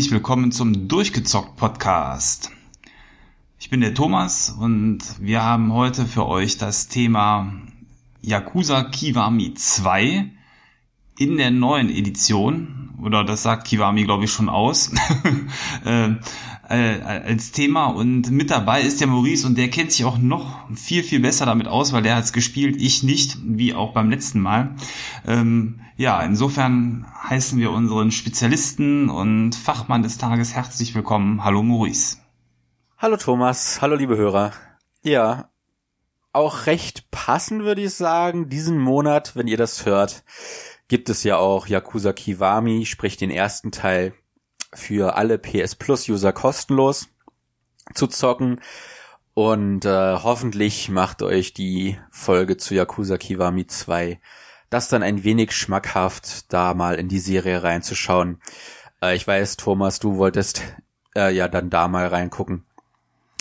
herzlich 0.00 0.14
willkommen 0.14 0.50
zum 0.50 0.88
Durchgezockt 0.88 1.56
Podcast. 1.56 2.50
Ich 3.58 3.68
bin 3.68 3.82
der 3.82 3.92
Thomas 3.92 4.48
und 4.48 5.00
wir 5.20 5.42
haben 5.44 5.74
heute 5.74 6.06
für 6.06 6.26
euch 6.26 6.56
das 6.56 6.88
Thema 6.88 7.52
Yakuza 8.22 8.84
Kiwami 8.84 9.52
2 9.52 10.30
in 11.18 11.36
der 11.36 11.50
neuen 11.50 11.90
Edition, 11.90 12.94
oder 13.02 13.24
das 13.24 13.42
sagt 13.42 13.66
Kiwami 13.66 14.04
glaube 14.04 14.24
ich 14.24 14.32
schon 14.32 14.48
aus, 14.48 14.90
äh, 16.70 17.02
als 17.02 17.50
Thema 17.50 17.86
und 17.86 18.30
mit 18.30 18.50
dabei 18.50 18.82
ist 18.82 19.00
der 19.00 19.08
Maurice 19.08 19.46
und 19.46 19.58
der 19.58 19.68
kennt 19.68 19.90
sich 19.90 20.04
auch 20.04 20.18
noch 20.18 20.68
viel, 20.74 21.02
viel 21.02 21.20
besser 21.20 21.44
damit 21.44 21.66
aus, 21.66 21.92
weil 21.92 22.02
der 22.02 22.14
hat 22.14 22.24
es 22.24 22.32
gespielt, 22.32 22.80
ich 22.80 23.02
nicht, 23.02 23.38
wie 23.42 23.74
auch 23.74 23.92
beim 23.92 24.08
letzten 24.08 24.40
Mal. 24.40 24.76
Ähm, 25.26 25.80
ja, 25.96 26.22
insofern 26.22 27.06
heißen 27.28 27.58
wir 27.58 27.72
unseren 27.72 28.12
Spezialisten 28.12 29.10
und 29.10 29.54
Fachmann 29.54 30.02
des 30.02 30.16
Tages 30.16 30.54
herzlich 30.54 30.94
willkommen. 30.94 31.44
Hallo 31.44 31.62
Maurice. 31.62 32.18
Hallo 32.98 33.16
Thomas, 33.16 33.82
hallo 33.82 33.96
liebe 33.96 34.16
Hörer. 34.16 34.52
Ja, 35.02 35.50
auch 36.32 36.66
recht 36.66 37.10
passend 37.10 37.64
würde 37.64 37.82
ich 37.82 37.94
sagen, 37.94 38.48
diesen 38.48 38.78
Monat, 38.78 39.34
wenn 39.34 39.48
ihr 39.48 39.56
das 39.56 39.86
hört, 39.86 40.22
gibt 40.86 41.08
es 41.08 41.24
ja 41.24 41.36
auch 41.36 41.66
Yakuza 41.66 42.12
Kiwami, 42.12 42.86
sprich 42.86 43.16
den 43.16 43.30
ersten 43.30 43.72
Teil 43.72 44.14
für 44.72 45.16
alle 45.16 45.38
PS 45.38 45.74
Plus 45.74 46.08
User 46.08 46.32
kostenlos 46.32 47.08
zu 47.94 48.06
zocken. 48.06 48.60
Und 49.34 49.84
äh, 49.84 50.16
hoffentlich 50.16 50.88
macht 50.88 51.22
euch 51.22 51.54
die 51.54 51.98
Folge 52.10 52.56
zu 52.56 52.74
Yakuza 52.74 53.16
Kiwami 53.16 53.66
2 53.66 54.20
das 54.70 54.88
dann 54.88 55.02
ein 55.02 55.24
wenig 55.24 55.52
schmackhaft, 55.52 56.52
da 56.52 56.74
mal 56.74 56.94
in 56.94 57.08
die 57.08 57.18
Serie 57.18 57.62
reinzuschauen. 57.62 58.40
Äh, 59.02 59.16
ich 59.16 59.26
weiß, 59.26 59.56
Thomas, 59.56 59.98
du 59.98 60.16
wolltest 60.16 60.62
äh, 61.14 61.34
ja 61.34 61.48
dann 61.48 61.68
da 61.68 61.88
mal 61.88 62.06
reingucken. 62.06 62.64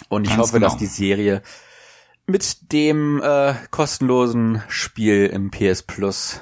Und 0.10 0.26
ich 0.26 0.32
Ganz 0.32 0.42
hoffe, 0.42 0.54
genau. 0.54 0.68
dass 0.68 0.78
die 0.78 0.88
Serie 0.88 1.44
mit 2.26 2.72
dem 2.74 3.22
äh, 3.22 3.54
kostenlosen 3.70 4.64
Spiel 4.68 5.28
im 5.28 5.52
PS 5.52 5.84
Plus 5.84 6.42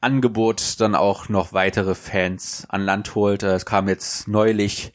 Angebot 0.00 0.80
dann 0.80 0.94
auch 0.94 1.28
noch 1.28 1.52
weitere 1.52 1.94
Fans 1.94 2.66
an 2.68 2.82
Land 2.82 3.14
holt. 3.14 3.42
Es 3.42 3.66
kam 3.66 3.88
jetzt 3.88 4.28
neulich 4.28 4.92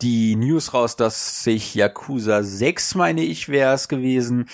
die 0.00 0.36
News 0.36 0.74
raus, 0.74 0.96
dass 0.96 1.42
sich 1.42 1.74
Yakuza 1.74 2.42
6, 2.42 2.94
meine 2.94 3.22
ich, 3.22 3.48
wäre 3.48 3.74
es 3.74 3.88
gewesen, 3.88 4.48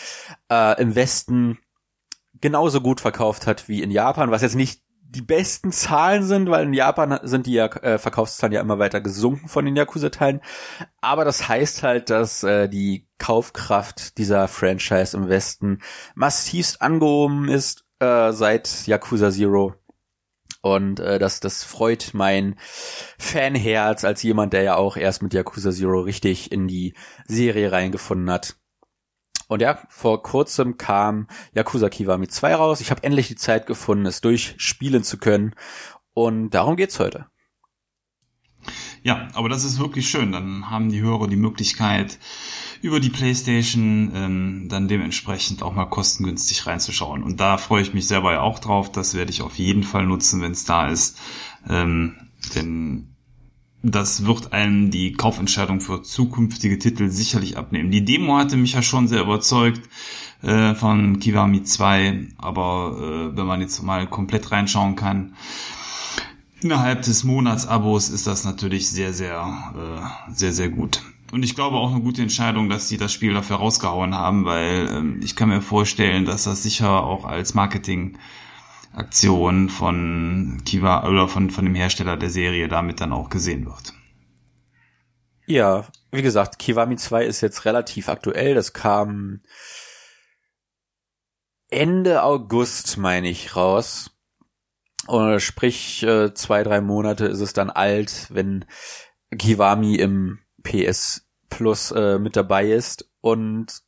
äh, 0.51 0.81
im 0.81 0.95
Westen 0.95 1.59
genauso 2.41 2.81
gut 2.81 3.01
verkauft 3.01 3.47
hat 3.47 3.69
wie 3.69 3.83
in 3.83 3.91
Japan, 3.91 4.31
was 4.31 4.43
jetzt 4.43 4.55
nicht 4.55 4.83
die 5.15 5.23
besten 5.23 5.71
Zahlen 5.71 6.25
sind, 6.25 6.51
weil 6.51 6.67
in 6.67 6.75
Japan 6.75 7.21
sind 7.23 7.47
die 7.47 7.59
äh, 7.59 7.99
Verkaufszahlen 7.99 8.53
ja 8.53 8.61
immer 8.61 8.79
weiter 8.79 9.01
gesunken 9.01 9.49
von 9.49 9.65
den 9.65 9.77
Yakuza-Teilen. 9.77 10.41
Aber 11.01 11.25
das 11.25 11.49
heißt 11.49 11.85
halt, 11.85 12.11
dass 12.11 12.43
äh, 12.43 12.69
die 12.69 13.07
Kaufkraft 13.19 14.19
dieser 14.19 14.49
Franchise 14.49 15.17
im 15.17 15.29
Westen 15.29 15.81
massivst 16.15 16.83
angehoben 16.83 17.49
ist 17.49 17.85
äh, 18.01 18.33
seit 18.33 18.87
Yakuza 18.87 19.31
Zero. 19.31 19.75
Und 20.65 20.99
äh, 20.99 21.19
das, 21.19 21.41
das 21.41 21.63
freut 21.63 22.13
mein 22.15 22.57
Fanherz 23.19 24.03
als 24.03 24.23
jemand, 24.23 24.55
der 24.55 24.63
ja 24.63 24.77
auch 24.77 24.97
erst 24.97 25.23
mit 25.23 25.35
Yakuza 25.35 25.73
Zero 25.73 26.01
richtig 26.01 26.53
in 26.53 26.69
die 26.69 26.95
Serie 27.27 27.71
reingefunden 27.71 28.31
hat. 28.31 28.57
Und 29.47 29.61
ja, 29.61 29.79
vor 29.91 30.23
kurzem 30.23 30.79
kam 30.79 31.29
Yakuza 31.53 31.91
Kiwami 31.91 32.29
2 32.29 32.55
raus. 32.55 32.81
Ich 32.81 32.91
habe 32.91 33.03
endlich 33.03 33.29
die 33.29 33.37
Zeit 33.37 33.67
gefunden, 33.67 34.07
es 34.07 34.23
durchspielen 34.23 35.05
zu 35.05 35.19
können. 35.19 35.55
Und 36.15 36.53
darum 36.53 36.77
geht's 36.77 36.99
heute. 36.99 37.27
Ja, 39.05 39.29
aber 39.35 39.51
das 39.51 39.65
ist 39.65 39.79
wirklich 39.79 40.09
schön. 40.09 40.33
Dann 40.33 40.71
haben 40.71 40.89
die 40.89 41.03
Hörer 41.03 41.29
die 41.29 41.37
Möglichkeit, 41.37 42.19
über 42.81 43.01
die 43.01 43.11
PlayStation 43.11 44.11
ähm, 44.15 44.67
dann 44.71 44.89
dementsprechend 44.89 45.63
auch 45.63 45.75
mal 45.75 45.85
kostengünstig 45.85 46.67
reinzuschauen. 46.67 47.23
Und 47.23 47.39
da 47.39 47.59
freue 47.59 47.83
ich 47.83 47.93
mich 47.93 48.09
selber 48.09 48.43
auch 48.43 48.61
drauf. 48.61 48.91
Das 48.91 49.13
werde 49.13 49.31
ich 49.31 49.43
auf 49.43 49.59
jeden 49.59 49.83
Fall 49.83 50.07
nutzen, 50.07 50.41
wenn 50.41 50.53
es 50.53 50.65
da 50.65 50.89
ist. 50.89 51.19
Ähm, 51.69 52.15
denn 52.55 53.15
das 53.83 54.25
wird 54.25 54.55
einem 54.55 54.91
die 54.91 55.13
Kaufentscheidung 55.13 55.83
für 55.83 56.03
zukünftige 56.03 56.79
Titel 56.79 57.11
sicherlich 57.11 57.59
abnehmen. 57.59 57.91
Die 57.91 58.07
Demo 58.07 58.39
hatte 58.39 58.57
mich 58.57 58.73
ja 58.73 58.81
schon 58.81 59.07
sehr 59.07 59.21
überzeugt 59.21 59.83
äh, 60.41 60.75
von 60.75 61.21
Kiwami 61.21 61.63
2, 61.63 62.29
aber 62.39 62.97
äh, 62.99 63.37
wenn 63.37 63.47
man 63.47 63.61
jetzt 63.61 63.83
mal 63.83 64.07
komplett 64.07 64.51
reinschauen 64.51 64.97
kann, 64.97 65.35
innerhalb 66.65 67.03
des 67.03 67.25
Monatsabos 67.25 68.09
ist 68.09 68.27
das 68.27 68.45
natürlich 68.45 68.91
sehr, 68.91 69.13
sehr, 69.13 69.73
äh, 69.77 70.33
sehr, 70.35 70.53
sehr 70.53 70.71
gut. 70.71 71.03
Und 71.31 71.43
ich 71.43 71.55
glaube 71.55 71.77
auch 71.77 71.93
eine 71.93 72.01
gute 72.01 72.23
Entscheidung, 72.23 72.69
dass 72.69 72.89
sie 72.89 72.97
das 72.97 73.13
Spiel 73.13 73.35
dafür 73.35 73.57
rausgehauen 73.57 74.15
haben, 74.15 74.45
weil 74.45 74.89
ähm, 74.89 75.21
ich 75.23 75.37
kann 75.37 75.51
mir 75.51 75.61
vorstellen, 75.61 76.25
dass 76.25 76.45
das 76.45 76.63
sicher 76.63 77.05
auch 77.05 77.25
als 77.25 77.55
Marketing 77.55 78.19
Aktion 78.95 79.69
von 79.69 80.63
Kiva 80.65 81.07
oder 81.09 81.29
von, 81.29 81.51
von 81.51 81.65
dem 81.65 81.75
Hersteller 81.75 82.17
der 82.17 82.31
Serie 82.31 82.69
damit 82.69 83.01
dann 83.01 83.13
auch 83.13 83.29
gesehen 83.29 83.67
wird. 83.67 83.93
Ja, 85.47 85.85
wie 86.13 86.23
gesagt, 86.23 86.59
Kiwami 86.59 86.97
2 86.97 87.25
ist 87.25 87.41
jetzt 87.41 87.65
relativ 87.65 88.09
aktuell. 88.09 88.55
Das 88.55 88.73
kam 88.73 89.41
Ende 91.69 92.23
August, 92.23 92.97
meine 92.97 93.29
ich, 93.29 93.57
raus. 93.57 94.14
Und 95.07 95.41
sprich, 95.41 96.03
äh, 96.03 96.33
zwei, 96.35 96.63
drei 96.63 96.81
Monate 96.81 97.27
ist 97.27 97.41
es 97.41 97.53
dann 97.53 97.71
alt, 97.71 98.29
wenn 98.31 98.65
Kiwami 99.37 99.97
im 99.97 100.39
PS 100.63 101.27
Plus 101.51 101.91
äh, 101.93 102.19
mit 102.19 102.37
dabei 102.37 102.71
ist. 102.71 103.09
Und 103.21 103.83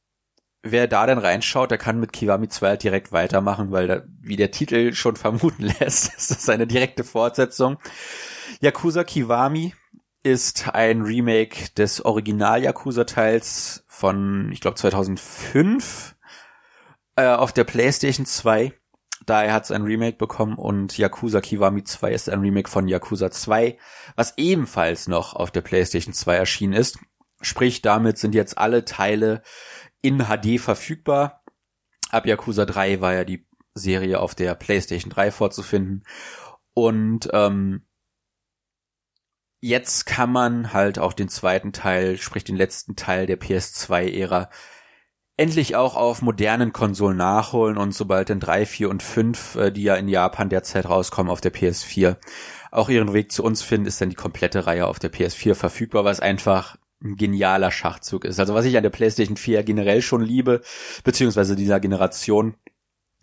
wer 0.62 0.86
da 0.88 1.06
denn 1.06 1.18
reinschaut, 1.18 1.70
der 1.70 1.78
kann 1.78 2.00
mit 2.00 2.12
Kiwami 2.12 2.48
2 2.48 2.68
halt 2.68 2.82
direkt 2.82 3.12
weitermachen, 3.12 3.70
weil 3.70 3.86
da, 3.86 4.02
wie 4.20 4.36
der 4.36 4.50
Titel 4.50 4.92
schon 4.92 5.16
vermuten 5.16 5.62
lässt, 5.80 6.14
ist 6.16 6.30
das 6.30 6.48
eine 6.48 6.66
direkte 6.66 7.04
Fortsetzung. 7.04 7.78
Yakuza 8.60 9.04
Kiwami 9.04 9.74
ist 10.22 10.68
ein 10.74 11.02
Remake 11.02 11.70
des 11.76 12.04
Original 12.04 12.62
Yakuza 12.62 13.04
Teils 13.04 13.84
von, 13.86 14.50
ich 14.52 14.60
glaube 14.60 14.76
2005 14.76 16.16
äh, 17.16 17.28
auf 17.28 17.52
der 17.52 17.64
PlayStation 17.64 18.26
2. 18.26 18.72
Daher 19.26 19.52
hat 19.52 19.64
es 19.64 19.72
ein 19.72 19.82
Remake 19.82 20.16
bekommen 20.16 20.56
und 20.56 20.96
Yakuza 20.96 21.40
Kiwami 21.40 21.82
2 21.82 22.12
ist 22.12 22.30
ein 22.30 22.40
Remake 22.40 22.70
von 22.70 22.86
Yakuza 22.86 23.30
2, 23.30 23.76
was 24.14 24.34
ebenfalls 24.36 25.08
noch 25.08 25.34
auf 25.34 25.50
der 25.50 25.62
PlayStation 25.62 26.14
2 26.14 26.36
erschienen 26.36 26.72
ist. 26.72 26.98
Sprich, 27.40 27.82
damit 27.82 28.18
sind 28.18 28.36
jetzt 28.36 28.56
alle 28.56 28.84
Teile 28.84 29.42
in 30.00 30.26
HD 30.26 30.60
verfügbar. 30.60 31.42
Ab 32.10 32.26
Yakuza 32.26 32.64
3 32.64 33.00
war 33.00 33.14
ja 33.14 33.24
die 33.24 33.46
Serie 33.74 34.20
auf 34.20 34.36
der 34.36 34.54
PlayStation 34.54 35.10
3 35.10 35.32
vorzufinden. 35.32 36.04
Und 36.72 37.28
ähm, 37.32 37.84
jetzt 39.60 40.06
kann 40.06 40.30
man 40.30 40.72
halt 40.72 41.00
auch 41.00 41.12
den 41.12 41.28
zweiten 41.28 41.72
Teil, 41.72 42.16
sprich 42.16 42.44
den 42.44 42.56
letzten 42.56 42.94
Teil 42.94 43.26
der 43.26 43.40
PS2-Ära, 43.40 44.50
endlich 45.36 45.76
auch 45.76 45.96
auf 45.96 46.22
modernen 46.22 46.72
Konsolen 46.72 47.16
nachholen 47.16 47.76
und 47.76 47.92
sobald 47.92 48.30
dann 48.30 48.40
3, 48.40 48.66
4 48.66 48.90
und 48.90 49.02
5, 49.02 49.56
äh, 49.56 49.70
die 49.70 49.82
ja 49.82 49.94
in 49.94 50.08
Japan 50.08 50.48
derzeit 50.48 50.88
rauskommen 50.88 51.30
auf 51.30 51.40
der 51.40 51.52
PS4, 51.52 52.16
auch 52.70 52.88
ihren 52.88 53.12
Weg 53.12 53.32
zu 53.32 53.42
uns 53.44 53.62
finden, 53.62 53.86
ist 53.86 54.00
dann 54.00 54.10
die 54.10 54.16
komplette 54.16 54.66
Reihe 54.66 54.86
auf 54.86 54.98
der 54.98 55.12
PS4 55.12 55.54
verfügbar, 55.54 56.04
was 56.04 56.20
einfach 56.20 56.76
ein 57.02 57.16
genialer 57.16 57.70
Schachzug 57.70 58.24
ist. 58.24 58.40
Also 58.40 58.54
was 58.54 58.64
ich 58.64 58.76
an 58.76 58.82
der 58.82 58.90
PlayStation 58.90 59.36
4 59.36 59.62
generell 59.62 60.02
schon 60.02 60.22
liebe, 60.22 60.62
beziehungsweise 61.04 61.54
dieser 61.54 61.80
Generation, 61.80 62.54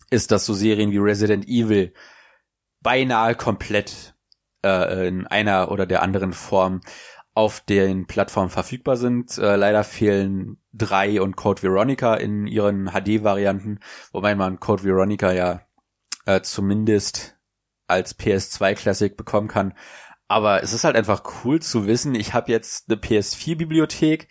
ist, 0.09 0.31
dass 0.31 0.45
so 0.45 0.53
Serien 0.53 0.91
wie 0.91 0.99
Resident 0.99 1.47
Evil 1.47 1.93
beinahe 2.81 3.33
komplett 3.33 4.13
äh, 4.63 5.07
in 5.07 5.25
einer 5.25 5.71
oder 5.71 5.87
der 5.87 6.03
anderen 6.03 6.33
Form 6.33 6.81
auf 7.33 7.61
den 7.61 8.05
Plattformen 8.05 8.49
verfügbar 8.49 8.97
sind. 8.97 9.37
Äh, 9.37 9.55
leider 9.55 9.83
fehlen 9.83 10.57
drei 10.71 11.21
und 11.21 11.35
Code 11.35 11.63
Veronica 11.63 12.15
in 12.15 12.47
ihren 12.47 12.91
HD-Varianten, 12.91 13.79
wobei 14.11 14.35
man 14.35 14.59
Code 14.59 14.83
Veronica 14.83 15.31
ja 15.31 15.61
äh, 16.25 16.41
zumindest 16.41 17.37
als 17.87 18.17
PS2 18.17 18.75
Classic 18.75 19.17
bekommen 19.17 19.47
kann. 19.47 19.73
Aber 20.27 20.63
es 20.63 20.73
ist 20.73 20.83
halt 20.83 20.95
einfach 20.95 21.23
cool 21.43 21.61
zu 21.61 21.85
wissen, 21.85 22.15
ich 22.15 22.33
habe 22.33 22.51
jetzt 22.51 22.89
eine 22.89 22.99
PS4-Bibliothek 22.99 24.29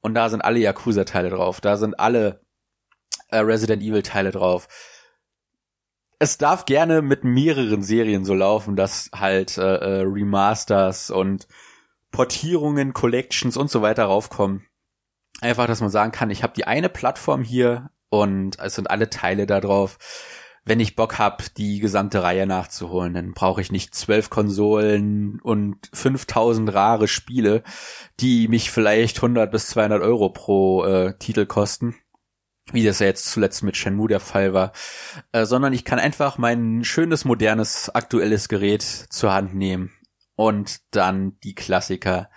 und 0.00 0.14
da 0.14 0.28
sind 0.28 0.42
alle 0.42 0.60
Yakuza-Teile 0.60 1.30
drauf, 1.30 1.60
da 1.60 1.76
sind 1.76 1.98
alle 1.98 2.44
äh, 3.28 3.38
Resident 3.38 3.82
Evil-Teile 3.82 4.30
drauf. 4.32 4.68
Es 6.18 6.36
darf 6.36 6.66
gerne 6.66 7.00
mit 7.00 7.24
mehreren 7.24 7.82
Serien 7.82 8.24
so 8.24 8.34
laufen, 8.34 8.76
dass 8.76 9.10
halt 9.14 9.56
äh, 9.56 9.76
äh, 9.76 10.02
Remasters 10.02 11.10
und 11.10 11.48
Portierungen, 12.10 12.92
Collections 12.92 13.56
und 13.56 13.70
so 13.70 13.82
weiter 13.82 14.04
raufkommen. 14.04 14.66
Einfach, 15.40 15.66
dass 15.66 15.80
man 15.80 15.90
sagen 15.90 16.12
kann, 16.12 16.30
ich 16.30 16.42
habe 16.42 16.52
die 16.54 16.66
eine 16.66 16.88
Plattform 16.88 17.42
hier 17.42 17.90
und 18.10 18.58
es 18.58 18.74
sind 18.74 18.90
alle 18.90 19.08
Teile 19.10 19.46
da 19.46 19.60
drauf. 19.60 19.98
wenn 20.62 20.78
ich 20.78 20.94
Bock 20.94 21.18
hab, 21.18 21.54
die 21.54 21.80
gesamte 21.80 22.22
Reihe 22.22 22.46
nachzuholen, 22.46 23.14
dann 23.14 23.32
brauche 23.32 23.62
ich 23.62 23.72
nicht 23.72 23.94
zwölf 23.94 24.28
Konsolen 24.28 25.40
und 25.40 25.88
5000 25.94 26.72
rare 26.74 27.08
Spiele, 27.08 27.62
die 28.20 28.46
mich 28.46 28.70
vielleicht 28.70 29.16
100 29.18 29.50
bis 29.50 29.68
200 29.68 30.02
Euro 30.02 30.28
pro 30.28 30.84
äh, 30.84 31.16
Titel 31.18 31.46
kosten, 31.46 31.96
wie 32.72 32.84
das 32.84 32.98
ja 32.98 33.06
jetzt 33.06 33.30
zuletzt 33.30 33.62
mit 33.62 33.76
Shenmue 33.78 34.08
der 34.08 34.20
Fall 34.20 34.52
war, 34.52 34.72
äh, 35.32 35.46
sondern 35.46 35.72
ich 35.72 35.84
kann 35.86 35.98
einfach 35.98 36.36
mein 36.36 36.84
schönes, 36.84 37.24
modernes, 37.24 37.88
aktuelles 37.88 38.48
Gerät 38.48 38.82
zur 38.82 39.32
Hand 39.32 39.54
nehmen 39.54 39.90
und 40.40 40.80
dann 40.92 41.38
die 41.44 41.54
Klassiker 41.54 42.30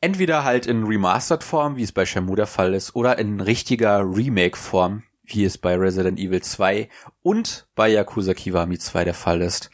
entweder 0.00 0.42
halt 0.42 0.66
in 0.66 0.82
Remastered-Form, 0.82 1.76
wie 1.76 1.84
es 1.84 1.92
bei 1.92 2.04
Shenmue 2.04 2.34
der 2.34 2.48
Fall 2.48 2.74
ist, 2.74 2.96
oder 2.96 3.16
in 3.16 3.40
richtiger 3.40 4.00
Remake-Form, 4.00 5.04
wie 5.22 5.44
es 5.44 5.56
bei 5.56 5.76
Resident 5.76 6.18
Evil 6.18 6.42
2 6.42 6.88
und 7.22 7.68
bei 7.76 7.90
Yakuza 7.90 8.34
Kiwami 8.34 8.76
2 8.76 9.04
der 9.04 9.14
Fall 9.14 9.40
ist, 9.40 9.70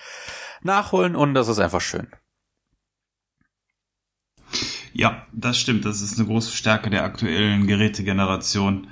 nachholen 0.61 1.17
und 1.17 1.33
das 1.33 1.49
ist 1.49 1.59
einfach 1.59 1.81
schön. 1.81 2.09
Ja, 4.93 5.27
das 5.33 5.59
stimmt. 5.59 5.87
Das 5.87 6.03
ist 6.03 6.19
eine 6.19 6.29
große 6.29 6.53
Stärke 6.53 6.91
der 6.91 7.05
aktuellen 7.05 7.67
Gerätegeneration. 7.67 8.89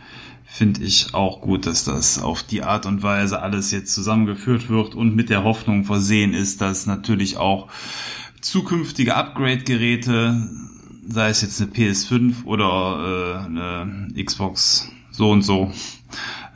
Finde 0.47 0.83
ich 0.83 1.13
auch 1.13 1.43
gut, 1.43 1.67
dass 1.67 1.85
das 1.85 2.23
auf 2.23 2.43
die 2.43 2.63
Art 2.63 2.87
und 2.87 3.03
Weise 3.03 3.43
alles 3.43 3.71
jetzt 3.71 3.93
zusammengeführt 3.93 4.71
wird 4.71 4.95
und 4.95 5.15
mit 5.15 5.29
der 5.29 5.45
Hoffnung 5.45 5.85
versehen 5.85 6.33
ist, 6.33 6.63
dass 6.63 6.87
natürlich 6.87 7.37
auch 7.37 7.69
zukünftige 8.47 9.17
Upgrade-Geräte, 9.17 10.49
sei 11.09 11.29
es 11.29 11.43
jetzt 11.43 11.61
eine 11.61 11.71
PS5 11.71 12.45
oder 12.45 13.43
äh, 13.43 13.47
eine 13.47 14.25
Xbox 14.25 14.91
so 15.11 15.31
und 15.31 15.43
so, 15.43 15.73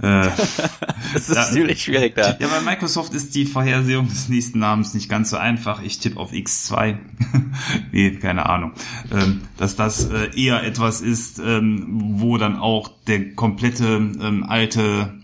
äh, 0.03 0.29
das 1.13 1.29
ist 1.29 1.37
da, 1.37 1.45
ziemlich 1.51 1.83
schwierig 1.83 2.15
da. 2.15 2.37
Ja, 2.39 2.49
bei 2.49 2.61
Microsoft 2.61 3.13
ist 3.13 3.35
die 3.35 3.45
Vorhersehung 3.45 4.09
des 4.09 4.29
nächsten 4.29 4.59
Namens 4.59 4.95
nicht 4.95 5.09
ganz 5.09 5.31
so 5.31 5.37
einfach. 5.37 5.83
Ich 5.83 5.99
tippe 5.99 6.19
auf 6.19 6.33
X2. 6.33 6.97
nee, 7.93 8.13
keine 8.13 8.47
Ahnung. 8.47 8.73
Ähm, 9.13 9.43
dass 9.57 9.77
das 9.77 10.05
äh, 10.11 10.31
eher 10.35 10.63
etwas 10.63 11.01
ist, 11.01 11.39
ähm, 11.39 11.87
wo 12.15 12.39
dann 12.39 12.57
auch 12.57 12.91
der 13.07 13.35
komplette 13.35 13.87
ähm, 13.87 14.45
alte 14.49 15.20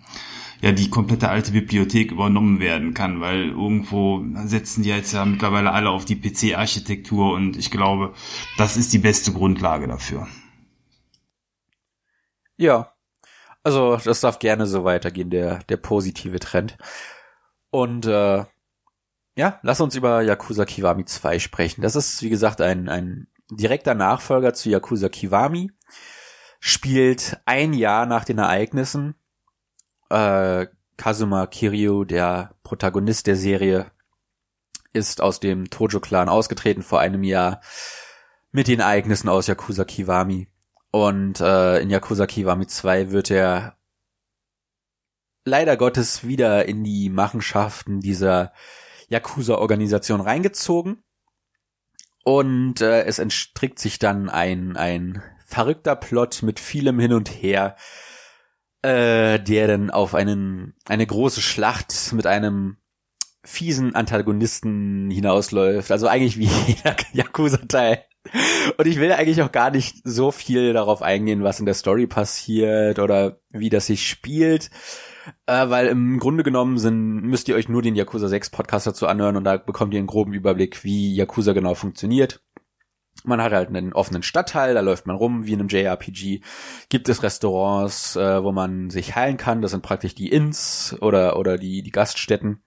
ja 0.61 0.73
die 0.73 0.91
komplette 0.91 1.29
alte 1.29 1.53
Bibliothek 1.53 2.13
übernommen 2.13 2.61
werden 2.61 2.95
kann, 2.95 3.21
weil 3.21 3.49
irgendwo 3.51 4.25
setzen 4.45 4.83
die 4.83 4.89
jetzt 4.89 5.13
ja 5.13 5.25
mittlerweile 5.25 5.73
alle 5.73 5.91
auf 5.91 6.05
die 6.05 6.17
PC-Architektur 6.17 7.33
und 7.33 7.57
ich 7.57 7.71
glaube, 7.71 8.15
das 8.57 8.77
ist 8.77 8.93
die 8.93 8.99
beste 8.99 9.33
Grundlage 9.33 9.87
dafür. 9.87 10.27
Ja, 12.57 12.93
also 13.63 13.97
das 13.97 14.21
darf 14.21 14.39
gerne 14.39 14.67
so 14.67 14.85
weitergehen, 14.85 15.29
der, 15.31 15.59
der 15.65 15.77
positive 15.77 16.39
Trend. 16.39 16.79
Und 17.71 18.07
äh, 18.07 18.45
ja, 19.37 19.59
lass 19.63 19.81
uns 19.81 19.95
über 19.95 20.23
Yakuza 20.23 20.65
Kiwami 20.65 21.05
2 21.05 21.39
sprechen. 21.39 21.83
Das 21.83 21.97
ist, 21.97 22.23
wie 22.23 22.31
gesagt, 22.31 22.61
ein, 22.61 22.89
ein 22.89 23.27
direkter 23.51 23.95
Nachfolger 23.95 24.55
zu 24.55 24.71
Yakuza 24.71 25.09
Kiwami. 25.09 25.73
Spielt 26.59 27.39
ein 27.45 27.75
Jahr 27.75 28.07
nach 28.07 28.25
den 28.25 28.39
Ereignissen. 28.39 29.15
Äh, 30.11 30.67
Kazuma 30.97 31.47
Kiryu, 31.47 32.05
der 32.05 32.55
Protagonist 32.63 33.27
der 33.27 33.37
Serie, 33.37 33.91
ist 34.93 35.21
aus 35.21 35.41
dem 35.41 35.69
Tojo-Clan 35.71 36.29
ausgetreten 36.29 36.83
vor 36.83 37.01
einem 37.01 37.23
Jahr 37.23 37.61
mit 38.51 38.69
den 38.69 38.81
Ereignissen 38.81 39.29
aus 39.29 39.47
Yakuza 39.47 39.85
Kiwami. 39.85 40.49
Und 40.91 41.41
äh, 41.41 41.81
in 41.81 41.91
Yakuza 41.91 42.27
Kiwami 42.27 42.67
2 42.67 43.11
wird 43.11 43.31
er 43.31 43.77
leider 45.45 45.77
Gottes 45.77 46.27
wieder 46.27 46.67
in 46.67 46.83
die 46.83 47.11
Machenschaften 47.11 48.01
dieser 48.01 48.53
Yakuza-Organisation 49.09 50.21
reingezogen. 50.21 51.03
Und 52.25 52.81
äh, 52.81 53.05
es 53.05 53.19
entstrickt 53.19 53.79
sich 53.79 53.99
dann 53.99 54.29
ein, 54.29 54.77
ein 54.77 55.23
verrückter 55.45 55.95
Plot 55.95 56.43
mit 56.43 56.59
vielem 56.59 56.99
Hin 56.99 57.13
und 57.13 57.29
Her, 57.29 57.77
äh, 58.83 59.39
der 59.39 59.67
dann 59.67 59.91
auf 59.91 60.15
einen, 60.15 60.75
eine 60.87 61.07
große 61.07 61.41
Schlacht 61.41 62.13
mit 62.13 62.27
einem 62.27 62.77
fiesen 63.45 63.95
Antagonisten 63.95 65.11
hinausläuft. 65.11 65.91
Also 65.91 66.09
eigentlich 66.09 66.39
wie 66.39 66.49
jeder 66.67 66.97
Yakuza-Teil. 67.13 68.03
Und 68.77 68.87
ich 68.87 68.99
will 68.99 69.13
eigentlich 69.13 69.43
auch 69.43 69.53
gar 69.53 69.71
nicht 69.71 69.99
so 70.03 70.33
viel 70.33 70.73
darauf 70.73 71.01
eingehen, 71.01 71.45
was 71.45 71.61
in 71.61 71.67
der 71.67 71.75
Story 71.75 72.07
passiert 72.09 72.99
oder 72.99 73.39
wie 73.51 73.71
das 73.71 73.87
sich 73.87 74.09
spielt. 74.09 74.71
Äh, 75.47 75.71
weil 75.71 75.87
im 75.87 76.19
Grunde 76.19 76.45
genommen 76.45 76.79
sind, 76.79 77.23
müsst 77.23 77.49
ihr 77.49 77.57
euch 77.57 77.69
nur 77.69 77.83
den 77.83 77.97
Yakuza 77.97 78.29
6 78.29 78.51
Podcast 78.51 78.87
dazu 78.87 79.07
anhören 79.07 79.37
und 79.37 79.45
da 79.45 79.57
bekommt 79.57 79.93
ihr 79.95 79.99
einen 79.99 80.07
groben 80.07 80.33
Überblick, 80.33 80.85
wie 80.85 81.15
Yakuza 81.15 81.53
genau 81.53 81.75
funktioniert. 81.75 82.43
Man 83.25 83.43
hat 83.43 83.53
halt 83.53 83.69
einen 83.69 83.93
offenen 83.93 84.23
Stadtteil, 84.23 84.75
da 84.75 84.81
läuft 84.81 85.07
man 85.07 85.17
rum 85.17 85.47
wie 85.47 85.53
in 85.53 85.61
einem 85.61 85.69
JRPG. 85.69 86.41
Gibt 86.89 87.09
es 87.09 87.23
Restaurants, 87.23 88.17
äh, 88.17 88.43
wo 88.43 88.53
man 88.53 88.91
sich 88.91 89.17
heilen 89.17 89.37
kann. 89.37 89.63
Das 89.63 89.73
sind 89.73 89.83
praktisch 89.83 90.15
die 90.15 90.31
Inns 90.31 90.97
oder, 91.01 91.39
oder 91.39 91.59
die, 91.59 91.83
die 91.83 91.91
Gaststätten. 91.91 92.63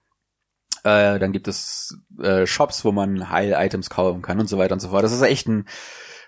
Äh, 0.84 1.19
dann 1.19 1.31
gibt 1.31 1.48
es 1.48 1.98
äh, 2.22 2.46
Shops, 2.46 2.86
wo 2.86 2.92
man 2.92 3.30
Heil-Items 3.30 3.90
kaufen 3.90 4.22
kann 4.22 4.40
und 4.40 4.48
so 4.48 4.57
weiter 4.57 4.74
und 4.74 4.80
so 4.80 4.90
fort. 4.90 5.04
Das 5.04 5.12
ist 5.12 5.22
echt 5.22 5.48
ein 5.48 5.66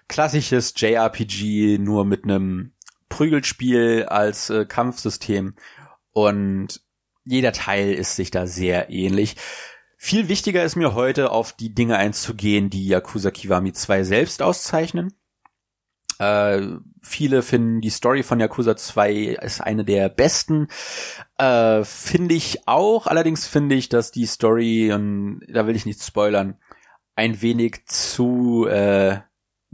klassisches 0.07 0.73
JRPG, 0.75 1.77
nur 1.77 2.05
mit 2.05 2.23
einem 2.23 2.73
Prügelspiel 3.09 4.05
als 4.07 4.49
äh, 4.49 4.65
Kampfsystem. 4.65 5.55
Und 6.11 6.81
jeder 7.23 7.53
Teil 7.53 7.93
ist 7.93 8.15
sich 8.15 8.31
da 8.31 8.47
sehr 8.47 8.89
ähnlich. 8.89 9.35
Viel 10.03 10.29
wichtiger 10.29 10.63
ist 10.63 10.75
mir 10.75 10.95
heute 10.95 11.29
auf 11.29 11.53
die 11.53 11.75
Dinge 11.75 11.95
einzugehen, 11.95 12.71
die 12.71 12.87
Yakuza 12.87 13.29
Kiwami 13.29 13.71
2 13.71 14.03
selbst 14.03 14.41
auszeichnen. 14.41 15.13
Äh, 16.17 16.69
viele 17.03 17.43
finden 17.43 17.81
die 17.81 17.91
Story 17.91 18.23
von 18.23 18.39
Yakuza 18.39 18.75
2 18.75 19.37
ist 19.43 19.61
eine 19.61 19.85
der 19.85 20.09
besten. 20.09 20.69
Äh, 21.37 21.83
finde 21.83 22.33
ich 22.33 22.67
auch. 22.67 23.05
Allerdings 23.05 23.45
finde 23.45 23.75
ich, 23.75 23.89
dass 23.89 24.11
die 24.11 24.25
Story, 24.25 24.91
und 24.91 25.41
da 25.47 25.67
will 25.67 25.75
ich 25.75 25.85
nicht 25.85 26.01
spoilern, 26.01 26.57
ein 27.15 27.43
wenig 27.43 27.85
zu 27.85 28.65
äh, 28.67 29.19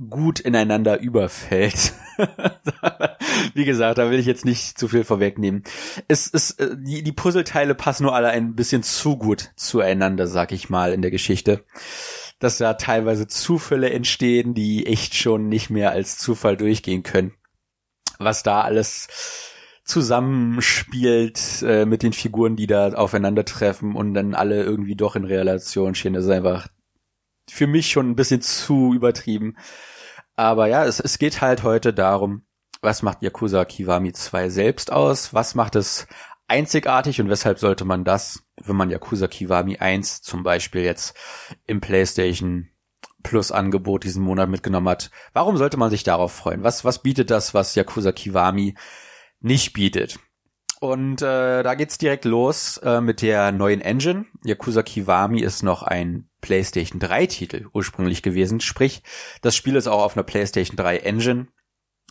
gut 0.09 0.39
ineinander 0.39 0.99
überfällt. 0.99 1.93
Wie 3.53 3.65
gesagt, 3.65 3.97
da 3.97 4.09
will 4.11 4.19
ich 4.19 4.25
jetzt 4.25 4.45
nicht 4.45 4.77
zu 4.77 4.87
viel 4.87 5.03
vorwegnehmen. 5.03 5.63
Es 6.07 6.27
ist, 6.27 6.59
äh, 6.59 6.75
die, 6.77 7.03
die 7.03 7.11
Puzzleteile 7.11 7.75
passen 7.75 8.03
nur 8.03 8.15
alle 8.15 8.29
ein 8.29 8.55
bisschen 8.55 8.83
zu 8.83 9.17
gut 9.17 9.51
zueinander, 9.55 10.27
sag 10.27 10.51
ich 10.51 10.69
mal, 10.69 10.93
in 10.93 11.01
der 11.01 11.11
Geschichte 11.11 11.63
dass 12.39 12.57
da 12.57 12.75
teilweise 12.75 13.27
Zufälle 13.27 13.89
entstehen, 13.89 14.53
die 14.53 14.85
echt 14.85 15.15
schon 15.15 15.49
nicht 15.49 15.69
mehr 15.69 15.91
als 15.91 16.17
Zufall 16.17 16.57
durchgehen 16.57 17.03
können. 17.03 17.33
Was 18.19 18.43
da 18.43 18.61
alles 18.61 19.07
zusammenspielt 19.83 21.63
äh, 21.63 21.85
mit 21.85 22.03
den 22.03 22.13
Figuren, 22.13 22.55
die 22.55 22.67
da 22.67 22.93
aufeinandertreffen 22.93 23.95
und 23.95 24.13
dann 24.13 24.35
alle 24.35 24.63
irgendwie 24.63 24.95
doch 24.95 25.15
in 25.15 25.23
Relation 25.23 25.95
stehen, 25.95 26.13
das 26.13 26.25
ist 26.25 26.31
einfach 26.31 26.67
für 27.49 27.67
mich 27.67 27.89
schon 27.89 28.09
ein 28.09 28.15
bisschen 28.15 28.41
zu 28.41 28.93
übertrieben. 28.93 29.57
Aber 30.35 30.67
ja, 30.67 30.85
es, 30.85 30.99
es 30.99 31.17
geht 31.17 31.41
halt 31.41 31.63
heute 31.63 31.93
darum, 31.93 32.43
was 32.81 33.01
macht 33.01 33.21
Yakuza 33.21 33.65
Kiwami 33.65 34.13
2 34.13 34.49
selbst 34.49 34.91
aus? 34.91 35.33
Was 35.33 35.55
macht 35.55 35.75
es 35.75 36.07
einzigartig 36.47 37.19
und 37.19 37.29
weshalb 37.29 37.59
sollte 37.59 37.85
man 37.85 38.03
das, 38.03 38.43
wenn 38.63 38.75
man 38.75 38.89
Yakuza 38.89 39.27
Kiwami 39.27 39.77
1 39.77 40.21
zum 40.21 40.43
Beispiel 40.43 40.81
jetzt 40.81 41.15
im 41.65 41.81
PlayStation 41.81 42.69
Plus 43.23 43.51
Angebot 43.51 44.03
diesen 44.03 44.23
Monat 44.23 44.47
mitgenommen 44.47 44.87
hat, 44.87 45.11
warum 45.33 45.57
sollte 45.57 45.77
man 45.77 45.89
sich 45.89 46.03
darauf 46.03 46.31
freuen? 46.31 46.63
Was, 46.63 46.85
was 46.85 47.01
bietet 47.01 47.29
das, 47.29 47.53
was 47.53 47.75
Yakuza 47.75 48.11
Kiwami 48.11 48.75
nicht 49.39 49.73
bietet? 49.73 50.19
Und 50.79 51.21
äh, 51.23 51.63
da 51.63 51.73
geht's 51.73 51.97
direkt 51.97 52.23
los 52.23 52.77
äh, 52.77 53.01
mit 53.01 53.21
der 53.21 53.51
neuen 53.51 53.81
Engine. 53.81 54.25
Yakuza 54.43 54.83
Kiwami 54.83 55.41
ist 55.41 55.63
noch 55.63 55.81
ein 55.81 56.29
PlayStation 56.47 56.99
3 56.99 57.25
Titel 57.27 57.67
ursprünglich 57.73 58.23
gewesen, 58.23 58.61
sprich, 58.61 59.03
das 59.41 59.55
Spiel 59.55 59.75
ist 59.75 59.87
auch 59.87 60.01
auf 60.01 60.15
einer 60.15 60.23
PlayStation 60.23 60.77
3 60.77 60.99
Engine 60.99 61.47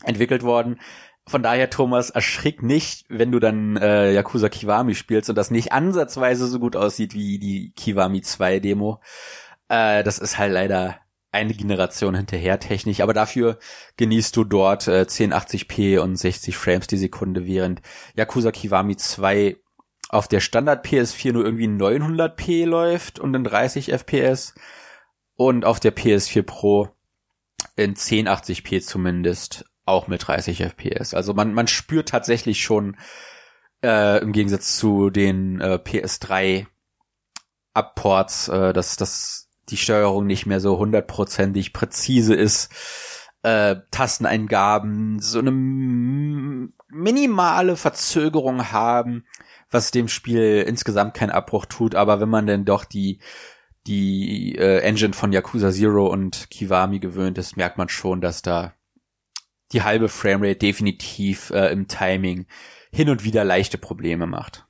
entwickelt 0.05 0.43
worden. 0.43 0.78
Von 1.26 1.43
daher, 1.43 1.71
Thomas, 1.71 2.11
erschrick 2.11 2.62
nicht, 2.62 3.07
wenn 3.09 3.33
du 3.33 3.40
dann 3.40 3.76
äh, 3.78 4.12
Yakuza 4.12 4.50
Kiwami 4.50 4.95
spielst 4.95 5.31
und 5.31 5.37
das 5.37 5.50
nicht 5.50 5.73
ansatzweise 5.73 6.47
so 6.47 6.61
gut 6.61 6.76
aussieht 6.76 7.14
wie 7.14 7.38
die 7.38 7.73
Kiwami 7.75 8.21
2 8.21 8.61
Demo. 8.61 9.00
Äh, 9.69 10.05
das 10.05 10.19
ist 10.19 10.37
halt 10.37 10.52
leider 10.52 11.00
eine 11.33 11.55
Generation 11.55 12.14
hinterher 12.14 12.61
technisch, 12.61 13.00
aber 13.00 13.14
dafür 13.14 13.59
genießt 13.97 14.37
du 14.37 14.45
dort 14.45 14.87
äh, 14.87 15.07
1080p 15.09 15.99
und 15.99 16.16
60 16.16 16.57
Frames 16.57 16.87
die 16.87 16.99
Sekunde, 16.99 17.47
während 17.47 17.81
Yakuza 18.14 18.52
Kiwami 18.52 18.97
2 18.97 19.57
auf 20.08 20.28
der 20.28 20.40
Standard 20.40 20.84
PS4 20.86 21.32
nur 21.32 21.44
irgendwie 21.44 21.68
900p 21.68 22.66
läuft 22.66 23.18
und 23.18 23.34
in 23.34 23.44
30 23.44 23.92
FPS 23.92 24.54
und 25.34 25.64
auf 25.64 25.80
der 25.80 25.94
PS4 25.94 26.42
Pro 26.42 26.88
in 27.76 27.94
1080p 27.94 28.82
zumindest 28.82 29.64
auch 29.84 30.08
mit 30.08 30.26
30 30.26 30.62
FPS. 30.62 31.14
Also 31.14 31.34
man, 31.34 31.54
man 31.54 31.66
spürt 31.68 32.08
tatsächlich 32.08 32.62
schon 32.62 32.96
Äh, 33.82 34.22
Im 34.22 34.32
Gegensatz 34.32 34.76
zu 34.78 35.10
den 35.10 35.60
äh, 35.60 35.78
PS3 35.82 36.66
Upports, 37.75 38.48
äh, 38.48 38.72
dass, 38.72 38.96
dass 38.96 39.50
die 39.68 39.76
Steuerung 39.76 40.26
nicht 40.26 40.46
mehr 40.46 40.60
so 40.60 40.78
hundertprozentig 40.78 41.72
präzise 41.72 42.34
ist. 42.34 42.72
Äh, 43.42 43.76
Tasteneingaben 43.90 45.20
so 45.20 45.38
eine 45.40 45.52
minimale 46.88 47.76
Verzögerung 47.76 48.72
haben, 48.72 49.26
was 49.70 49.90
dem 49.90 50.08
Spiel 50.08 50.64
insgesamt 50.66 51.14
keinen 51.14 51.30
Abbruch 51.30 51.66
tut, 51.66 51.94
aber 51.94 52.20
wenn 52.20 52.28
man 52.28 52.46
denn 52.46 52.64
doch 52.64 52.85
die 52.85 53.20
die 53.87 54.56
äh, 54.56 54.80
Engine 54.80 55.12
von 55.12 55.32
Yakuza 55.32 55.70
Zero 55.70 56.06
und 56.08 56.50
Kiwami 56.50 56.99
gewöhnt 56.99 57.38
ist, 57.38 57.56
merkt 57.56 57.78
man 57.78 57.88
schon, 57.88 58.20
dass 58.20 58.42
da 58.42 58.75
die 59.73 59.82
halbe 59.82 60.08
Framerate 60.08 60.56
definitiv 60.56 61.50
äh, 61.50 61.70
im 61.73 61.88
Timing 61.88 62.46
hin 62.92 63.08
und 63.11 63.25
wieder 63.25 63.44
leichte 63.44 63.78
Probleme 63.78 64.26
macht. 64.26 64.66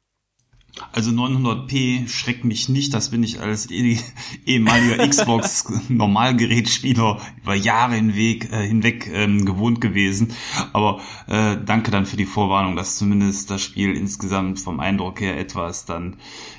Also 0.92 1.10
900p 1.10 2.08
schreckt 2.08 2.44
mich 2.44 2.68
nicht, 2.68 2.92
das 2.92 3.10
bin 3.10 3.22
ich 3.22 3.40
als 3.40 3.70
eh, 3.70 3.98
ehemaliger 4.44 5.06
Xbox 5.08 5.66
Normalgerätspieler 5.88 7.20
über 7.42 7.54
Jahre 7.54 7.94
hinweg, 7.94 8.52
äh, 8.52 8.66
hinweg 8.66 9.10
ähm, 9.12 9.44
gewohnt 9.44 9.80
gewesen. 9.80 10.32
Aber 10.72 11.00
äh, 11.28 11.56
danke 11.64 11.90
dann 11.90 12.06
für 12.06 12.16
die 12.16 12.26
Vorwarnung, 12.26 12.76
dass 12.76 12.96
zumindest 12.96 13.50
das 13.50 13.62
Spiel 13.62 13.94
insgesamt 13.94 14.60
vom 14.60 14.80
Eindruck 14.80 15.20
her 15.20 15.38
etwas 15.38 15.86
dann 15.86 16.16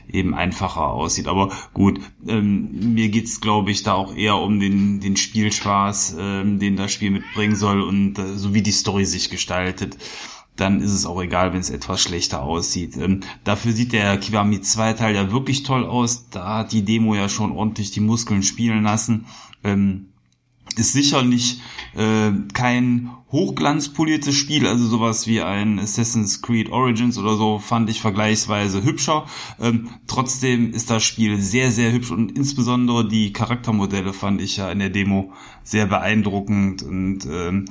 eben 0.10 0.34
einfacher 0.34 0.88
aussieht. 0.88 1.28
Aber 1.28 1.52
gut, 1.74 2.00
ähm, 2.28 2.94
mir 2.94 3.10
geht's 3.10 3.42
glaube 3.42 3.72
ich 3.72 3.84
da 3.84 3.94
auch 3.94 4.16
eher 4.16 4.38
um 4.38 4.60
den 4.60 5.00
den 5.00 5.18
Spielspaß, 5.18 6.16
ähm, 6.20 6.60
den 6.60 6.76
das 6.76 6.92
Spiel 6.92 7.12
mitbringen 7.12 7.56
soll 7.56 7.82
und 7.82 8.18
äh, 8.18 8.38
so 8.38 8.54
wie 8.54 8.62
die 8.62 8.72
Story 8.72 9.06
sich 9.06 9.30
gestaltet 9.30 9.98
dann 10.58 10.82
ist 10.82 10.92
es 10.92 11.06
auch 11.06 11.22
egal, 11.22 11.54
wenn 11.54 11.60
es 11.60 11.70
etwas 11.70 12.02
schlechter 12.02 12.42
aussieht. 12.42 12.98
Ähm, 12.98 13.22
dafür 13.44 13.72
sieht 13.72 13.94
der 13.94 14.18
Kiwami 14.18 14.62
2 14.62 14.94
Teil 14.94 15.16
ja 15.16 15.32
wirklich 15.32 15.64
toll 15.64 15.86
aus. 15.86 16.30
Da 16.30 16.58
hat 16.58 16.72
die 16.72 16.84
Demo 16.84 17.16
ja 17.16 17.30
schon 17.30 17.52
ordentlich 17.52 17.92
die 17.92 18.02
Muskeln 18.02 18.44
spielen 18.44 18.84
lassen. 18.84 19.26
Ähm, 19.64 20.08
ist 20.80 20.94
sicherlich 20.94 21.62
äh, 21.96 22.32
kein 22.54 23.10
hochglanzpoliertes 23.32 24.36
Spiel, 24.36 24.68
also 24.68 24.88
sowas 24.88 25.28
wie 25.28 25.42
ein 25.42 25.80
Assassin's 25.80 26.42
Creed 26.42 26.70
Origins 26.70 27.18
oder 27.18 27.36
so 27.36 27.60
fand 27.60 27.90
ich 27.90 28.00
vergleichsweise 28.00 28.84
hübscher. 28.84 29.26
Ähm, 29.60 29.90
trotzdem 30.08 30.72
ist 30.72 30.90
das 30.90 31.04
Spiel 31.04 31.38
sehr, 31.42 31.72
sehr 31.72 31.92
hübsch 31.92 32.12
und 32.12 32.38
insbesondere 32.38 33.08
die 33.08 33.34
Charaktermodelle 33.34 34.14
fand 34.14 34.42
ich 34.42 34.58
ja 34.58 34.72
in 34.72 34.80
der 34.80 34.90
Demo 34.90 35.34
sehr 35.64 35.88
beeindruckend 35.88 36.84
und 36.84 37.26
ähm, 37.26 37.66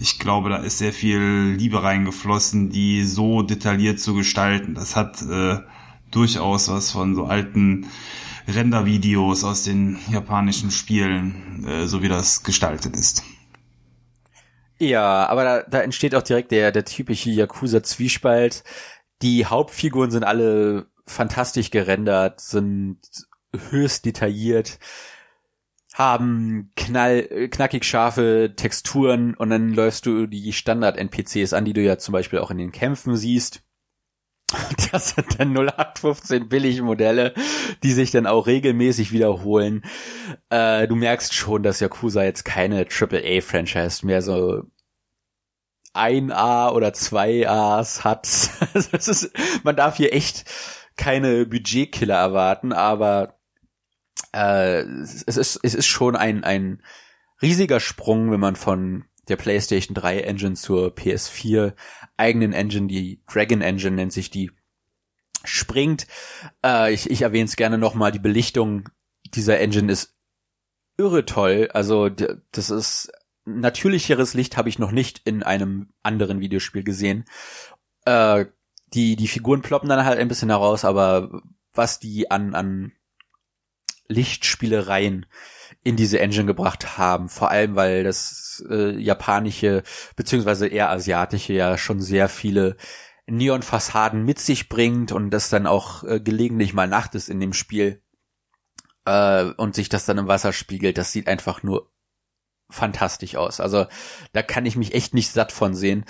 ich 0.00 0.18
glaube, 0.18 0.48
da 0.48 0.56
ist 0.56 0.78
sehr 0.78 0.94
viel 0.94 1.56
Liebe 1.58 1.82
reingeflossen, 1.82 2.70
die 2.70 3.04
so 3.04 3.42
detailliert 3.42 4.00
zu 4.00 4.14
gestalten. 4.14 4.74
Das 4.74 4.96
hat 4.96 5.20
äh, 5.20 5.58
durchaus 6.10 6.68
was 6.68 6.90
von 6.90 7.14
so 7.14 7.24
alten 7.24 7.86
Rendervideos 8.48 9.44
aus 9.44 9.62
den 9.62 9.98
japanischen 10.10 10.70
Spielen, 10.70 11.66
äh, 11.66 11.86
so 11.86 12.02
wie 12.02 12.08
das 12.08 12.42
gestaltet 12.42 12.96
ist. 12.96 13.22
Ja, 14.78 15.26
aber 15.28 15.44
da, 15.44 15.62
da 15.62 15.80
entsteht 15.80 16.14
auch 16.14 16.22
direkt 16.22 16.50
der, 16.50 16.72
der 16.72 16.84
typische 16.84 17.30
Yakuza-Zwiespalt. 17.30 18.64
Die 19.22 19.46
Hauptfiguren 19.46 20.10
sind 20.10 20.24
alle 20.24 20.86
fantastisch 21.06 21.70
gerendert, 21.70 22.40
sind 22.40 22.98
höchst 23.70 24.04
detailliert, 24.04 24.80
haben 25.94 26.72
knall, 26.74 27.48
knackig 27.50 27.84
scharfe 27.84 28.54
Texturen 28.56 29.34
und 29.34 29.50
dann 29.50 29.72
läufst 29.72 30.06
du 30.06 30.26
die 30.26 30.52
Standard-NPCs 30.52 31.52
an, 31.52 31.64
die 31.64 31.74
du 31.74 31.82
ja 31.82 31.98
zum 31.98 32.12
Beispiel 32.12 32.38
auch 32.38 32.50
in 32.50 32.58
den 32.58 32.72
Kämpfen 32.72 33.16
siehst. 33.16 33.62
Das 34.92 35.10
sind 35.10 35.38
dann 35.38 35.56
0815 35.56 36.48
billige 36.48 36.82
Modelle, 36.82 37.34
die 37.82 37.92
sich 37.92 38.10
dann 38.10 38.26
auch 38.26 38.46
regelmäßig 38.46 39.12
wiederholen. 39.12 39.82
Äh, 40.50 40.86
du 40.86 40.96
merkst 40.96 41.34
schon, 41.34 41.62
dass 41.62 41.80
Yakuza 41.80 42.22
jetzt 42.24 42.44
keine 42.44 42.86
AAA-Franchise 42.86 44.04
mehr 44.04 44.22
so 44.22 44.64
ein 45.94 46.32
A 46.32 46.70
oder 46.70 46.92
zwei 46.92 47.48
A's 47.48 48.04
hat. 48.04 48.26
ist, 48.74 49.30
man 49.62 49.76
darf 49.76 49.96
hier 49.96 50.12
echt 50.12 50.44
keine 50.96 51.46
Budgetkiller 51.46 52.16
erwarten, 52.16 52.72
aber 52.72 53.38
äh, 54.32 54.80
es, 54.80 55.22
ist, 55.22 55.60
es 55.62 55.74
ist 55.74 55.86
schon 55.86 56.16
ein, 56.16 56.44
ein 56.44 56.82
riesiger 57.40 57.80
Sprung, 57.80 58.30
wenn 58.30 58.40
man 58.40 58.56
von 58.56 59.04
der 59.28 59.36
PlayStation 59.36 59.94
3 59.94 60.20
Engine 60.20 60.54
zur 60.54 60.94
PS4 60.94 61.74
eigenen 62.16 62.52
Engine, 62.52 62.88
die 62.88 63.22
Dragon 63.26 63.60
Engine 63.60 63.96
nennt 63.96 64.12
sich 64.12 64.30
die, 64.30 64.50
springt. 65.44 66.06
Äh, 66.64 66.92
ich 66.92 67.10
ich 67.10 67.22
erwähne 67.22 67.44
es 67.44 67.56
gerne 67.56 67.78
nochmal, 67.78 68.12
die 68.12 68.18
Belichtung 68.18 68.88
dieser 69.34 69.60
Engine 69.60 69.90
ist 69.90 70.14
irre 70.96 71.24
toll. 71.24 71.68
Also 71.72 72.08
das 72.08 72.70
ist 72.70 73.12
natürlicheres 73.44 74.34
Licht 74.34 74.56
habe 74.56 74.68
ich 74.68 74.78
noch 74.78 74.92
nicht 74.92 75.20
in 75.24 75.42
einem 75.42 75.92
anderen 76.02 76.40
Videospiel 76.40 76.84
gesehen. 76.84 77.24
Äh, 78.04 78.46
die, 78.94 79.16
die 79.16 79.28
Figuren 79.28 79.62
ploppen 79.62 79.88
dann 79.88 80.04
halt 80.04 80.18
ein 80.18 80.28
bisschen 80.28 80.50
heraus, 80.50 80.84
aber 80.84 81.42
was 81.72 81.98
die 81.98 82.30
an, 82.30 82.54
an 82.54 82.92
Lichtspielereien 84.08 85.26
in 85.82 85.96
diese 85.96 86.20
Engine 86.20 86.46
gebracht 86.46 86.98
haben. 86.98 87.28
Vor 87.28 87.50
allem, 87.50 87.74
weil 87.74 88.04
das 88.04 88.20
äh, 88.60 88.90
japanische 88.98 89.82
beziehungsweise 90.16 90.66
eher 90.66 90.90
asiatische 90.90 91.52
ja 91.52 91.78
schon 91.78 92.00
sehr 92.00 92.28
viele 92.28 92.76
Neonfassaden 93.26 94.24
mit 94.24 94.38
sich 94.38 94.68
bringt 94.68 95.12
und 95.12 95.30
das 95.30 95.48
dann 95.48 95.66
auch 95.66 96.04
äh, 96.04 96.20
gelegentlich 96.20 96.74
mal 96.74 96.88
Nacht 96.88 97.14
ist 97.14 97.28
in 97.28 97.40
dem 97.40 97.52
Spiel 97.52 98.02
äh, 99.04 99.44
und 99.44 99.74
sich 99.74 99.88
das 99.88 100.04
dann 100.06 100.18
im 100.18 100.28
Wasser 100.28 100.52
spiegelt. 100.52 100.98
Das 100.98 101.12
sieht 101.12 101.28
einfach 101.28 101.62
nur 101.62 101.92
fantastisch 102.68 103.36
aus. 103.36 103.60
Also 103.60 103.86
da 104.32 104.42
kann 104.42 104.66
ich 104.66 104.76
mich 104.76 104.94
echt 104.94 105.14
nicht 105.14 105.30
satt 105.30 105.52
von 105.52 105.74
sehen, 105.74 106.04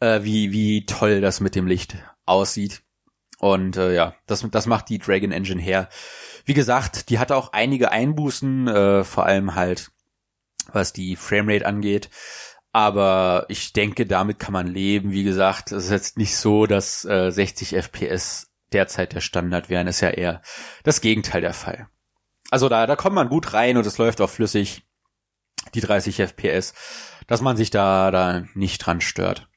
äh, 0.00 0.22
wie 0.22 0.52
wie 0.52 0.86
toll 0.86 1.20
das 1.20 1.40
mit 1.40 1.54
dem 1.54 1.66
Licht 1.66 1.96
aussieht. 2.24 2.82
Und 3.38 3.76
äh, 3.76 3.94
ja, 3.94 4.14
das 4.26 4.46
das 4.50 4.66
macht 4.66 4.88
die 4.88 4.98
Dragon 4.98 5.32
Engine 5.32 5.60
her. 5.60 5.88
Wie 6.44 6.54
gesagt, 6.54 7.10
die 7.10 7.18
hatte 7.18 7.36
auch 7.36 7.52
einige 7.52 7.90
Einbußen, 7.90 8.68
äh, 8.68 9.04
vor 9.04 9.26
allem 9.26 9.54
halt 9.54 9.90
was 10.72 10.92
die 10.92 11.16
Framerate 11.16 11.66
angeht. 11.66 12.10
Aber 12.72 13.46
ich 13.48 13.72
denke, 13.72 14.04
damit 14.04 14.38
kann 14.40 14.52
man 14.52 14.66
leben. 14.66 15.12
Wie 15.12 15.22
gesagt, 15.22 15.70
es 15.70 15.84
ist 15.84 15.90
jetzt 15.90 16.18
nicht 16.18 16.36
so, 16.36 16.66
dass 16.66 17.04
äh, 17.04 17.30
60 17.30 17.76
FPS 17.76 18.50
derzeit 18.72 19.12
der 19.12 19.20
Standard 19.20 19.70
wären. 19.70 19.86
Ist 19.86 20.00
ja 20.00 20.10
eher 20.10 20.42
das 20.82 21.00
Gegenteil 21.00 21.40
der 21.40 21.54
Fall. 21.54 21.88
Also 22.50 22.68
da, 22.68 22.86
da 22.86 22.96
kommt 22.96 23.14
man 23.14 23.28
gut 23.28 23.52
rein 23.52 23.76
und 23.76 23.86
es 23.86 23.98
läuft 23.98 24.20
auch 24.20 24.30
flüssig, 24.30 24.82
die 25.74 25.80
30 25.80 26.16
FPS, 26.16 26.74
dass 27.26 27.40
man 27.40 27.56
sich 27.56 27.70
da, 27.70 28.10
da 28.10 28.44
nicht 28.54 28.78
dran 28.78 29.00
stört. 29.00 29.48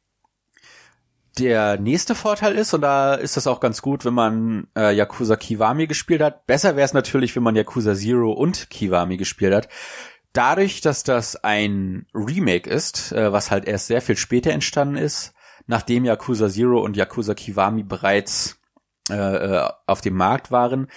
Der 1.38 1.80
nächste 1.80 2.16
Vorteil 2.16 2.56
ist, 2.56 2.74
und 2.74 2.82
da 2.82 3.14
ist 3.14 3.38
das 3.38 3.46
auch 3.46 3.60
ganz 3.60 3.84
gut, 3.84 4.06
wenn 4.06 4.16
man 4.16 4.68
äh, 4.76 4.96
Yakuza 4.96 5.36
Kiwami 5.36 5.86
gespielt 5.86 6.22
hat. 6.22 6.48
Besser 6.48 6.76
wäre 6.76 6.86
es 6.86 6.94
natürlich, 6.94 7.36
wenn 7.36 7.44
man 7.44 7.56
Yakuza 7.56 7.94
Zero 7.94 8.32
und 8.32 8.72
Kiwami 8.72 9.18
gespielt 9.18 9.54
hat. 9.54 9.70
Dadurch, 10.38 10.82
dass 10.82 11.02
das 11.02 11.36
ein 11.36 12.06
Remake 12.14 12.70
ist, 12.70 13.12
äh, 13.12 13.34
was 13.34 13.50
halt 13.50 13.66
erst 13.66 13.88
sehr 13.88 14.04
viel 14.04 14.16
später 14.16 14.52
entstanden 14.52 14.96
ist, 14.96 15.34
nachdem 15.66 16.06
Yakuza 16.06 16.48
Zero 16.48 16.80
und 16.80 16.96
Yakuza 16.96 17.34
Kiwami 17.34 17.82
bereits 17.82 18.60
äh, 19.10 19.16
äh 19.16 19.68
auf 19.88 20.02
dem 20.02 20.14
Markt 20.14 20.52
waren, 20.52 20.90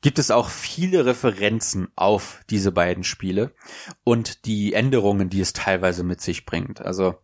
gibt 0.00 0.18
es 0.18 0.30
auch 0.30 0.48
viele 0.48 1.04
Referenzen 1.04 1.88
auf 1.94 2.40
diese 2.48 2.72
beiden 2.72 3.04
Spiele 3.04 3.52
und 4.02 4.46
die 4.46 4.72
Änderungen, 4.72 5.28
die 5.28 5.42
es 5.42 5.52
teilweise 5.52 6.02
mit 6.02 6.22
sich 6.22 6.46
bringt. 6.46 6.80
Also 6.80 7.16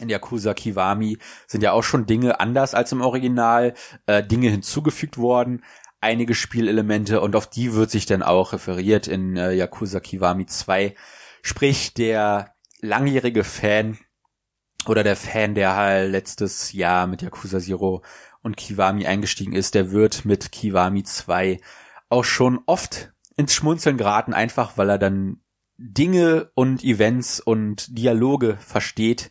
in 0.00 0.10
Yakuza 0.10 0.52
Kiwami 0.52 1.16
sind 1.46 1.62
ja 1.62 1.72
auch 1.72 1.84
schon 1.84 2.04
Dinge 2.04 2.38
anders 2.38 2.74
als 2.74 2.92
im 2.92 3.00
Original, 3.00 3.72
äh, 4.04 4.22
Dinge 4.22 4.50
hinzugefügt 4.50 5.16
worden, 5.16 5.64
einige 6.00 6.34
Spielelemente 6.34 7.20
und 7.20 7.36
auf 7.36 7.48
die 7.48 7.74
wird 7.74 7.90
sich 7.90 8.06
dann 8.06 8.22
auch 8.22 8.52
referiert 8.52 9.06
in 9.08 9.36
äh, 9.36 9.52
Yakuza 9.52 10.00
Kiwami 10.00 10.46
2. 10.46 10.94
Sprich, 11.42 11.94
der 11.94 12.54
langjährige 12.80 13.44
Fan 13.44 13.98
oder 14.86 15.02
der 15.02 15.16
Fan, 15.16 15.54
der 15.54 15.74
halt 15.74 16.10
letztes 16.10 16.72
Jahr 16.72 17.06
mit 17.06 17.22
Yakuza 17.22 17.58
Zero 17.58 18.02
und 18.42 18.56
Kiwami 18.56 19.06
eingestiegen 19.06 19.52
ist, 19.52 19.74
der 19.74 19.90
wird 19.90 20.24
mit 20.24 20.52
Kiwami 20.52 21.02
2 21.02 21.60
auch 22.08 22.24
schon 22.24 22.60
oft 22.66 23.12
ins 23.36 23.54
Schmunzeln 23.54 23.96
geraten, 23.96 24.32
einfach 24.32 24.76
weil 24.76 24.90
er 24.90 24.98
dann 24.98 25.40
Dinge 25.76 26.50
und 26.54 26.82
Events 26.82 27.40
und 27.40 27.96
Dialoge 27.96 28.56
versteht, 28.56 29.30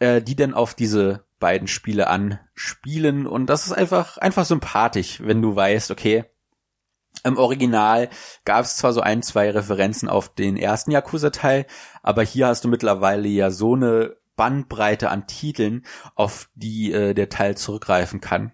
äh, 0.00 0.22
die 0.22 0.36
dann 0.36 0.54
auf 0.54 0.74
diese 0.74 1.27
beiden 1.38 1.68
Spiele 1.68 2.08
anspielen 2.08 3.26
und 3.26 3.46
das 3.46 3.66
ist 3.66 3.72
einfach 3.72 4.18
einfach 4.18 4.44
sympathisch, 4.44 5.20
wenn 5.22 5.42
du 5.42 5.54
weißt, 5.54 5.90
okay, 5.90 6.24
im 7.24 7.36
Original 7.36 8.10
gab 8.44 8.64
es 8.64 8.76
zwar 8.76 8.92
so 8.92 9.00
ein, 9.00 9.22
zwei 9.22 9.50
Referenzen 9.50 10.08
auf 10.08 10.34
den 10.34 10.56
ersten 10.56 10.90
Yakuza-Teil, 10.92 11.66
aber 12.02 12.22
hier 12.22 12.46
hast 12.46 12.64
du 12.64 12.68
mittlerweile 12.68 13.28
ja 13.28 13.50
so 13.50 13.74
eine 13.74 14.16
Bandbreite 14.36 15.10
an 15.10 15.26
Titeln, 15.26 15.84
auf 16.14 16.48
die 16.54 16.92
äh, 16.92 17.14
der 17.14 17.28
Teil 17.28 17.56
zurückgreifen 17.56 18.20
kann. 18.20 18.52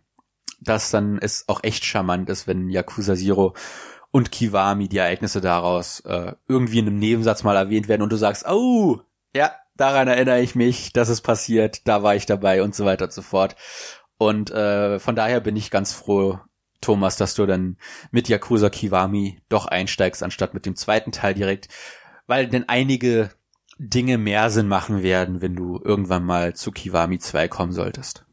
dass 0.60 0.90
dann 0.90 1.18
es 1.18 1.48
auch 1.48 1.62
echt 1.62 1.84
charmant 1.84 2.30
ist, 2.30 2.46
wenn 2.46 2.70
Yakuza 2.70 3.14
Zero 3.14 3.54
und 4.10 4.32
Kiwami, 4.32 4.88
die 4.88 4.98
Ereignisse 4.98 5.40
daraus, 5.40 6.00
äh, 6.00 6.32
irgendwie 6.48 6.78
in 6.78 6.86
einem 6.86 6.98
Nebensatz 6.98 7.42
mal 7.42 7.56
erwähnt 7.56 7.88
werden 7.88 8.02
und 8.02 8.12
du 8.12 8.16
sagst, 8.16 8.46
oh, 8.48 9.00
ja, 9.34 9.52
daran 9.76 10.08
erinnere 10.08 10.40
ich 10.40 10.54
mich, 10.54 10.92
dass 10.92 11.08
es 11.08 11.20
passiert, 11.20 11.86
da 11.86 12.02
war 12.02 12.14
ich 12.14 12.26
dabei 12.26 12.62
und 12.62 12.74
so 12.74 12.84
weiter 12.84 13.06
und 13.06 13.12
so 13.12 13.22
fort. 13.22 13.56
Und 14.16 14.50
äh, 14.50 14.98
von 14.98 15.16
daher 15.16 15.40
bin 15.40 15.56
ich 15.56 15.70
ganz 15.70 15.92
froh, 15.92 16.38
Thomas, 16.80 17.16
dass 17.16 17.34
du 17.34 17.46
dann 17.46 17.78
mit 18.10 18.28
Yakuza 18.28 18.68
Kiwami 18.68 19.40
doch 19.48 19.66
einsteigst, 19.66 20.22
anstatt 20.22 20.54
mit 20.54 20.66
dem 20.66 20.76
zweiten 20.76 21.12
Teil 21.12 21.34
direkt, 21.34 21.68
weil 22.26 22.46
denn 22.46 22.68
einige 22.68 23.30
Dinge 23.78 24.18
mehr 24.18 24.50
Sinn 24.50 24.68
machen 24.68 25.02
werden, 25.02 25.40
wenn 25.40 25.56
du 25.56 25.80
irgendwann 25.82 26.24
mal 26.24 26.54
zu 26.54 26.70
Kiwami 26.70 27.18
2 27.18 27.48
kommen 27.48 27.72
solltest. 27.72 28.23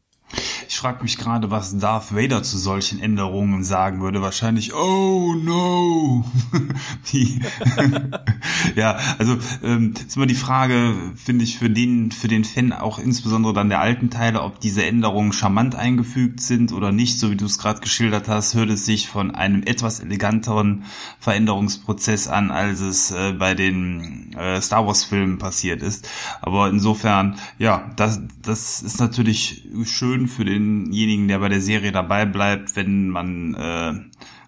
Ich 0.68 0.78
frage 0.78 1.02
mich 1.02 1.18
gerade, 1.18 1.50
was 1.50 1.78
Darth 1.78 2.14
Vader 2.14 2.42
zu 2.42 2.58
solchen 2.58 3.00
Änderungen 3.00 3.62
sagen 3.64 4.00
würde. 4.00 4.22
Wahrscheinlich, 4.22 4.74
oh 4.74 5.34
no. 5.34 6.24
ja, 8.76 8.98
also 9.18 9.38
ähm, 9.62 9.94
ist 10.06 10.16
immer 10.16 10.26
die 10.26 10.34
Frage, 10.34 10.94
finde 11.16 11.44
ich, 11.44 11.58
für 11.58 11.70
den, 11.70 12.10
für 12.10 12.28
den 12.28 12.44
Fan 12.44 12.72
auch 12.72 12.98
insbesondere 12.98 13.52
dann 13.52 13.68
der 13.68 13.80
alten 13.80 14.10
Teile, 14.10 14.42
ob 14.42 14.60
diese 14.60 14.84
Änderungen 14.84 15.32
charmant 15.32 15.74
eingefügt 15.74 16.40
sind 16.40 16.72
oder 16.72 16.92
nicht, 16.92 17.18
so 17.18 17.30
wie 17.30 17.36
du 17.36 17.44
es 17.44 17.58
gerade 17.58 17.80
geschildert 17.80 18.28
hast, 18.28 18.54
hört 18.54 18.70
es 18.70 18.86
sich 18.86 19.08
von 19.08 19.34
einem 19.34 19.62
etwas 19.64 20.00
eleganteren 20.00 20.84
Veränderungsprozess 21.20 22.28
an, 22.28 22.50
als 22.50 22.80
es 22.80 23.10
äh, 23.10 23.32
bei 23.32 23.54
den 23.54 24.34
äh, 24.34 24.60
Star 24.60 24.86
Wars 24.86 25.04
Filmen 25.04 25.38
passiert 25.38 25.82
ist. 25.82 26.08
Aber 26.40 26.68
insofern, 26.68 27.36
ja, 27.58 27.90
das, 27.96 28.20
das 28.42 28.82
ist 28.82 29.00
natürlich 29.00 29.68
schön 29.84 30.21
schön 30.22 30.28
für 30.28 30.44
denjenigen, 30.44 31.28
der 31.28 31.38
bei 31.38 31.48
der 31.48 31.60
Serie 31.60 31.92
dabei 31.92 32.26
bleibt, 32.26 32.76
wenn 32.76 33.08
man 33.08 33.54
äh, 33.54 33.94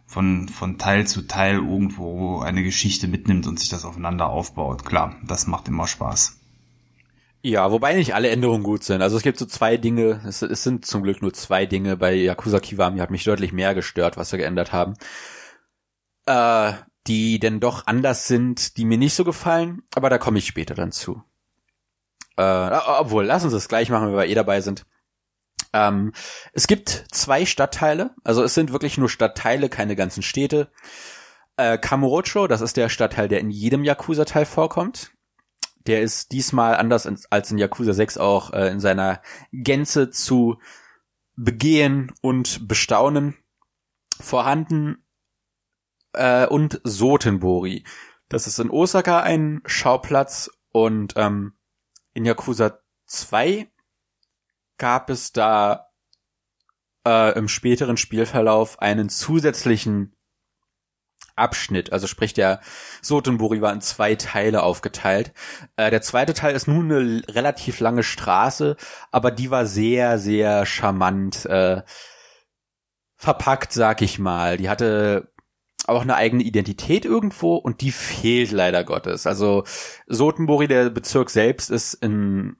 von, 0.07 0.49
von 0.49 0.79
Teil 0.79 1.07
zu 1.07 1.23
Teil 1.27 1.57
irgendwo 1.57 2.41
eine 2.41 2.63
Geschichte 2.63 3.09
mitnimmt 3.09 3.47
und 3.47 3.59
sich 3.59 3.69
das 3.69 3.85
aufeinander 3.85 4.29
aufbaut. 4.29 4.85
Klar, 4.85 5.17
das 5.27 5.47
macht 5.47 5.69
immer 5.69 5.87
Spaß. 5.87 6.39
Ja, 7.43 7.71
wobei 7.71 7.95
nicht 7.95 8.15
alle 8.15 8.31
Änderungen 8.31 8.63
gut 8.63 8.85
sind. 8.85 9.03
Also 9.03 9.17
es 9.19 9.23
gibt 9.23 9.39
so 9.39 9.45
zwei 9.45 9.77
Dinge, 9.77 10.23
es, 10.27 10.41
es 10.41 10.63
sind 10.63 10.87
zum 10.87 11.03
Glück 11.03 11.21
nur 11.21 11.35
zwei 11.35 11.67
Dinge. 11.67 11.97
Bei 11.97 12.15
Yakuza 12.15 12.59
Kiwami 12.59 13.01
hat 13.01 13.11
mich 13.11 13.25
deutlich 13.25 13.53
mehr 13.53 13.75
gestört, 13.75 14.17
was 14.17 14.31
sie 14.31 14.39
geändert 14.39 14.73
haben. 14.73 14.95
Äh, 16.27 16.73
die 17.07 17.39
denn 17.39 17.61
doch 17.61 17.87
anders 17.87 18.29
sind, 18.29 18.79
die 18.79 18.87
mir 18.87 18.97
nicht 18.97 19.15
so 19.15 19.25
gefallen, 19.25 19.83
aber 19.95 20.09
da 20.09 20.17
komme 20.17 20.39
ich 20.39 20.47
später 20.47 20.75
dann 20.75 20.91
zu. 20.91 21.23
Äh, 22.39 22.71
obwohl, 22.99 23.27
lass 23.27 23.45
uns 23.45 23.53
das 23.53 23.69
gleich 23.69 23.91
machen, 23.91 24.09
wenn 24.09 24.17
wir 24.17 24.27
eh 24.27 24.35
dabei 24.35 24.63
sind. 24.63 24.87
Ähm, 25.75 26.13
es 26.53 26.69
gibt 26.69 27.07
zwei 27.11 27.45
Stadtteile, 27.45 28.15
also 28.23 28.45
es 28.45 28.55
sind 28.55 28.73
wirklich 28.73 28.97
nur 28.97 29.11
Stadtteile, 29.11 29.69
keine 29.69 29.97
ganzen 29.97 30.23
Städte. 30.23 30.71
Äh, 31.57 31.79
Kamurocho, 31.79 32.47
das 32.47 32.61
ist 32.61 32.77
der 32.77 32.89
Stadtteil, 32.89 33.27
der 33.29 33.41
in 33.41 33.51
jedem 33.51 33.83
Yakuza-Teil 33.83 34.47
vorkommt. 34.47 35.11
Der 35.87 36.01
ist 36.01 36.31
diesmal 36.33 36.77
anders 36.77 37.07
als 37.31 37.51
in 37.51 37.59
Yakuza 37.59 37.93
6 37.93 38.19
auch 38.19 38.53
äh, 38.53 38.69
in 38.69 38.79
seiner 38.79 39.21
Gänze 39.53 40.11
zu 40.11 40.59
begehen 41.37 42.13
und 42.23 42.69
bestaunen 42.69 43.37
vorhanden. 44.21 45.05
Äh, 46.13 46.47
und 46.47 46.81
Sotenbori. 46.85 47.85
Das 48.29 48.47
ist 48.47 48.61
in 48.61 48.71
Osaka 48.71 49.21
ein 49.21 49.61
Schauplatz 49.67 50.49
und 50.71 51.15
ähm, 51.17 51.55
in 52.13 52.25
Yakuza 52.25 52.79
2 53.07 53.69
gab 54.79 55.11
es 55.11 55.33
da 55.33 55.89
äh, 57.07 57.37
im 57.39 57.49
späteren 57.49 57.97
Spielverlauf 57.97 58.81
einen 58.81 59.09
zusätzlichen 59.09 60.17
Abschnitt, 61.37 61.93
also 61.93 62.07
sprich 62.07 62.33
der 62.33 62.61
Sotenburi 63.03 63.61
war 63.61 63.73
in 63.73 63.81
zwei 63.81 64.15
Teile 64.15 64.63
aufgeteilt. 64.63 65.33
Äh, 65.77 65.91
der 65.91 66.01
zweite 66.01 66.33
Teil 66.33 66.55
ist 66.55 66.69
nun 66.69 66.93
eine 66.93 67.23
relativ 67.29 67.81
lange 67.81 68.05
Straße, 68.05 68.77
aber 69.11 69.31
die 69.33 69.51
war 69.51 69.67
sehr, 69.67 70.19
sehr 70.19 70.65
charmant 70.65 71.45
äh, 71.47 71.83
verpackt, 73.17 73.73
sag 73.73 74.01
ich 74.03 74.19
mal. 74.19 74.59
Die 74.59 74.69
hatte 74.69 75.33
auch 75.87 76.03
eine 76.03 76.15
eigene 76.15 76.45
Identität 76.45 77.05
irgendwo 77.05 77.57
und 77.57 77.81
die 77.81 77.93
fehlt 77.93 78.53
leider 78.53 78.85
Gottes. 78.85 79.27
Also 79.27 79.65
Sotenburi, 80.07 80.69
der 80.69 80.89
Bezirk 80.91 81.31
selbst, 81.31 81.71
ist 81.71 81.95
in 81.95 82.57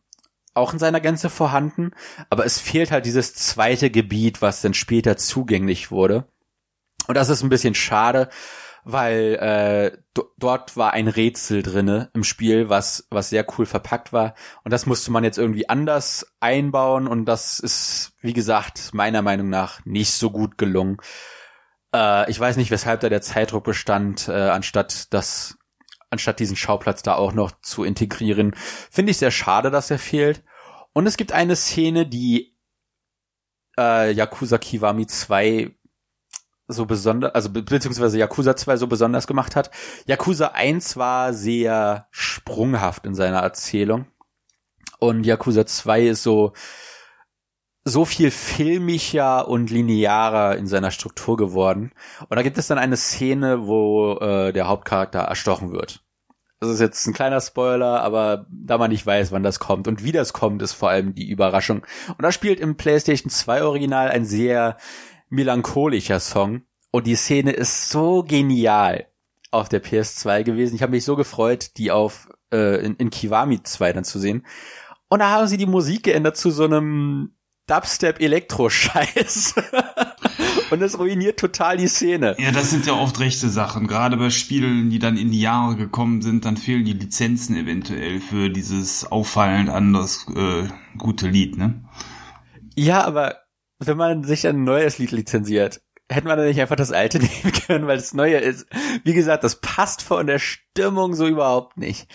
auch 0.55 0.73
in 0.73 0.79
seiner 0.79 1.01
Gänze 1.01 1.31
vorhanden, 1.31 1.91
aber 2.31 2.47
es 2.47 2.59
fehlt 2.61 2.91
halt 2.91 3.07
dieses 3.07 3.35
zweite 3.35 3.91
Gebiet, 3.91 4.41
was 4.41 4.61
dann 4.63 4.75
später 4.75 5.17
zugänglich 5.17 5.91
wurde. 5.91 6.27
Und 7.07 7.17
das 7.17 7.29
ist 7.29 7.43
ein 7.43 7.51
bisschen 7.51 7.75
schade, 7.75 8.29
weil 8.85 9.35
äh, 10.15 10.23
dort 10.39 10.77
war 10.77 10.93
ein 10.93 11.09
Rätsel 11.09 11.63
drinne 11.63 12.11
im 12.15 12.23
Spiel, 12.23 12.69
was 12.69 13.07
was 13.11 13.31
sehr 13.31 13.47
cool 13.59 13.67
verpackt 13.67 14.13
war 14.13 14.35
und 14.63 14.73
das 14.73 14.87
musste 14.87 15.11
man 15.11 15.25
jetzt 15.25 15.39
irgendwie 15.39 15.69
anders 15.69 16.27
einbauen 16.41 17.09
und 17.09 17.25
das 17.25 17.61
ist 17.61 18.13
wie 18.21 18.35
gesagt 18.35 18.91
meiner 18.93 19.23
Meinung 19.23 19.49
nach 19.49 19.85
nicht 19.85 20.13
so 20.13 20.31
gut 20.31 20.59
gelungen. 20.59 20.99
Äh, 21.95 22.31
ich 22.31 22.39
weiß 22.39 22.57
nicht, 22.57 22.71
weshalb 22.71 23.01
da 23.01 23.09
der 23.09 23.23
Zeitdruck 23.23 23.65
bestand, 23.65 24.29
äh, 24.29 24.33
anstatt 24.33 25.13
das 25.15 25.57
anstatt 26.15 26.41
diesen 26.41 26.57
Schauplatz 26.57 27.03
da 27.03 27.15
auch 27.15 27.33
noch 27.33 27.53
zu 27.61 27.85
integrieren. 27.85 28.55
Finde 28.91 29.11
ich 29.11 29.19
sehr 29.19 29.31
schade, 29.31 29.71
dass 29.71 29.91
er 29.91 29.99
fehlt. 29.99 30.43
Und 30.93 31.07
es 31.07 31.17
gibt 31.17 31.33
eine 31.33 31.57
Szene, 31.57 32.07
die 32.07 32.57
äh, 33.79 34.13
Yakuza 34.13 34.59
Kiwami 34.59 35.07
2 35.07 35.71
so 36.67 36.87
besonders, 36.87 37.35
also 37.35 37.51
be 37.51 37.63
beziehungsweise 37.63 38.19
Yakuza 38.19 38.57
2 38.57 38.79
so 38.79 38.87
besonders 38.87 39.27
gemacht 39.27 39.55
hat. 39.57 39.71
Yakuza 40.07 40.49
1 40.49 40.97
war 40.97 41.35
sehr 41.35 42.07
sprunghaft 42.11 43.05
in 43.05 43.15
seiner 43.15 43.41
Erzählung. 43.41 44.07
Und 44.99 45.25
Yakuza 45.25 45.67
2 45.67 46.07
ist 46.07 46.23
so, 46.23 46.53
so 47.85 48.07
viel 48.07 48.31
filmischer 48.31 49.47
und 49.47 49.71
linearer 49.71 50.57
in 50.57 50.67
seiner 50.67 50.91
Struktur 50.91 51.37
geworden. 51.37 51.93
Und 52.29 52.37
da 52.37 52.43
gibt 52.43 52.57
es 52.57 52.67
dann 52.67 52.79
eine 52.79 52.97
Szene, 52.97 53.67
wo 53.67 54.17
äh, 54.21 54.53
der 54.53 54.69
Hauptcharakter 54.69 55.21
erstochen 55.21 55.71
wird. 55.73 56.03
Das 56.61 56.71
ist 56.71 56.81
jetzt 56.81 57.07
ein 57.07 57.13
kleiner 57.13 57.43
Spoiler, 57.43 58.01
aber 58.01 58.47
da 58.49 58.79
man 58.79 58.91
nicht 58.91 59.05
weiß, 59.05 59.33
wann 59.33 59.43
das 59.43 59.59
kommt 59.59 59.87
und 59.87 60.03
wie 60.03 60.13
das 60.13 60.33
kommt, 60.33 60.63
ist 60.63 60.73
vor 60.73 60.89
allem 60.89 61.15
die 61.15 61.29
Überraschung. 61.29 61.85
Und 62.09 62.23
da 62.23 62.33
spielt 62.33 62.59
im 62.59 62.77
PlayStation 62.77 63.29
2 63.29 63.65
Original 63.65 64.09
ein 64.09 64.25
sehr 64.25 64.79
melancholischer 65.29 66.21
Song. 66.21 66.63
Und 66.91 67.07
die 67.07 67.17
Szene 67.17 67.53
ist 67.53 67.91
so 67.91 68.23
genial 68.23 69.09
auf 69.51 69.69
der 69.69 69.83
PS2 69.83 70.43
gewesen. 70.43 70.75
Ich 70.75 70.83
habe 70.83 70.93
mich 70.93 71.05
so 71.05 71.17
gefreut, 71.17 71.77
die 71.77 71.91
auf 71.91 72.29
äh, 72.51 72.83
in, 72.85 72.97
in 72.97 73.11
Kiwami 73.11 73.63
2 73.63 73.93
dann 73.93 74.05
zu 74.05 74.19
sehen. 74.19 74.47
Und 75.09 75.19
da 75.19 75.31
haben 75.31 75.49
sie 75.49 75.59
die 75.59 75.67
Musik 75.67 76.05
geändert 76.05 76.39
zu 76.39 76.51
so 76.51 76.65
einem 76.65 77.35
Dubstep-Elektro-Scheiß. 77.67 79.55
Und 80.71 80.81
das 80.81 80.99
ruiniert 80.99 81.39
total 81.39 81.77
die 81.77 81.87
Szene. 81.87 82.35
Ja, 82.39 82.51
das 82.51 82.71
sind 82.71 82.87
ja 82.87 82.95
oft 82.95 83.21
rechte 83.21 83.49
Sachen. 83.49 83.87
Gerade 83.87 84.17
bei 84.17 84.31
Spielen, 84.31 84.91
die 84.91 84.99
dann 84.99 85.17
in 85.17 85.31
die 85.31 85.41
Jahre 85.41 85.77
gekommen 85.77 86.23
sind, 86.23 86.45
dann 86.45 86.57
fehlen 86.57 86.85
die 86.85 86.93
Lizenzen 86.93 87.57
eventuell 87.57 88.21
für 88.21 88.51
dieses 88.51 89.11
auffallend 89.11 89.71
anders 89.71 90.27
äh, 90.35 90.69
gute 90.99 91.29
Lied, 91.29 91.57
ne? 91.57 91.85
Ja, 92.75 93.05
aber 93.05 93.37
wenn 93.79 93.97
man 93.97 94.25
sich 94.25 94.47
ein 94.47 94.65
neues 94.65 94.99
Lied 94.99 95.13
lizenziert, 95.13 95.81
hätte 96.11 96.27
man 96.27 96.39
dann 96.39 96.47
nicht 96.47 96.61
einfach 96.61 96.77
das 96.77 96.93
alte 96.93 97.19
nehmen 97.21 97.53
können, 97.67 97.87
weil 97.87 97.97
das 97.97 98.15
neue 98.15 98.39
ist. 98.39 98.67
Wie 99.05 99.15
gesagt, 99.15 99.45
das 99.45 99.61
passt 99.61 100.03
von 100.03 100.27
der 100.27 100.39
Stimmung 100.39 101.15
so 101.15 101.27
überhaupt 101.27 101.77
nicht. 101.77 102.09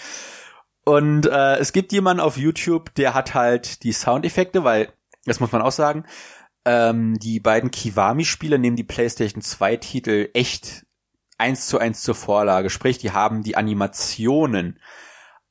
Und 0.85 1.27
äh, 1.27 1.57
es 1.57 1.71
gibt 1.71 1.91
jemanden 1.91 2.21
auf 2.21 2.38
YouTube, 2.38 2.93
der 2.95 3.13
hat 3.13 3.35
halt 3.35 3.83
die 3.83 3.91
Soundeffekte, 3.91 4.63
weil, 4.63 4.91
das 5.29 5.39
muss 5.39 5.51
man 5.51 5.61
auch 5.61 5.71
sagen, 5.71 6.05
ähm, 6.65 7.17
die 7.19 7.39
beiden 7.39 7.71
Kiwami-Spiele 7.71 8.59
nehmen 8.59 8.75
die 8.75 8.83
PlayStation 8.83 9.41
2-Titel 9.41 10.29
echt 10.33 10.85
eins 11.37 11.67
zu 11.67 11.79
eins 11.79 12.01
zur 12.01 12.15
Vorlage. 12.15 12.69
Sprich, 12.69 12.97
die 12.97 13.11
haben 13.11 13.43
die 13.43 13.55
Animationen 13.55 14.79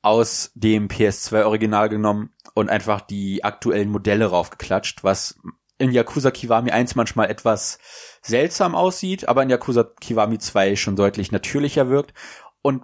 aus 0.01 0.51
dem 0.53 0.87
PS2-Original 0.87 1.89
genommen 1.89 2.33
und 2.53 2.69
einfach 2.69 3.01
die 3.01 3.43
aktuellen 3.43 3.89
Modelle 3.89 4.27
raufgeklatscht, 4.27 5.03
was 5.03 5.39
in 5.77 5.91
Yakuza 5.91 6.31
Kiwami 6.31 6.71
1 6.71 6.95
manchmal 6.95 7.29
etwas 7.29 7.79
seltsam 8.21 8.75
aussieht, 8.75 9.27
aber 9.27 9.43
in 9.43 9.49
Yakuza 9.49 9.85
Kiwami 9.99 10.37
2 10.37 10.75
schon 10.75 10.95
deutlich 10.95 11.31
natürlicher 11.31 11.89
wirkt. 11.89 12.13
Und 12.61 12.83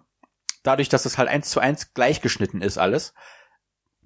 dadurch, 0.63 0.89
dass 0.89 1.05
es 1.05 1.17
halt 1.17 1.29
eins 1.29 1.49
zu 1.49 1.60
eins 1.60 1.93
gleichgeschnitten 1.93 2.62
ist 2.62 2.77
alles, 2.77 3.13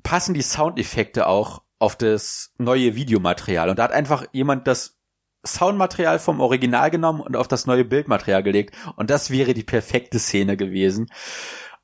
passen 0.03 0.33
die 0.33 0.41
Soundeffekte 0.41 1.27
auch 1.27 1.61
auf 1.79 1.95
das 1.95 2.53
neue 2.57 2.95
Videomaterial. 2.95 3.69
Und 3.69 3.79
da 3.79 3.83
hat 3.83 3.91
einfach 3.91 4.25
jemand 4.31 4.67
das 4.67 4.99
Soundmaterial 5.45 6.19
vom 6.19 6.41
Original 6.41 6.91
genommen 6.91 7.21
und 7.21 7.37
auf 7.37 7.47
das 7.47 7.65
neue 7.65 7.85
Bildmaterial 7.85 8.43
gelegt. 8.43 8.75
Und 8.97 9.09
das 9.09 9.31
wäre 9.31 9.53
die 9.53 9.63
perfekte 9.63 10.19
Szene 10.19 10.57
gewesen. 10.57 11.07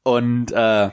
Und 0.03 0.51
äh, 0.51 0.91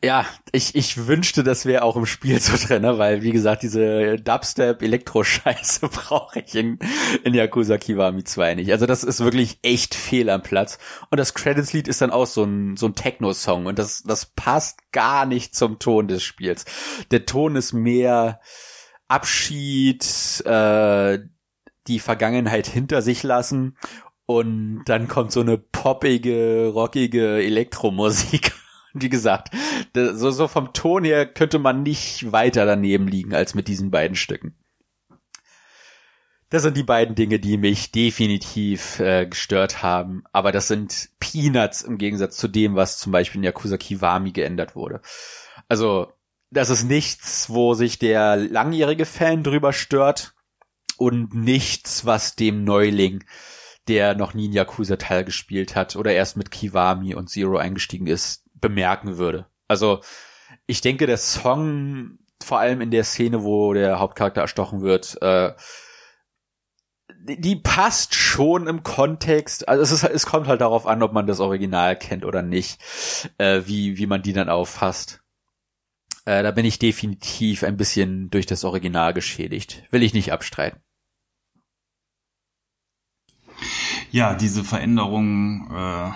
Ja, 0.00 0.26
ich, 0.52 0.76
ich 0.76 1.08
wünschte, 1.08 1.42
das 1.42 1.66
wäre 1.66 1.82
auch 1.82 1.96
im 1.96 2.06
Spiel 2.06 2.38
so 2.40 2.56
drin, 2.56 2.82
ne? 2.82 2.98
weil, 2.98 3.22
wie 3.22 3.32
gesagt, 3.32 3.64
diese 3.64 4.14
Dubstep-Elektro-Scheiße 4.16 5.88
brauche 5.92 6.38
ich 6.38 6.54
in, 6.54 6.78
in 7.24 7.34
Yakuza 7.34 7.78
Kiwami 7.78 8.22
2 8.22 8.54
nicht. 8.54 8.70
Also 8.70 8.86
das 8.86 9.02
ist 9.02 9.18
wirklich 9.18 9.58
echt 9.62 9.96
fehl 9.96 10.30
am 10.30 10.42
Platz. 10.42 10.78
Und 11.10 11.18
das 11.18 11.34
Credits-Lied 11.34 11.88
ist 11.88 12.00
dann 12.00 12.12
auch 12.12 12.26
so 12.26 12.44
ein, 12.44 12.76
so 12.76 12.86
ein 12.86 12.94
Techno-Song 12.94 13.66
und 13.66 13.76
das, 13.76 14.04
das 14.04 14.26
passt 14.26 14.92
gar 14.92 15.26
nicht 15.26 15.56
zum 15.56 15.80
Ton 15.80 16.06
des 16.06 16.22
Spiels. 16.22 16.64
Der 17.10 17.26
Ton 17.26 17.56
ist 17.56 17.72
mehr 17.72 18.40
Abschied, 19.08 20.04
äh, 20.46 21.18
die 21.88 21.98
Vergangenheit 21.98 22.68
hinter 22.68 23.02
sich 23.02 23.24
lassen 23.24 23.76
und 24.26 24.84
dann 24.84 25.08
kommt 25.08 25.32
so 25.32 25.40
eine 25.40 25.58
poppige, 25.58 26.68
rockige 26.68 27.42
Elektromusik 27.42 28.52
wie 28.94 29.08
gesagt, 29.08 29.54
so, 29.94 30.30
so 30.30 30.48
vom 30.48 30.72
Ton 30.72 31.04
her 31.04 31.26
könnte 31.26 31.58
man 31.58 31.82
nicht 31.82 32.32
weiter 32.32 32.66
daneben 32.66 33.08
liegen 33.08 33.34
als 33.34 33.54
mit 33.54 33.68
diesen 33.68 33.90
beiden 33.90 34.16
Stücken. 34.16 34.54
Das 36.50 36.62
sind 36.62 36.78
die 36.78 36.82
beiden 36.82 37.14
Dinge, 37.14 37.38
die 37.38 37.58
mich 37.58 37.92
definitiv 37.92 39.00
äh, 39.00 39.26
gestört 39.26 39.82
haben. 39.82 40.24
Aber 40.32 40.50
das 40.50 40.66
sind 40.66 41.10
Peanuts 41.20 41.82
im 41.82 41.98
Gegensatz 41.98 42.38
zu 42.38 42.48
dem, 42.48 42.74
was 42.74 42.98
zum 42.98 43.12
Beispiel 43.12 43.40
in 43.40 43.44
Yakuza 43.44 43.76
Kiwami 43.76 44.32
geändert 44.32 44.74
wurde. 44.74 45.02
Also, 45.68 46.10
das 46.50 46.70
ist 46.70 46.84
nichts, 46.84 47.50
wo 47.50 47.74
sich 47.74 47.98
der 47.98 48.36
langjährige 48.36 49.04
Fan 49.04 49.42
drüber 49.42 49.74
stört 49.74 50.34
und 50.96 51.34
nichts, 51.34 52.06
was 52.06 52.34
dem 52.34 52.64
Neuling, 52.64 53.24
der 53.86 54.14
noch 54.14 54.32
nie 54.32 54.46
in 54.46 54.52
Yakuza-Teil 54.54 55.24
gespielt 55.24 55.76
hat 55.76 55.96
oder 55.96 56.12
erst 56.12 56.38
mit 56.38 56.50
Kiwami 56.50 57.14
und 57.14 57.28
Zero 57.28 57.58
eingestiegen 57.58 58.06
ist, 58.06 58.47
bemerken 58.60 59.18
würde. 59.18 59.46
Also 59.68 60.00
ich 60.66 60.80
denke, 60.80 61.06
der 61.06 61.18
Song, 61.18 62.18
vor 62.42 62.58
allem 62.58 62.80
in 62.80 62.90
der 62.90 63.04
Szene, 63.04 63.42
wo 63.42 63.72
der 63.72 63.98
Hauptcharakter 63.98 64.40
erstochen 64.40 64.80
wird, 64.82 65.20
äh, 65.22 65.52
die, 67.20 67.56
passt 67.56 68.14
schon 68.14 68.66
im 68.66 68.82
Kontext. 68.82 69.68
Also 69.68 69.82
es, 69.82 69.92
ist, 69.92 70.04
es 70.04 70.26
kommt 70.26 70.46
halt 70.46 70.60
darauf 70.60 70.86
an, 70.86 71.02
ob 71.02 71.12
man 71.12 71.26
das 71.26 71.40
Original 71.40 71.96
kennt 71.96 72.24
oder 72.24 72.42
nicht, 72.42 72.78
äh, 73.38 73.62
wie, 73.66 73.98
wie 73.98 74.06
man 74.06 74.22
die 74.22 74.32
dann 74.32 74.48
auffasst. 74.48 75.20
Äh, 76.24 76.42
da 76.42 76.50
bin 76.50 76.64
ich 76.64 76.78
definitiv 76.78 77.64
ein 77.64 77.76
bisschen 77.76 78.30
durch 78.30 78.46
das 78.46 78.64
Original 78.64 79.14
geschädigt. 79.14 79.84
Will 79.90 80.02
ich 80.02 80.14
nicht 80.14 80.32
abstreiten. 80.32 80.80
Ja, 84.10 84.34
diese 84.34 84.64
Veränderung 84.64 85.70
äh, 85.70 86.10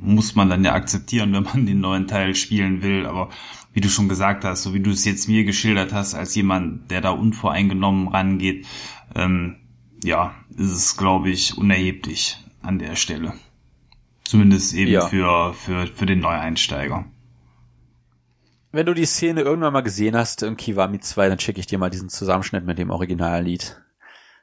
muss 0.00 0.34
man 0.34 0.48
dann 0.48 0.64
ja 0.64 0.74
akzeptieren, 0.74 1.32
wenn 1.32 1.42
man 1.44 1.66
den 1.66 1.80
neuen 1.80 2.06
Teil 2.06 2.34
spielen 2.34 2.82
will. 2.82 3.06
Aber 3.06 3.30
wie 3.72 3.80
du 3.80 3.88
schon 3.88 4.08
gesagt 4.08 4.44
hast, 4.44 4.62
so 4.62 4.74
wie 4.74 4.80
du 4.80 4.90
es 4.90 5.04
jetzt 5.04 5.28
mir 5.28 5.44
geschildert 5.44 5.92
hast, 5.92 6.14
als 6.14 6.34
jemand, 6.34 6.90
der 6.90 7.00
da 7.00 7.10
unvoreingenommen 7.10 8.08
rangeht, 8.08 8.66
ähm, 9.14 9.56
ja, 10.02 10.34
ist 10.56 10.70
es, 10.70 10.96
glaube 10.96 11.30
ich, 11.30 11.56
unerheblich 11.58 12.38
an 12.62 12.78
der 12.78 12.96
Stelle. 12.96 13.34
Zumindest 14.24 14.74
eben 14.74 14.92
ja. 14.92 15.06
für, 15.06 15.54
für, 15.54 15.86
für 15.86 16.06
den 16.06 16.20
Neueinsteiger. 16.20 17.06
Wenn 18.70 18.84
du 18.84 18.92
die 18.92 19.06
Szene 19.06 19.40
irgendwann 19.40 19.72
mal 19.72 19.80
gesehen 19.80 20.14
hast 20.14 20.42
im 20.42 20.56
Kiwami 20.56 21.00
2, 21.00 21.30
dann 21.30 21.38
schicke 21.38 21.60
ich 21.60 21.66
dir 21.66 21.78
mal 21.78 21.88
diesen 21.88 22.10
Zusammenschnitt 22.10 22.66
mit 22.66 22.78
dem 22.78 22.90
Originallied. 22.90 23.80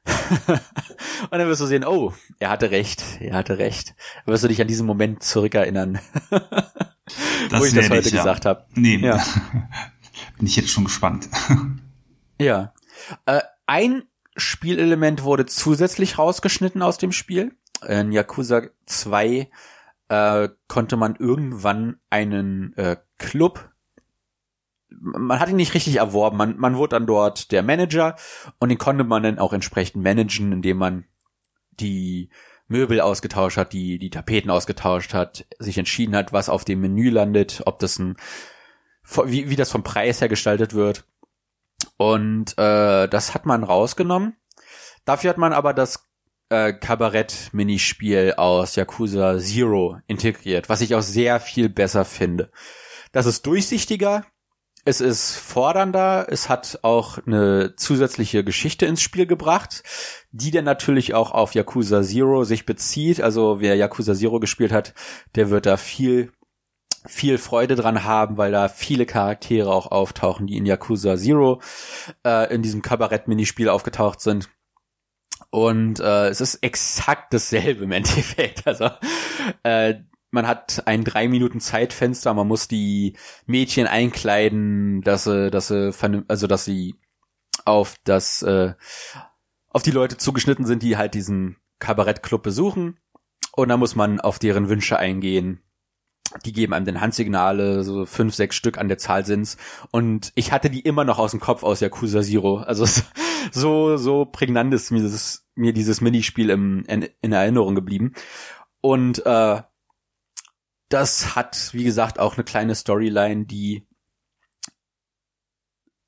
und 0.48 1.32
dann 1.32 1.48
wirst 1.48 1.62
du 1.62 1.66
sehen, 1.66 1.86
oh, 1.86 2.14
er 2.40 2.50
hatte 2.50 2.72
recht, 2.72 3.04
er 3.20 3.36
hatte 3.36 3.58
recht. 3.58 3.96
Dann 4.26 4.34
wirst 4.34 4.44
du 4.44 4.48
dich 4.48 4.62
an 4.62 4.68
diesen 4.68 4.86
Moment 4.86 5.24
zurückerinnern, 5.24 6.00
das 6.30 7.60
wo 7.60 7.66
ich 7.66 7.74
das 7.74 7.90
heute 7.90 8.08
ich, 8.08 8.14
gesagt 8.14 8.46
ja. 8.46 8.50
habe. 8.50 8.66
Nee, 8.76 8.98
ja. 8.98 9.18
bin 10.38 10.48
ich 10.48 10.56
jetzt 10.56 10.70
schon 10.70 10.86
gespannt. 10.86 11.30
ja. 12.40 12.74
Äh, 13.26 13.42
ein 13.66 14.04
Spielelement 14.38 15.24
wurde 15.24 15.46
zusätzlich 15.46 16.18
rausgeschnitten 16.18 16.82
aus 16.82 16.98
dem 16.98 17.12
Spiel. 17.12 17.56
In 17.88 18.12
Yakuza 18.12 18.64
2 18.86 19.50
äh, 20.10 20.50
konnte 20.68 20.98
man 20.98 21.16
irgendwann 21.16 21.98
einen 22.10 22.76
äh, 22.78 22.98
Club 23.18 23.72
man 25.06 25.40
hat 25.40 25.50
ihn 25.50 25.56
nicht 25.56 25.74
richtig 25.74 25.98
erworben. 25.98 26.38
Man, 26.38 26.58
man 26.58 26.78
wurde 26.78 26.96
dann 26.96 27.06
dort 27.06 27.52
der 27.52 27.64
Manager 27.64 28.16
und 28.60 28.70
den 28.70 28.78
konnte 28.78 29.04
man 29.04 29.24
dann 29.24 29.40
auch 29.40 29.54
entsprechend 29.54 30.04
managen, 30.04 30.52
indem 30.52 30.78
man 30.78 31.06
die 31.72 32.30
Möbel 32.68 33.00
ausgetauscht 33.00 33.58
hat, 33.58 33.74
die, 33.74 34.00
die 34.00 34.10
Tapeten 34.10 34.50
ausgetauscht 34.50 35.14
hat, 35.14 35.46
sich 35.60 35.78
entschieden 35.78 36.16
hat, 36.16 36.34
was 36.34 36.50
auf 36.50 36.66
dem 36.66 36.82
Menü 36.82 37.10
landet, 37.10 37.62
ob 37.66 37.80
das 37.80 38.00
ein, 38.00 38.18
wie, 39.26 39.50
wie 39.50 39.56
das 39.56 39.72
vom 39.72 39.84
Preis 39.84 40.22
her 40.22 40.30
gestaltet 40.30 40.74
wird. 40.74 41.06
Und 41.98 42.58
äh, 42.58 43.08
das 43.08 43.34
hat 43.36 43.46
man 43.46 43.64
rausgenommen. 43.64 44.36
Dafür 45.06 45.30
hat 45.30 45.38
man 45.38 45.54
aber 45.54 45.74
das 45.74 46.10
äh, 46.50 46.74
Kabarett-Minispiel 46.74 48.34
aus 48.38 48.76
Yakuza 48.76 49.38
Zero 49.38 50.00
integriert, 50.08 50.68
was 50.70 50.82
ich 50.82 50.96
auch 50.96 51.02
sehr 51.02 51.40
viel 51.40 51.70
besser 51.70 52.06
finde. 52.06 52.52
Das 53.12 53.28
ist 53.28 53.46
durchsichtiger, 53.46 54.26
es 54.86 55.02
ist 55.02 55.36
fordernder, 55.36 56.28
es 56.30 56.48
hat 56.48 56.80
auch 56.84 57.18
eine 57.26 57.76
zusätzliche 57.76 58.44
Geschichte 58.44 58.86
ins 58.86 59.02
Spiel 59.02 59.26
gebracht, 59.26 59.84
die 60.32 60.52
dann 60.52 60.66
natürlich 60.66 61.16
auch 61.16 61.32
auf 61.32 61.56
Yakuza 61.56 62.04
Zero 62.04 62.44
sich 62.44 62.68
bezieht. 62.68 63.20
Also 63.20 63.60
wer 63.60 63.76
Yakuza 63.76 64.14
Zero 64.14 64.40
gespielt 64.40 64.72
hat, 64.72 64.94
der 65.34 65.50
wird 65.50 65.66
da 65.66 65.78
viel 65.78 66.32
viel 67.08 67.38
Freude 67.38 67.76
dran 67.76 68.04
haben, 68.04 68.38
weil 68.38 68.52
da 68.52 68.68
viele 68.68 69.06
Charaktere 69.06 69.72
auch 69.72 69.92
auftauchen, 69.92 70.48
die 70.48 70.58
in 70.58 70.66
Yakuza 70.66 71.18
Zero 71.18 71.62
äh, 72.26 72.54
in 72.54 72.62
diesem 72.64 72.82
Kabarett-Minispiel 72.82 73.70
aufgetaucht 73.70 74.22
sind. 74.22 74.50
Und 75.52 76.00
äh, 76.00 76.30
es 76.30 76.42
ist 76.42 76.56
exakt 76.64 77.34
dasselbe 77.34 77.84
im 77.86 77.92
Endeffekt. 77.92 78.64
Also 78.66 78.90
äh, 79.64 79.96
man 80.36 80.46
hat 80.46 80.84
ein 80.86 81.04
drei 81.04 81.28
Minuten 81.28 81.60
Zeitfenster, 81.60 82.34
man 82.36 82.48
muss 82.48 82.68
die 82.68 83.16
Mädchen 83.48 83.88
einkleiden, 83.88 85.02
dass 85.02 85.24
sie, 85.24 85.50
dass 85.50 85.70
sie, 85.70 85.92
also 86.28 86.46
dass 86.46 86.66
sie 86.66 86.96
auf 87.64 87.96
das, 88.04 88.44
äh, 88.44 88.74
auf 89.70 89.82
die 89.82 89.92
Leute 89.92 90.18
zugeschnitten 90.18 90.66
sind, 90.66 90.84
die 90.84 90.98
halt 90.98 91.16
diesen 91.16 91.56
Kabarettclub 91.80 92.44
besuchen. 92.44 93.00
Und 93.54 93.70
dann 93.70 93.80
muss 93.80 93.96
man 93.96 94.20
auf 94.20 94.38
deren 94.38 94.70
Wünsche 94.70 95.00
eingehen. 95.00 95.62
Die 96.46 96.52
geben 96.52 96.74
einem 96.74 96.86
den 96.86 97.00
Handsignale, 97.00 97.84
so 97.84 98.06
fünf, 98.06 98.36
sechs 98.36 98.58
Stück 98.58 98.78
an 98.78 98.90
der 98.90 98.98
Zahl 98.98 99.26
sind's. 99.26 99.56
Und 99.92 100.34
ich 100.36 100.52
hatte 100.52 100.70
die 100.70 100.82
immer 100.82 101.06
noch 101.06 101.18
aus 101.18 101.32
dem 101.32 101.40
Kopf 101.40 101.64
aus 101.64 101.80
Yakuza 101.80 102.22
Zero. 102.22 102.58
Also 102.58 102.86
so, 103.52 103.96
so 103.96 104.26
prägnant 104.26 104.74
ist 104.74 104.92
mir 104.92 105.02
dieses, 105.02 105.48
mir 105.56 105.72
dieses 105.72 106.02
Minispiel 106.02 106.50
im, 106.50 106.84
in, 106.88 107.08
in 107.22 107.32
Erinnerung 107.32 107.74
geblieben. 107.74 108.14
Und 108.82 109.26
äh, 109.26 109.62
das 110.90 111.36
hat, 111.36 111.70
wie 111.74 111.84
gesagt, 111.84 112.20
auch 112.20 112.36
eine 112.36 112.44
kleine 112.44 112.76
Storyline, 112.76 113.46
die 113.46 113.88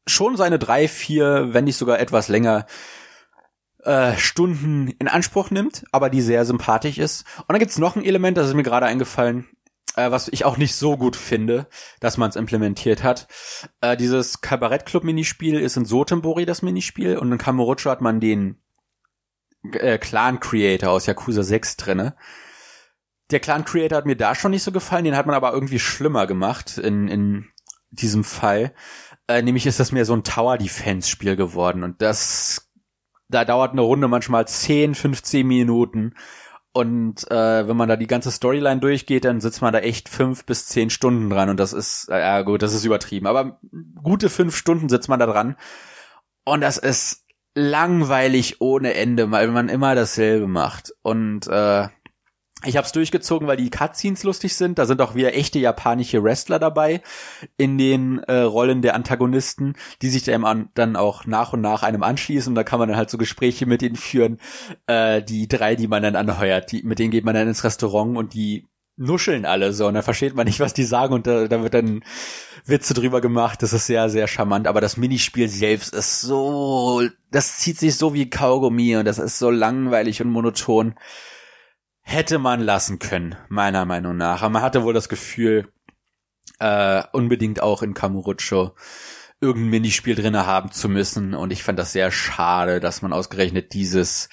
schon 0.06 0.38
seine 0.38 0.60
drei, 0.60 0.88
vier, 0.88 1.54
wenn 1.54 1.66
nicht 1.66 1.78
sogar 1.78 2.00
etwas 2.00 2.28
länger 2.28 2.66
äh, 3.84 4.16
Stunden 4.18 4.90
in 5.00 5.08
Anspruch 5.08 5.52
nimmt, 5.52 5.86
aber 5.92 6.10
die 6.10 6.22
sehr 6.22 6.46
sympathisch 6.46 6.98
ist. 6.98 7.26
Und 7.40 7.50
dann 7.50 7.60
gibt's 7.60 7.78
noch 7.78 7.96
ein 7.96 8.06
Element, 8.06 8.38
das 8.38 8.48
ist 8.48 8.54
mir 8.54 8.64
gerade 8.64 8.86
eingefallen, 8.86 9.48
äh, 9.96 10.12
was 10.12 10.28
ich 10.30 10.46
auch 10.46 10.58
nicht 10.58 10.76
so 10.76 10.98
gut 10.98 11.16
finde, 11.16 11.68
dass 12.00 12.18
man 12.18 12.30
es 12.30 12.36
implementiert 12.36 13.04
hat. 13.04 13.28
Äh, 13.82 13.98
dieses 13.98 14.42
Kabarettclub-Minispiel 14.42 15.60
ist 15.60 15.78
in 15.78 15.86
Sotembori 15.86 16.46
das 16.46 16.62
Minispiel 16.62 17.18
und 17.18 17.32
in 17.32 17.38
Kamurocho 17.38 17.90
hat 17.90 18.02
man 18.02 18.20
den 18.20 18.62
äh, 19.74 19.98
Clan-Creator 19.98 20.90
aus 20.90 21.06
Yakuza 21.06 21.44
6 21.44 21.78
drinne. 21.78 22.16
Der 23.32 23.40
Clan 23.40 23.66
Creator 23.66 23.98
hat 23.98 24.06
mir 24.06 24.16
da 24.16 24.36
schon 24.36 24.52
nicht 24.52 24.64
so 24.64 24.72
gefallen, 24.72 25.04
den 25.04 25.18
hat 25.18 25.26
man 25.26 25.36
aber 25.36 25.54
irgendwie 25.54 25.80
schlimmer 25.80 26.28
gemacht 26.28 26.78
in, 26.78 27.08
in 27.08 27.48
diesem 27.92 28.24
Fall. 28.24 28.74
Äh, 29.28 29.42
nämlich 29.42 29.66
ist 29.66 29.80
das 29.80 29.92
mehr 29.92 30.06
so 30.06 30.14
ein 30.14 30.24
Tower 30.24 30.58
Defense 30.58 31.10
Spiel 31.10 31.36
geworden 31.36 31.84
und 31.84 32.02
das, 32.02 32.72
da 33.28 33.44
dauert 33.44 33.74
eine 33.74 33.82
Runde 33.82 34.08
manchmal 34.08 34.48
10, 34.48 34.96
15 34.96 35.46
Minuten 35.46 36.14
und 36.78 37.30
äh, 37.32 37.68
wenn 37.68 37.76
man 37.76 37.90
da 37.90 37.96
die 37.96 38.08
ganze 38.08 38.32
Storyline 38.32 38.80
durchgeht, 38.80 39.26
dann 39.26 39.42
sitzt 39.42 39.62
man 39.62 39.74
da 39.74 39.80
echt 39.80 40.10
fünf 40.10 40.46
bis 40.46 40.68
zehn 40.68 40.90
Stunden 40.90 41.30
dran 41.30 41.50
und 41.50 41.60
das 41.60 41.74
ist, 41.74 42.08
äh, 42.10 42.20
ja 42.20 42.42
gut, 42.44 42.62
das 42.62 42.74
ist 42.74 42.86
übertrieben, 42.86 43.28
aber 43.28 43.60
gute 44.02 44.30
fünf 44.30 44.56
Stunden 44.56 44.88
sitzt 44.88 45.10
man 45.10 45.20
da 45.20 45.26
dran 45.26 45.58
und 46.46 46.62
das 46.62 46.78
ist 46.78 47.26
langweilig 47.56 48.62
ohne 48.62 48.94
Ende, 48.94 49.32
weil 49.32 49.48
man 49.48 49.70
immer 49.70 49.96
dasselbe 49.96 50.48
macht 50.48 50.94
und 51.02 51.48
äh, 51.48 51.88
ich 52.66 52.76
habe 52.76 52.86
es 52.86 52.92
durchgezogen, 52.92 53.48
weil 53.48 53.58
die 53.58 53.70
Cutscenes 53.70 54.24
lustig 54.24 54.56
sind. 54.56 54.80
Da 54.80 54.86
sind 54.86 55.02
auch 55.02 55.14
wieder 55.14 55.36
echte 55.36 55.60
japanische 55.60 56.24
Wrestler 56.24 56.58
dabei 56.58 57.02
in 57.56 57.78
den 57.78 58.20
äh, 58.20 58.40
Rollen 58.40 58.82
der 58.82 58.96
Antagonisten, 58.96 59.76
die 60.02 60.10
sich 60.10 60.24
dann, 60.24 60.70
dann 60.74 60.96
auch 60.96 61.26
nach 61.26 61.54
und 61.54 61.62
nach 61.62 61.84
einem 61.84 62.02
anschließen. 62.02 62.52
Und 62.52 62.56
da 62.56 62.64
kann 62.64 62.80
man 62.80 62.90
dann 62.90 62.98
halt 62.98 63.12
so 63.12 63.18
Gespräche 63.20 63.68
mit 63.68 63.84
ihnen 63.84 63.96
führen. 63.96 64.40
Äh, 64.88 65.22
die 65.22 65.48
drei, 65.48 65.76
die 65.76 65.88
man 65.88 66.02
dann 66.02 66.16
anheuert, 66.16 66.72
die, 66.72 66.82
mit 66.82 66.98
denen 66.98 67.12
geht 67.12 67.26
man 67.26 67.36
dann 67.36 67.48
ins 67.48 67.64
Restaurant 67.64 68.18
und 68.18 68.34
die 68.34 68.66
nuscheln 69.00 69.46
alle 69.46 69.74
so 69.74 69.86
und 69.86 69.94
dann 69.94 70.02
versteht 70.02 70.36
man 70.36 70.48
nicht, 70.48 70.60
was 70.60 70.74
die 70.74 70.84
sagen 70.84 71.14
und 71.14 71.28
da, 71.28 71.48
da 71.48 71.62
wird 71.62 71.76
dann 71.76 72.02
Witze 72.66 72.94
drüber 72.96 73.22
gemacht. 73.22 73.62
Das 73.64 73.74
ist 73.74 73.86
sehr, 73.86 74.10
sehr 74.10 74.28
charmant. 74.28 74.68
Aber 74.68 74.82
das 74.82 74.98
Minispiel 74.98 75.48
selbst 75.48 75.94
ist 75.94 76.22
so, 76.22 77.04
das 77.32 77.60
zieht 77.60 77.80
sich 77.80 77.96
so 77.96 78.14
wie 78.14 78.30
Kaugummi 78.30 78.98
und 78.98 79.06
das 79.06 79.20
ist 79.20 79.40
so 79.40 79.50
langweilig 79.50 80.22
und 80.22 80.32
monoton. 80.32 80.96
Hätte 82.10 82.40
man 82.40 82.62
lassen 82.62 83.00
können, 83.00 83.36
meiner 83.50 83.84
Meinung 83.84 84.16
nach. 84.16 84.42
Aber 84.42 84.50
man 84.52 84.62
hatte 84.62 84.84
wohl 84.84 84.94
das 84.94 85.10
Gefühl, 85.10 85.74
äh, 86.58 87.04
unbedingt 87.12 87.62
auch 87.62 87.82
in 87.82 87.94
Kamurocho 87.94 88.76
irgendein 89.42 89.72
Minispiel 89.72 90.16
drinne 90.16 90.46
haben 90.46 90.72
zu 90.72 90.88
müssen. 90.88 91.34
Und 91.34 91.52
ich 91.52 91.64
fand 91.64 91.78
das 91.78 91.92
sehr 91.92 92.10
schade, 92.10 92.80
dass 92.80 93.02
man 93.02 93.12
ausgerechnet 93.12 93.74
dieses 93.74 94.30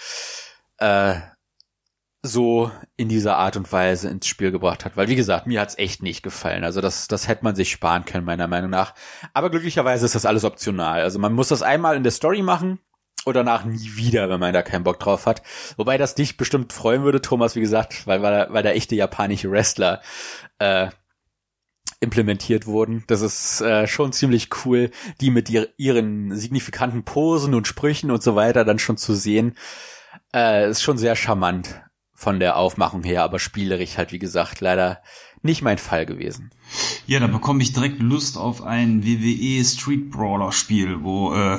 äh, 0.79 1.17
so 2.23 2.71
in 2.97 3.09
dieser 3.09 3.39
Art 3.39 3.57
und 3.57 3.73
Weise 3.73 4.09
ins 4.09 4.29
Spiel 4.29 4.53
gebracht 4.53 4.85
hat. 4.85 4.97
Weil, 4.97 5.09
wie 5.09 5.17
gesagt, 5.17 5.49
mir 5.49 5.61
hat's 5.61 5.77
echt 5.77 6.01
nicht 6.01 6.23
gefallen. 6.23 6.63
Also 6.63 6.81
das, 6.81 7.09
das 7.09 7.27
hätte 7.27 7.43
man 7.43 7.57
sich 7.57 7.73
sparen 7.73 8.05
können, 8.05 8.25
meiner 8.25 8.47
Meinung 8.47 8.71
nach. 8.71 8.95
Aber 9.33 9.51
glücklicherweise 9.51 10.07
ist 10.07 10.15
das 10.15 10.27
alles 10.27 10.45
optional. 10.45 11.01
Also 11.01 11.19
man 11.19 11.33
muss 11.33 11.49
das 11.49 11.63
einmal 11.63 11.97
in 11.97 12.05
der 12.05 12.13
Story 12.13 12.43
machen 12.43 12.79
und 13.25 13.35
danach 13.35 13.65
nie 13.65 13.97
wieder, 13.97 14.29
wenn 14.29 14.41
man 14.41 14.53
da 14.53 14.63
keinen 14.63 14.85
Bock 14.85 15.01
drauf 15.01 15.27
hat. 15.27 15.43
Wobei 15.77 15.99
das 15.99 16.15
dich 16.15 16.37
bestimmt 16.37 16.73
freuen 16.73 17.03
würde, 17.05 17.21
Thomas, 17.21 17.57
wie 17.57 17.61
gesagt, 17.61 18.07
weil, 18.07 18.23
weil, 18.23 18.49
weil 18.51 18.63
da 18.63 18.71
echte 18.71 18.95
japanische 18.95 19.51
Wrestler 19.51 20.03
äh, 20.59 20.89
implementiert 22.01 22.67
wurden. 22.67 23.05
Das 23.07 23.23
ist 23.23 23.61
äh, 23.61 23.87
schon 23.87 24.13
ziemlich 24.13 24.49
cool, 24.65 24.91
die 25.21 25.31
mit 25.31 25.51
ihr, 25.51 25.69
ihren 25.77 26.37
signifikanten 26.37 27.05
Posen 27.05 27.55
und 27.55 27.67
Sprüchen 27.67 28.11
und 28.11 28.23
so 28.23 28.37
weiter 28.37 28.65
dann 28.65 28.79
schon 28.79 28.97
zu 28.97 29.15
sehen. 29.15 29.57
Äh, 30.35 30.71
ist 30.71 30.83
schon 30.83 30.99
sehr 30.99 31.17
charmant 31.17 31.81
von 32.13 32.39
der 32.39 32.57
Aufmachung 32.57 33.03
her, 33.03 33.23
aber 33.23 33.39
spielerisch 33.39 33.97
halt, 33.97 34.13
wie 34.13 34.19
gesagt, 34.19 34.61
leider 34.61 35.03
nicht 35.43 35.63
mein 35.63 35.79
Fall 35.79 36.07
gewesen. 36.07 36.51
Ja, 37.07 37.21
da 37.21 37.27
bekomme 37.27 37.63
ich 37.63 37.73
direkt 37.73 38.01
Lust 38.01 38.39
auf 38.39 38.63
ein 38.63 39.05
WWE 39.05 39.63
Street 39.65 40.11
Brawler 40.11 40.53
Spiel, 40.53 41.03
wo 41.03 41.35
äh, 41.35 41.59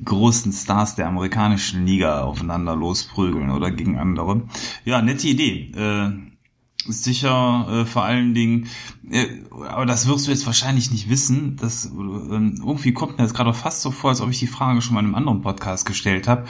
die 0.00 0.04
großen 0.04 0.52
Stars 0.52 0.94
der 0.94 1.08
amerikanischen 1.08 1.84
Liga 1.84 2.22
aufeinander 2.22 2.74
losprügeln 2.74 3.50
oder 3.50 3.70
gegen 3.70 3.98
andere. 3.98 4.42
Ja, 4.86 5.02
nette 5.02 5.28
Idee. 5.28 5.72
Äh, 5.76 6.10
sicher 6.86 7.66
äh, 7.68 7.84
vor 7.84 8.04
allen 8.04 8.32
Dingen, 8.32 8.68
äh, 9.10 9.26
aber 9.68 9.84
das 9.84 10.08
wirst 10.08 10.26
du 10.26 10.30
jetzt 10.30 10.46
wahrscheinlich 10.46 10.90
nicht 10.90 11.10
wissen, 11.10 11.56
das 11.60 11.84
äh, 11.84 11.90
irgendwie 11.90 12.94
kommt 12.94 13.18
mir 13.18 13.24
jetzt 13.24 13.34
gerade 13.34 13.52
fast 13.52 13.82
so 13.82 13.90
vor, 13.90 14.08
als 14.08 14.22
ob 14.22 14.30
ich 14.30 14.38
die 14.38 14.46
Frage 14.46 14.80
schon 14.80 14.94
mal 14.94 15.00
in 15.00 15.06
einem 15.06 15.14
anderen 15.16 15.42
Podcast 15.42 15.84
gestellt 15.84 16.26
habe. 16.26 16.46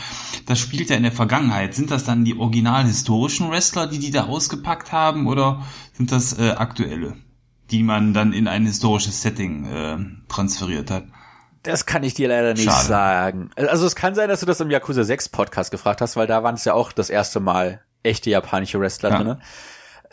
Das 0.46 0.60
spielt 0.60 0.88
ja 0.88 0.96
in 0.96 1.02
der 1.02 1.10
Vergangenheit. 1.10 1.74
Sind 1.74 1.90
das 1.90 2.04
dann 2.04 2.24
die 2.24 2.38
original 2.38 2.84
historischen 2.84 3.50
Wrestler, 3.50 3.88
die 3.88 3.98
die 3.98 4.12
da 4.12 4.26
ausgepackt 4.26 4.92
haben, 4.92 5.26
oder 5.26 5.64
sind 5.92 6.12
das 6.12 6.38
äh, 6.38 6.52
aktuelle, 6.52 7.16
die 7.72 7.82
man 7.82 8.14
dann 8.14 8.32
in 8.32 8.46
ein 8.46 8.64
historisches 8.64 9.22
Setting 9.22 9.64
äh, 9.64 9.98
transferiert 10.28 10.92
hat? 10.92 11.06
Das 11.62 11.84
kann 11.84 12.02
ich 12.02 12.14
dir 12.14 12.28
leider 12.28 12.54
nicht 12.54 12.64
Schade. 12.64 12.86
sagen. 12.86 13.50
Also 13.56 13.86
es 13.86 13.94
kann 13.94 14.14
sein, 14.14 14.28
dass 14.28 14.40
du 14.40 14.46
das 14.46 14.60
im 14.60 14.70
Yakuza 14.70 15.04
6 15.04 15.28
Podcast 15.28 15.70
gefragt 15.70 16.00
hast, 16.00 16.16
weil 16.16 16.26
da 16.26 16.42
waren 16.42 16.54
es 16.54 16.64
ja 16.64 16.74
auch 16.74 16.92
das 16.92 17.10
erste 17.10 17.40
Mal 17.40 17.82
echte 18.02 18.30
japanische 18.30 18.80
Wrestler 18.80 19.10
ja. 19.10 19.22
drin. 19.22 19.36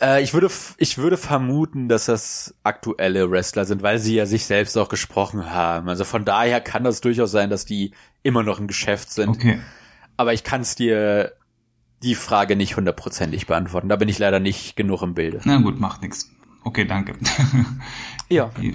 Äh, 0.00 0.22
ich 0.22 0.34
würde, 0.34 0.50
ich 0.76 0.98
würde 0.98 1.16
vermuten, 1.16 1.88
dass 1.88 2.06
das 2.06 2.54
aktuelle 2.64 3.30
Wrestler 3.30 3.64
sind, 3.64 3.82
weil 3.82 3.98
sie 3.98 4.14
ja 4.14 4.26
sich 4.26 4.44
selbst 4.44 4.76
auch 4.76 4.88
gesprochen 4.88 5.50
haben. 5.50 5.88
Also 5.88 6.04
von 6.04 6.24
daher 6.24 6.60
kann 6.60 6.84
das 6.84 7.00
durchaus 7.00 7.30
sein, 7.30 7.50
dass 7.50 7.64
die 7.64 7.92
immer 8.22 8.42
noch 8.42 8.58
im 8.58 8.66
Geschäft 8.66 9.10
sind. 9.10 9.30
Okay. 9.30 9.60
Aber 10.16 10.34
ich 10.34 10.44
kann 10.44 10.60
es 10.60 10.74
dir 10.74 11.32
die 12.02 12.14
Frage 12.14 12.56
nicht 12.56 12.76
hundertprozentig 12.76 13.46
beantworten. 13.46 13.88
Da 13.88 13.96
bin 13.96 14.08
ich 14.08 14.18
leider 14.18 14.38
nicht 14.38 14.76
genug 14.76 15.02
im 15.02 15.14
Bilde. 15.14 15.40
Na 15.44 15.58
gut, 15.58 15.80
macht 15.80 16.02
nichts. 16.02 16.30
Okay, 16.62 16.84
danke. 16.84 17.14
ja. 18.28 18.50
ja. 18.60 18.72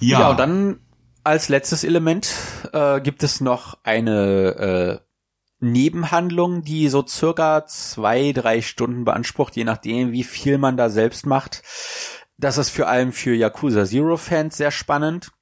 Ja, 0.00 0.30
und 0.30 0.38
dann 0.38 0.80
als 1.22 1.48
letztes 1.48 1.84
Element 1.84 2.32
äh, 2.72 3.00
gibt 3.00 3.22
es 3.22 3.40
noch 3.40 3.78
eine 3.82 5.00
äh, 5.00 5.04
Nebenhandlung, 5.60 6.62
die 6.62 6.88
so 6.88 7.06
circa 7.06 7.66
zwei, 7.66 8.32
drei 8.32 8.60
Stunden 8.60 9.04
beansprucht, 9.04 9.56
je 9.56 9.64
nachdem, 9.64 10.12
wie 10.12 10.24
viel 10.24 10.58
man 10.58 10.76
da 10.76 10.90
selbst 10.90 11.26
macht. 11.26 11.62
Das 12.36 12.58
ist 12.58 12.70
vor 12.70 12.88
allem 12.88 13.12
für 13.12 13.34
Yakuza 13.34 13.84
Zero 13.86 14.16
Fans 14.16 14.56
sehr 14.56 14.70
spannend. 14.70 15.32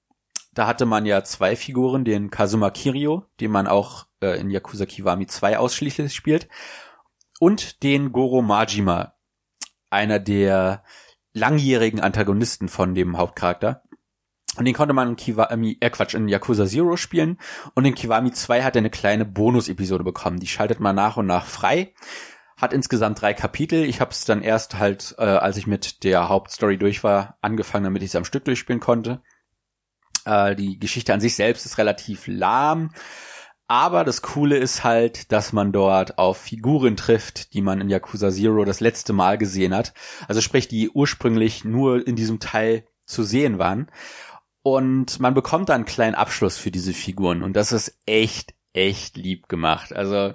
Da 0.52 0.66
hatte 0.66 0.86
man 0.86 1.06
ja 1.06 1.24
zwei 1.24 1.56
Figuren, 1.56 2.04
den 2.04 2.30
Kazuma 2.30 2.70
Kirio, 2.70 3.24
den 3.40 3.50
man 3.50 3.66
auch 3.66 4.06
äh, 4.20 4.38
in 4.38 4.50
Yakuza 4.50 4.86
Kiwami 4.86 5.26
2 5.26 5.58
ausschließlich 5.58 6.14
spielt, 6.14 6.48
und 7.40 7.82
den 7.82 8.12
Goro 8.12 8.42
Majima, 8.42 9.14
einer 9.90 10.18
der 10.18 10.84
langjährigen 11.32 12.00
Antagonisten 12.00 12.68
von 12.68 12.94
dem 12.94 13.16
Hauptcharakter. 13.16 13.82
Und 14.56 14.66
den 14.66 14.74
konnte 14.74 14.92
man 14.92 15.10
in 15.10 15.16
Kiwami, 15.16 15.78
äh 15.80 15.90
Quatsch, 15.90 16.14
in 16.14 16.28
Yakuza 16.28 16.66
Zero 16.66 16.96
spielen. 16.96 17.38
Und 17.74 17.84
in 17.84 17.94
Kiwami 17.94 18.32
2 18.32 18.62
hat 18.62 18.76
er 18.76 18.80
eine 18.80 18.90
kleine 18.90 19.24
Bonus-Episode 19.24 20.04
bekommen. 20.04 20.40
Die 20.40 20.46
schaltet 20.46 20.78
man 20.78 20.94
nach 20.94 21.16
und 21.16 21.26
nach 21.26 21.46
frei. 21.46 21.94
Hat 22.58 22.74
insgesamt 22.74 23.20
drei 23.20 23.32
Kapitel. 23.32 23.82
Ich 23.84 24.00
habe 24.00 24.10
es 24.10 24.24
dann 24.24 24.42
erst 24.42 24.78
halt, 24.78 25.14
äh, 25.18 25.22
als 25.22 25.56
ich 25.56 25.66
mit 25.66 26.04
der 26.04 26.28
Hauptstory 26.28 26.76
durch 26.76 27.02
war, 27.02 27.38
angefangen, 27.40 27.84
damit 27.84 28.02
ich 28.02 28.10
es 28.10 28.16
am 28.16 28.26
Stück 28.26 28.44
durchspielen 28.44 28.80
konnte. 28.80 29.22
Äh, 30.26 30.54
die 30.54 30.78
Geschichte 30.78 31.14
an 31.14 31.20
sich 31.20 31.34
selbst 31.34 31.64
ist 31.64 31.78
relativ 31.78 32.26
lahm. 32.26 32.90
Aber 33.68 34.04
das 34.04 34.20
Coole 34.20 34.58
ist 34.58 34.84
halt, 34.84 35.32
dass 35.32 35.54
man 35.54 35.72
dort 35.72 36.18
auf 36.18 36.36
Figuren 36.36 36.94
trifft, 36.94 37.54
die 37.54 37.62
man 37.62 37.80
in 37.80 37.88
Yakuza 37.88 38.30
Zero 38.30 38.66
das 38.66 38.80
letzte 38.80 39.14
Mal 39.14 39.38
gesehen 39.38 39.74
hat. 39.74 39.94
Also 40.28 40.42
sprich, 40.42 40.68
die 40.68 40.90
ursprünglich 40.90 41.64
nur 41.64 42.06
in 42.06 42.14
diesem 42.14 42.38
Teil 42.38 42.84
zu 43.06 43.22
sehen 43.22 43.58
waren. 43.58 43.88
Und 44.62 45.18
man 45.18 45.34
bekommt 45.34 45.68
dann 45.68 45.76
einen 45.76 45.84
kleinen 45.84 46.14
Abschluss 46.14 46.56
für 46.56 46.70
diese 46.70 46.92
Figuren. 46.92 47.42
Und 47.42 47.54
das 47.54 47.72
ist 47.72 47.98
echt, 48.06 48.54
echt 48.72 49.16
lieb 49.16 49.48
gemacht. 49.48 49.92
Also 49.92 50.34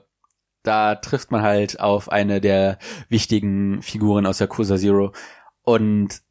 da 0.63 0.95
trifft 0.95 1.31
man 1.31 1.41
halt 1.41 1.79
auf 1.79 2.11
eine 2.11 2.41
der 2.41 2.77
wichtigen 3.07 3.81
Figuren 3.81 4.25
aus 4.25 4.39
Yakuza 4.39 4.75
Zero. 4.77 5.13
Und 5.61 6.21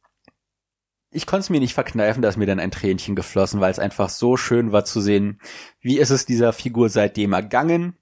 ich 1.09 1.25
konnte 1.25 1.41
es 1.41 1.49
mir 1.49 1.59
nicht 1.59 1.73
verkneifen, 1.73 2.21
dass 2.21 2.37
mir 2.37 2.45
dann 2.45 2.59
ein 2.59 2.69
Tränchen 2.69 3.15
geflossen, 3.15 3.61
weil 3.61 3.71
es 3.71 3.79
einfach 3.79 4.09
so 4.09 4.37
schön 4.37 4.71
war 4.71 4.85
zu 4.85 5.01
sehen, 5.01 5.41
wie 5.79 5.97
ist 5.97 6.11
es 6.11 6.25
dieser 6.25 6.53
Figur 6.53 6.89
seitdem 6.89 7.33
ergangen. 7.33 7.97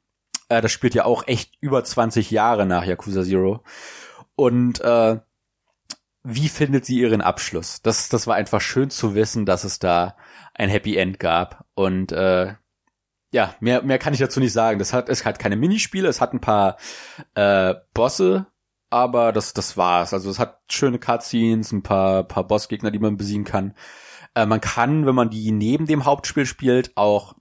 Äh, 0.49 0.61
das 0.61 0.73
spielt 0.73 0.95
ja 0.95 1.05
auch 1.05 1.25
echt 1.27 1.55
über 1.61 1.83
20 1.83 2.31
Jahre 2.31 2.65
nach 2.65 2.83
Yakuza 2.85 3.23
Zero. 3.23 3.63
Und 4.35 4.81
äh, 4.81 5.19
wie 6.25 6.49
findet 6.49 6.85
sie 6.85 6.99
ihren 6.99 7.21
Abschluss? 7.21 7.81
Das, 7.83 8.09
das 8.09 8.25
war 8.25 8.35
einfach 8.35 8.59
schön 8.59 8.89
zu 8.89 9.13
wissen, 9.13 9.45
dass 9.45 9.63
es 9.63 9.79
da 9.79 10.15
ein 10.55 10.69
Happy 10.69 10.97
End 10.97 11.19
gab. 11.19 11.65
Und 11.75 12.11
äh, 12.11 12.55
ja, 13.31 13.55
mehr, 13.59 13.83
mehr 13.83 13.99
kann 13.99 14.13
ich 14.13 14.19
dazu 14.19 14.39
nicht 14.39 14.53
sagen. 14.53 14.79
Das 14.79 14.91
hat, 14.91 15.07
es 15.07 15.23
hat 15.23 15.37
keine 15.37 15.55
Minispiele, 15.55 16.07
es 16.07 16.21
hat 16.21 16.33
ein 16.33 16.41
paar 16.41 16.77
äh, 17.35 17.75
Bosse, 17.93 18.47
aber 18.89 19.31
das, 19.33 19.53
das 19.53 19.77
war's. 19.77 20.13
Also 20.13 20.29
es 20.31 20.39
hat 20.39 20.61
schöne 20.71 20.97
Cutscenes, 20.97 21.71
ein 21.71 21.83
paar, 21.83 22.23
paar 22.23 22.47
Bossgegner, 22.47 22.89
die 22.89 22.99
man 22.99 23.17
besiegen 23.17 23.45
kann. 23.45 23.75
Äh, 24.33 24.47
man 24.47 24.61
kann, 24.61 25.05
wenn 25.05 25.15
man 25.15 25.29
die 25.29 25.51
neben 25.51 25.85
dem 25.85 26.05
Hauptspiel 26.05 26.47
spielt, 26.47 26.91
auch 26.97 27.35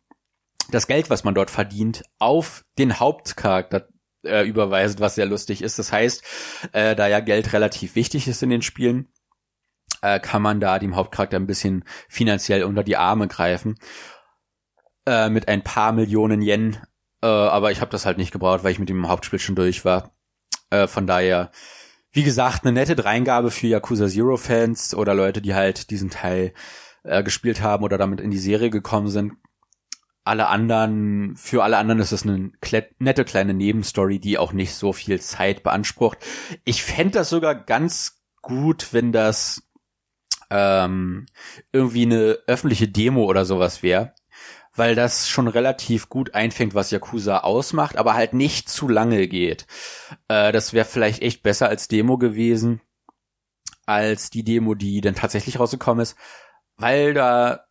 das 0.70 0.86
Geld, 0.86 1.08
was 1.08 1.24
man 1.24 1.34
dort 1.34 1.50
verdient, 1.50 2.02
auf 2.18 2.64
den 2.78 3.00
Hauptcharakter 3.00 3.88
äh, 4.24 4.42
überweisen, 4.42 5.00
was 5.00 5.14
sehr 5.14 5.26
lustig 5.26 5.62
ist. 5.62 5.78
Das 5.78 5.92
heißt, 5.92 6.22
äh, 6.72 6.94
da 6.96 7.06
ja 7.06 7.20
Geld 7.20 7.52
relativ 7.52 7.94
wichtig 7.94 8.28
ist 8.28 8.42
in 8.42 8.50
den 8.50 8.62
Spielen, 8.62 9.08
äh, 10.02 10.20
kann 10.20 10.42
man 10.42 10.60
da 10.60 10.78
dem 10.78 10.96
Hauptcharakter 10.96 11.36
ein 11.36 11.46
bisschen 11.46 11.84
finanziell 12.08 12.64
unter 12.64 12.82
die 12.82 12.96
Arme 12.96 13.28
greifen. 13.28 13.76
Äh, 15.06 15.28
mit 15.28 15.48
ein 15.48 15.62
paar 15.62 15.92
Millionen 15.92 16.42
Yen. 16.42 16.78
Äh, 17.22 17.26
aber 17.26 17.70
ich 17.70 17.80
habe 17.80 17.90
das 17.90 18.06
halt 18.06 18.18
nicht 18.18 18.32
gebraucht, 18.32 18.64
weil 18.64 18.72
ich 18.72 18.78
mit 18.78 18.88
dem 18.88 19.08
Hauptspiel 19.08 19.38
schon 19.38 19.56
durch 19.56 19.84
war. 19.84 20.14
Äh, 20.70 20.86
von 20.86 21.06
daher, 21.06 21.50
wie 22.12 22.22
gesagt, 22.22 22.64
eine 22.64 22.72
nette 22.72 22.96
Dreingabe 22.96 23.50
für 23.50 23.66
Yakuza 23.66 24.08
Zero 24.08 24.36
Fans 24.36 24.94
oder 24.94 25.14
Leute, 25.14 25.42
die 25.42 25.54
halt 25.54 25.90
diesen 25.90 26.10
Teil 26.10 26.54
äh, 27.02 27.22
gespielt 27.22 27.60
haben 27.60 27.84
oder 27.84 27.98
damit 27.98 28.20
in 28.20 28.30
die 28.30 28.38
Serie 28.38 28.70
gekommen 28.70 29.08
sind 29.08 29.34
alle 30.24 30.48
anderen, 30.48 31.36
für 31.36 31.62
alle 31.62 31.76
anderen 31.76 32.00
ist 32.00 32.12
es 32.12 32.22
eine 32.24 32.50
nette 32.98 33.24
kleine 33.24 33.52
Nebenstory, 33.52 34.18
die 34.18 34.38
auch 34.38 34.52
nicht 34.52 34.74
so 34.74 34.92
viel 34.92 35.20
Zeit 35.20 35.62
beansprucht. 35.62 36.18
Ich 36.64 36.82
fände 36.82 37.18
das 37.18 37.28
sogar 37.28 37.54
ganz 37.54 38.22
gut, 38.40 38.88
wenn 38.92 39.12
das 39.12 39.62
ähm, 40.50 41.26
irgendwie 41.72 42.06
eine 42.06 42.38
öffentliche 42.46 42.88
Demo 42.88 43.24
oder 43.24 43.44
sowas 43.44 43.82
wäre, 43.82 44.14
weil 44.74 44.94
das 44.94 45.28
schon 45.28 45.46
relativ 45.46 46.08
gut 46.08 46.34
einfängt, 46.34 46.74
was 46.74 46.90
Yakuza 46.90 47.38
ausmacht, 47.38 47.96
aber 47.96 48.14
halt 48.14 48.32
nicht 48.32 48.68
zu 48.68 48.88
lange 48.88 49.28
geht. 49.28 49.66
Äh, 50.28 50.52
das 50.52 50.72
wäre 50.72 50.86
vielleicht 50.86 51.22
echt 51.22 51.42
besser 51.42 51.68
als 51.68 51.88
Demo 51.88 52.16
gewesen, 52.16 52.80
als 53.84 54.30
die 54.30 54.44
Demo, 54.44 54.74
die 54.74 55.02
dann 55.02 55.14
tatsächlich 55.14 55.60
rausgekommen 55.60 56.02
ist, 56.02 56.16
weil 56.76 57.12
da 57.12 57.66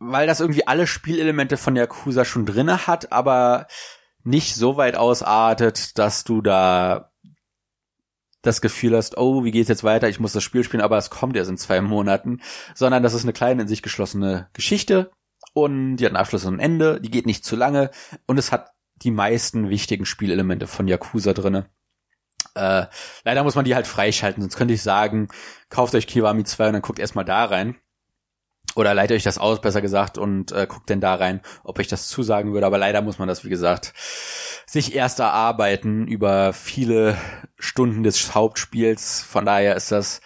weil 0.00 0.26
das 0.26 0.40
irgendwie 0.40 0.66
alle 0.66 0.86
Spielelemente 0.86 1.56
von 1.56 1.76
Yakuza 1.76 2.24
schon 2.24 2.46
drinne 2.46 2.86
hat, 2.86 3.12
aber 3.12 3.66
nicht 4.24 4.54
so 4.54 4.76
weit 4.76 4.96
ausartet, 4.96 5.98
dass 5.98 6.24
du 6.24 6.40
da 6.42 7.12
das 8.42 8.62
Gefühl 8.62 8.96
hast, 8.96 9.18
oh, 9.18 9.44
wie 9.44 9.50
geht's 9.50 9.68
jetzt 9.68 9.84
weiter? 9.84 10.08
Ich 10.08 10.18
muss 10.18 10.32
das 10.32 10.42
Spiel 10.42 10.64
spielen, 10.64 10.82
aber 10.82 10.96
es 10.96 11.10
kommt 11.10 11.36
erst 11.36 11.50
in 11.50 11.58
zwei 11.58 11.82
Monaten, 11.82 12.40
sondern 12.74 13.02
das 13.02 13.12
ist 13.12 13.24
eine 13.24 13.34
kleine 13.34 13.62
in 13.62 13.68
sich 13.68 13.82
geschlossene 13.82 14.48
Geschichte 14.54 15.10
und 15.52 15.96
die 15.96 16.06
hat 16.06 16.12
einen 16.12 16.16
Abschluss 16.16 16.46
und 16.46 16.54
ein 16.54 16.60
Ende, 16.60 17.00
die 17.02 17.10
geht 17.10 17.26
nicht 17.26 17.44
zu 17.44 17.54
lange 17.54 17.90
und 18.26 18.38
es 18.38 18.52
hat 18.52 18.70
die 18.96 19.10
meisten 19.10 19.68
wichtigen 19.68 20.06
Spielelemente 20.06 20.66
von 20.66 20.88
Yakuza 20.88 21.34
drinne. 21.34 21.68
Äh, 22.54 22.86
leider 23.24 23.44
muss 23.44 23.54
man 23.54 23.66
die 23.66 23.74
halt 23.74 23.86
freischalten, 23.86 24.42
sonst 24.42 24.56
könnte 24.56 24.74
ich 24.74 24.82
sagen, 24.82 25.28
kauft 25.68 25.94
euch 25.94 26.06
Kiwami 26.06 26.44
2 26.44 26.68
und 26.68 26.72
dann 26.72 26.82
guckt 26.82 26.98
erstmal 26.98 27.26
da 27.26 27.44
rein. 27.44 27.76
Oder 28.76 28.94
leitet 28.94 29.16
euch 29.16 29.22
das 29.24 29.38
aus, 29.38 29.60
besser 29.60 29.82
gesagt, 29.82 30.16
und 30.16 30.52
äh, 30.52 30.66
guckt 30.68 30.88
denn 30.88 31.00
da 31.00 31.16
rein, 31.16 31.40
ob 31.64 31.78
euch 31.78 31.88
das 31.88 32.08
zusagen 32.08 32.52
würde. 32.52 32.66
Aber 32.66 32.78
leider 32.78 33.02
muss 33.02 33.18
man 33.18 33.26
das, 33.26 33.44
wie 33.44 33.48
gesagt, 33.48 33.92
sich 34.66 34.94
erst 34.94 35.18
erarbeiten 35.18 36.06
über 36.06 36.52
viele 36.52 37.18
Stunden 37.58 38.04
des 38.04 38.34
Hauptspiels. 38.34 39.22
Von 39.22 39.44
daher 39.44 39.74
ist 39.74 39.90
das 39.90 40.20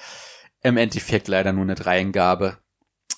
im 0.62 0.77
Endeffekt 0.77 1.29
leider 1.29 1.53
nur 1.53 1.62
eine 1.62 1.75
Dreingabe, 1.75 2.59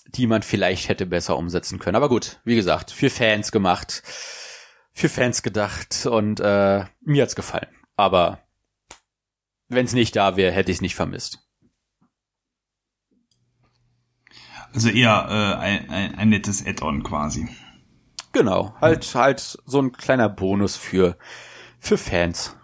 die 0.06 0.26
man 0.26 0.42
vielleicht 0.42 0.88
hätte 0.88 1.06
besser 1.06 1.36
umsetzen 1.36 1.78
können. 1.80 1.96
Aber 1.96 2.08
gut, 2.08 2.40
wie 2.44 2.54
gesagt, 2.54 2.92
für 2.92 3.10
Fans 3.10 3.50
gemacht, 3.50 4.02
für 4.92 5.08
Fans 5.08 5.42
gedacht 5.42 6.06
und 6.06 6.38
äh, 6.38 6.84
mir 7.00 7.22
hat's 7.22 7.36
gefallen. 7.36 7.68
Aber 7.96 8.40
wenn 9.68 9.86
es 9.86 9.92
nicht 9.92 10.14
da 10.14 10.36
wäre, 10.36 10.52
hätte 10.52 10.70
ich 10.70 10.78
es 10.78 10.82
nicht 10.82 10.94
vermisst. 10.94 11.45
Also 14.76 14.90
eher 14.90 15.26
äh, 15.30 15.58
ein, 15.58 15.88
ein, 15.88 16.14
ein 16.16 16.28
nettes 16.28 16.66
Add-on 16.66 17.02
quasi. 17.02 17.48
Genau, 18.32 18.74
halt 18.78 19.14
halt 19.14 19.58
so 19.64 19.80
ein 19.80 19.92
kleiner 19.92 20.28
Bonus 20.28 20.76
für 20.76 21.16
für 21.78 21.96
Fans. 21.96 22.54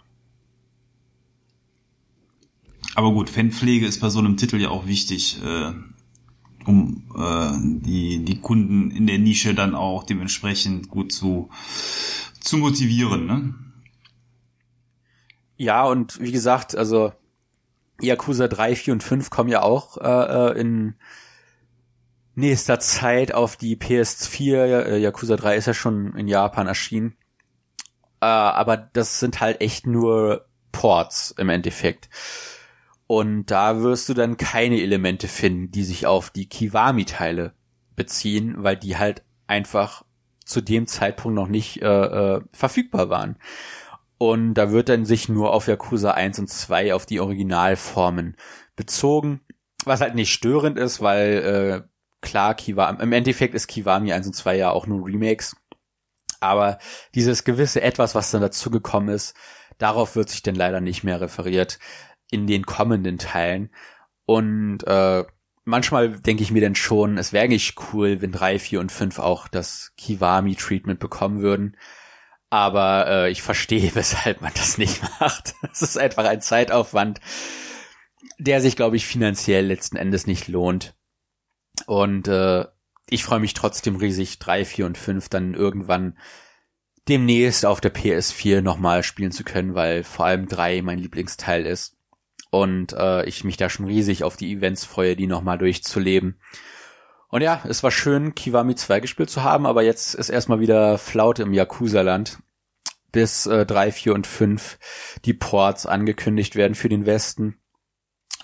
Aber 2.95 3.13
gut, 3.13 3.31
Fanpflege 3.31 3.87
ist 3.87 4.01
bei 4.01 4.11
so 4.11 4.19
einem 4.19 4.37
Titel 4.37 4.61
ja 4.61 4.69
auch 4.69 4.87
wichtig, 4.87 5.41
äh, 5.43 5.73
um 6.67 7.11
äh, 7.17 7.53
die 7.81 8.23
die 8.27 8.41
Kunden 8.43 8.91
in 8.91 9.07
der 9.07 9.19
Nische 9.19 9.55
dann 9.55 9.75
auch 9.75 10.05
dementsprechend 10.05 10.91
gut 10.91 11.13
zu 11.13 11.49
zu 12.41 12.59
motivieren. 12.59 13.25
Ne? 13.25 13.55
Ja, 15.57 15.85
und 15.85 16.21
wie 16.21 16.33
gesagt, 16.33 16.77
also 16.77 17.15
Yakuza 18.03 18.49
3, 18.49 18.77
4 18.77 18.93
und 18.93 19.03
5 19.03 19.31
kommen 19.31 19.49
ja 19.49 19.63
auch 19.63 19.97
äh, 19.97 20.51
äh 20.51 20.61
in 20.61 20.95
nächster 22.35 22.81
Zeit 22.81 23.35
auf 23.35 23.57
die 23.57 23.77
PS4. 23.77 24.85
Äh, 24.85 24.99
Yakuza 24.99 25.37
3 25.37 25.57
ist 25.57 25.67
ja 25.67 25.75
schon 25.75 26.17
in 26.17 26.29
Japan 26.29 26.67
erschienen. 26.67 27.17
Äh, 28.21 28.27
aber 28.27 28.77
das 28.77 29.21
sind 29.21 29.41
halt 29.41 29.61
echt 29.61 29.87
nur 29.87 30.47
Ports 30.71 31.35
im 31.37 31.49
Endeffekt. 31.49 32.09
Und 33.07 33.47
da 33.47 33.83
wirst 33.83 34.09
du 34.09 34.15
dann 34.15 34.37
keine 34.37 34.81
Elemente 34.81 35.29
finden, 35.29 35.71
die 35.71 35.85
sich 35.85 36.07
auf 36.07 36.31
die 36.31 36.49
Kiwami-Teile 36.49 37.53
beziehen, 37.95 38.55
weil 38.59 38.77
die 38.77 38.97
halt 38.97 39.23
einfach 39.47 40.05
zu 40.45 40.61
dem 40.61 40.87
Zeitpunkt 40.87 41.35
noch 41.35 41.49
nicht 41.49 41.83
äh, 41.83 41.87
äh, 42.37 42.41
verfügbar 42.53 43.11
waren. 43.11 43.37
Und 44.19 44.55
da 44.55 44.71
wird 44.71 44.89
dann 44.89 45.05
sich 45.05 45.29
nur 45.29 45.53
auf 45.53 45.67
Yakuza 45.67 46.13
1 46.13 46.39
und 46.39 46.49
2 46.49 46.95
auf 46.95 47.07
die 47.07 47.21
Originalformen 47.21 48.37
bezogen, 48.77 49.41
was 49.85 50.01
halt 50.01 50.15
nicht 50.15 50.33
störend 50.33 50.79
ist, 50.79 51.01
weil 51.01 51.85
äh, 51.85 51.92
klar, 52.23 52.55
Kiwami, 52.55 53.03
im 53.03 53.13
Endeffekt 53.13 53.55
ist 53.55 53.67
Kiwami 53.67 54.13
1 54.13 54.27
und 54.29 54.33
2 54.35 54.57
ja 54.57 54.71
auch 54.71 54.87
nur 54.87 55.07
Remakes. 55.07 55.57
Aber 56.41 56.79
dieses 57.15 57.45
gewisse 57.45 57.83
Etwas, 57.83 58.15
was 58.15 58.31
dann 58.31 58.41
dazugekommen 58.41 59.15
ist, 59.15 59.37
darauf 59.79 60.17
wird 60.17 60.31
sich 60.31 60.43
denn 60.43 60.55
leider 60.55 60.81
nicht 60.81 61.05
mehr 61.05 61.21
referiert 61.21 61.79
in 62.31 62.47
den 62.47 62.65
kommenden 62.65 63.19
Teilen. 63.19 63.71
Und 64.25 64.85
äh, 64.87 65.25
manchmal 65.65 66.21
denke 66.21 66.43
ich 66.43 66.51
mir 66.51 66.63
dann 66.63 66.75
schon, 66.75 67.19
es 67.19 67.33
wäre 67.33 67.45
eigentlich 67.45 67.75
cool, 67.93 68.21
wenn 68.23 68.33
3, 68.33 68.59
4 68.59 68.81
und 68.81 68.91
5 68.91 69.19
auch 69.19 69.49
das 69.49 69.93
Kiwami-Treatment 69.97 70.99
bekommen 70.99 71.43
würden. 71.43 71.77
Aber 72.51 73.07
äh, 73.09 73.31
ich 73.31 73.43
verstehe, 73.43 73.91
weshalb 73.95 74.41
man 74.41 74.53
das 74.55 74.79
nicht 74.79 75.03
macht. 75.21 75.55
Es 75.73 75.83
ist 75.83 75.99
einfach 75.99 76.25
ein 76.25 76.41
Zeitaufwand, 76.41 77.21
der 78.39 78.61
sich, 78.61 78.77
glaube 78.77 78.97
ich, 78.97 79.07
finanziell 79.07 79.67
letzten 79.67 79.97
Endes 79.97 80.27
nicht 80.27 80.49
lohnt. 80.49 80.95
Und 81.87 82.29
äh, 82.29 82.67
ich 83.09 83.25
freue 83.25 83.41
mich 83.41 83.55
trotzdem 83.55 83.97
riesig, 83.97 84.39
drei, 84.39 84.65
vier 84.65 84.87
und 84.87 84.99
fünf 84.99 85.29
dann 85.29 85.55
irgendwann 85.55 86.17
demnächst 87.09 87.67
auf 87.67 87.81
der 87.81 87.95
PS4 87.95 88.61
nochmal 88.61 89.03
spielen 89.03 89.33
zu 89.33 89.45
können, 89.45 89.75
weil 89.75 90.05
vor 90.05 90.27
allem 90.27 90.47
drei 90.47 90.83
mein 90.83 90.99
Lieblingsteil 90.99 91.67
ist. 91.67 91.97
Und 92.51 92.93
äh, 92.93 93.25
ich 93.25 93.45
mich 93.45 93.57
da 93.57 93.69
schon 93.69 93.87
riesig 93.87 94.25
auf 94.25 94.37
die 94.37 94.53
Events 94.53 94.85
freue, 94.85 95.17
die 95.17 95.27
nochmal 95.27 95.59
durchzuleben. 95.59 96.39
Und 97.29 97.41
ja, 97.41 97.63
es 97.67 97.83
war 97.83 97.91
schön, 97.91 98.35
Kiwami 98.35 98.75
2 98.75 99.01
gespielt 99.01 99.31
zu 99.31 99.43
haben, 99.43 99.65
aber 99.65 99.83
jetzt 99.83 100.15
ist 100.15 100.29
erstmal 100.29 100.61
wieder 100.61 100.99
Flaute 100.99 101.43
im 101.43 101.55
Yakuza-Land. 101.55 102.39
Bis 103.11 103.47
äh, 103.47 103.65
3, 103.65 103.93
4 103.93 104.15
und 104.15 104.27
5 104.27 104.79
die 105.25 105.35
Ports 105.35 105.87
angekündigt 105.87 106.57
werden 106.57 106.75
für 106.75 106.89
den 106.89 107.07
Westen. 107.07 107.59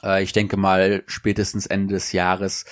Äh, 0.02 0.22
ich 0.22 0.32
denke 0.32 0.56
mal, 0.56 1.04
spätestens 1.06 1.66
Ende 1.66 1.94
des 1.94 2.12
Jahres 2.12 2.64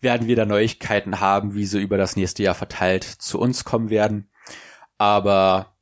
werden 0.00 0.28
wir 0.28 0.36
da 0.36 0.44
Neuigkeiten 0.44 1.20
haben, 1.20 1.54
wie 1.54 1.64
sie 1.64 1.80
über 1.80 1.96
das 1.96 2.16
nächste 2.16 2.42
Jahr 2.42 2.54
verteilt 2.54 3.04
zu 3.04 3.38
uns 3.40 3.64
kommen 3.64 3.90
werden. 3.90 4.30
Aber 4.96 5.76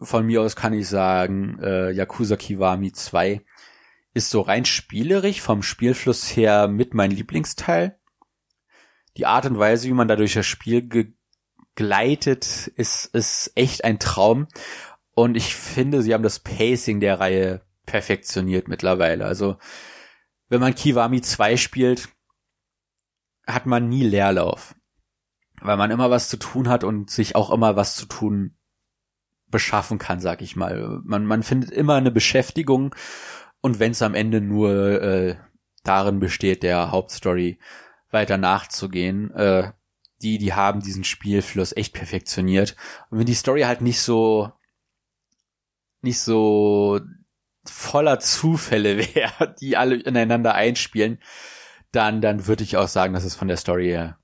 von 0.00 0.26
mir 0.26 0.42
aus 0.42 0.56
kann 0.56 0.72
ich 0.72 0.88
sagen, 0.88 1.58
äh, 1.62 1.90
Yakuza 1.92 2.36
Kiwami 2.36 2.92
2 2.92 3.42
ist 4.12 4.30
so 4.30 4.40
rein 4.40 4.64
spielerisch 4.64 5.40
vom 5.40 5.62
Spielfluss 5.62 6.36
her 6.36 6.68
mit 6.68 6.94
mein 6.94 7.10
Lieblingsteil. 7.10 7.98
Die 9.16 9.26
Art 9.26 9.46
und 9.46 9.58
Weise, 9.58 9.88
wie 9.88 9.92
man 9.92 10.08
da 10.08 10.16
durch 10.16 10.34
das 10.34 10.46
Spiel 10.46 11.14
gleitet, 11.74 12.68
ist, 12.76 13.06
ist 13.06 13.52
echt 13.54 13.84
ein 13.84 13.98
Traum. 13.98 14.48
Und 15.14 15.36
ich 15.36 15.54
finde, 15.54 16.02
sie 16.02 16.14
haben 16.14 16.22
das 16.22 16.40
Pacing 16.40 17.00
der 17.00 17.20
Reihe 17.20 17.62
perfektioniert 17.86 18.68
mittlerweile. 18.68 19.24
Also, 19.24 19.58
wenn 20.48 20.60
man 20.60 20.74
Kiwami 20.74 21.20
2 21.20 21.56
spielt, 21.56 22.08
hat 23.46 23.66
man 23.66 23.88
nie 23.88 24.02
Leerlauf. 24.02 24.74
Weil 25.60 25.76
man 25.76 25.90
immer 25.90 26.10
was 26.10 26.28
zu 26.28 26.36
tun 26.36 26.68
hat 26.68 26.84
und 26.84 27.10
sich 27.10 27.36
auch 27.36 27.50
immer 27.50 27.76
was 27.76 27.96
zu 27.96 28.06
tun 28.06 28.56
beschaffen 29.48 29.98
kann, 29.98 30.20
sag 30.20 30.42
ich 30.42 30.56
mal. 30.56 31.00
Man, 31.04 31.26
man 31.26 31.42
findet 31.42 31.70
immer 31.70 31.94
eine 31.94 32.10
Beschäftigung 32.10 32.94
und 33.60 33.78
wenn 33.78 33.92
es 33.92 34.02
am 34.02 34.14
Ende 34.14 34.40
nur 34.40 35.00
äh, 35.00 35.36
darin 35.84 36.18
besteht, 36.18 36.62
der 36.62 36.90
Hauptstory 36.90 37.58
weiter 38.10 38.36
nachzugehen, 38.36 39.30
äh, 39.34 39.72
die, 40.22 40.38
die 40.38 40.54
haben 40.54 40.80
diesen 40.80 41.04
Spielfluss 41.04 41.76
echt 41.76 41.92
perfektioniert. 41.92 42.76
Und 43.10 43.18
wenn 43.18 43.26
die 43.26 43.34
Story 43.34 43.62
halt 43.62 43.80
nicht 43.80 44.00
so, 44.00 44.50
nicht 46.02 46.18
so 46.18 47.00
voller 47.64 48.18
Zufälle 48.20 48.98
wäre, 49.14 49.54
die 49.60 49.76
alle 49.76 49.96
ineinander 49.96 50.54
einspielen, 50.54 51.18
dann, 51.94 52.20
dann 52.20 52.46
würde 52.46 52.64
ich 52.64 52.76
auch 52.76 52.88
sagen, 52.88 53.14
dass 53.14 53.24
es 53.24 53.34
von 53.34 53.48
der 53.48 53.56
Story 53.56 53.86
her 53.86 54.18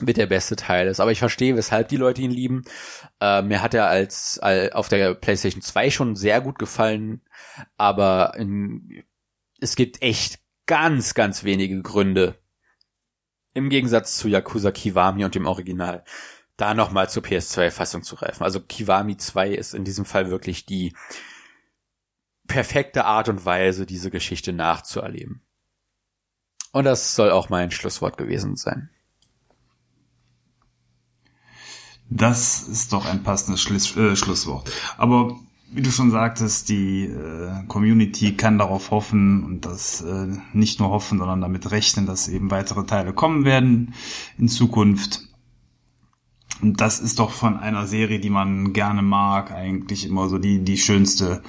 mit 0.00 0.16
der 0.16 0.26
beste 0.26 0.56
Teil 0.56 0.88
ist. 0.88 1.00
Aber 1.00 1.12
ich 1.12 1.18
verstehe, 1.18 1.56
weshalb 1.56 1.88
die 1.88 1.96
Leute 1.96 2.22
ihn 2.22 2.30
lieben. 2.30 2.64
Äh, 3.20 3.42
mir 3.42 3.62
hat 3.62 3.74
er 3.74 3.86
als, 3.86 4.38
als 4.38 4.72
auf 4.72 4.88
der 4.88 5.14
PlayStation 5.14 5.62
2 5.62 5.90
schon 5.90 6.16
sehr 6.16 6.40
gut 6.40 6.58
gefallen, 6.58 7.22
aber 7.76 8.34
in, 8.36 9.04
es 9.60 9.76
gibt 9.76 10.02
echt 10.02 10.40
ganz, 10.66 11.14
ganz 11.14 11.44
wenige 11.44 11.80
Gründe, 11.82 12.38
im 13.54 13.68
Gegensatz 13.68 14.16
zu 14.16 14.28
Yakuza 14.28 14.70
Kiwami 14.70 15.24
und 15.24 15.34
dem 15.34 15.46
Original, 15.46 16.04
da 16.56 16.74
nochmal 16.74 17.10
zur 17.10 17.22
PS2-Fassung 17.22 18.02
zu 18.02 18.16
greifen. 18.16 18.44
Also 18.44 18.60
Kiwami 18.60 19.16
2 19.16 19.50
ist 19.50 19.74
in 19.74 19.84
diesem 19.84 20.04
Fall 20.04 20.30
wirklich 20.30 20.64
die 20.64 20.94
perfekte 22.46 23.04
Art 23.04 23.28
und 23.28 23.44
Weise, 23.44 23.86
diese 23.86 24.10
Geschichte 24.10 24.52
nachzuerleben. 24.52 25.42
Und 26.72 26.84
das 26.84 27.14
soll 27.14 27.30
auch 27.30 27.50
mein 27.50 27.70
Schlusswort 27.70 28.16
gewesen 28.16 28.56
sein. 28.56 28.90
Das 32.08 32.62
ist 32.62 32.92
doch 32.92 33.06
ein 33.06 33.22
passendes 33.22 33.62
Schluss, 33.62 33.96
äh, 33.96 34.16
Schlusswort. 34.16 34.70
Aber 34.98 35.38
wie 35.70 35.80
du 35.80 35.90
schon 35.90 36.10
sagtest, 36.10 36.68
die 36.68 37.04
äh, 37.04 37.64
Community 37.68 38.36
kann 38.36 38.58
darauf 38.58 38.90
hoffen 38.90 39.44
und 39.44 39.64
das 39.64 40.02
äh, 40.02 40.28
nicht 40.52 40.80
nur 40.80 40.90
hoffen, 40.90 41.18
sondern 41.18 41.40
damit 41.40 41.70
rechnen, 41.70 42.04
dass 42.04 42.28
eben 42.28 42.50
weitere 42.50 42.84
Teile 42.84 43.14
kommen 43.14 43.46
werden 43.46 43.94
in 44.36 44.48
Zukunft. 44.48 45.28
Und 46.60 46.80
das 46.80 47.00
ist 47.00 47.18
doch 47.18 47.30
von 47.30 47.56
einer 47.56 47.86
Serie, 47.86 48.20
die 48.20 48.30
man 48.30 48.74
gerne 48.74 49.02
mag, 49.02 49.50
eigentlich 49.50 50.06
immer 50.06 50.28
so 50.28 50.38
die, 50.38 50.62
die 50.62 50.76
schönste 50.76 51.42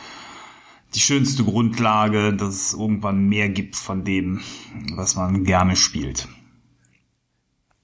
die 0.96 1.00
schönste 1.00 1.44
Grundlage, 1.44 2.34
dass 2.34 2.56
es 2.56 2.74
irgendwann 2.74 3.28
mehr 3.28 3.50
gibt 3.50 3.76
von 3.76 4.04
dem, 4.04 4.42
was 4.96 5.16
man 5.16 5.44
gerne 5.44 5.76
spielt. 5.76 6.28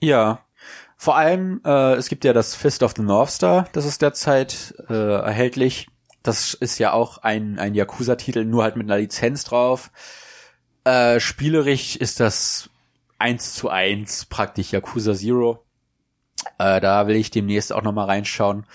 Ja, 0.01 0.45
vor 0.97 1.15
allem, 1.15 1.61
äh, 1.65 1.93
es 1.93 2.09
gibt 2.09 2.25
ja 2.25 2.33
das 2.33 2.55
Fist 2.55 2.83
of 2.83 2.93
the 2.95 3.01
North 3.03 3.31
Star, 3.31 3.67
das 3.71 3.85
ist 3.85 4.01
derzeit 4.01 4.75
äh, 4.89 4.93
erhältlich 4.93 5.87
Das 6.21 6.53
ist 6.53 6.79
ja 6.79 6.91
auch 6.91 7.19
ein, 7.19 7.57
ein 7.59 7.73
Yakuza-Titel, 7.75 8.43
nur 8.43 8.63
halt 8.63 8.75
mit 8.75 8.85
einer 8.85 8.99
Lizenz 8.99 9.45
drauf. 9.45 9.91
Äh, 10.83 11.19
spielerisch 11.19 11.95
ist 11.95 12.19
das 12.19 12.69
eins 13.17 13.53
zu 13.53 13.69
eins 13.69 14.25
praktisch 14.25 14.71
Yakuza 14.73 15.13
Zero. 15.13 15.63
Äh, 16.57 16.81
da 16.81 17.07
will 17.07 17.15
ich 17.15 17.31
demnächst 17.31 17.71
auch 17.71 17.83
nochmal 17.83 18.07
reinschauen. 18.07 18.65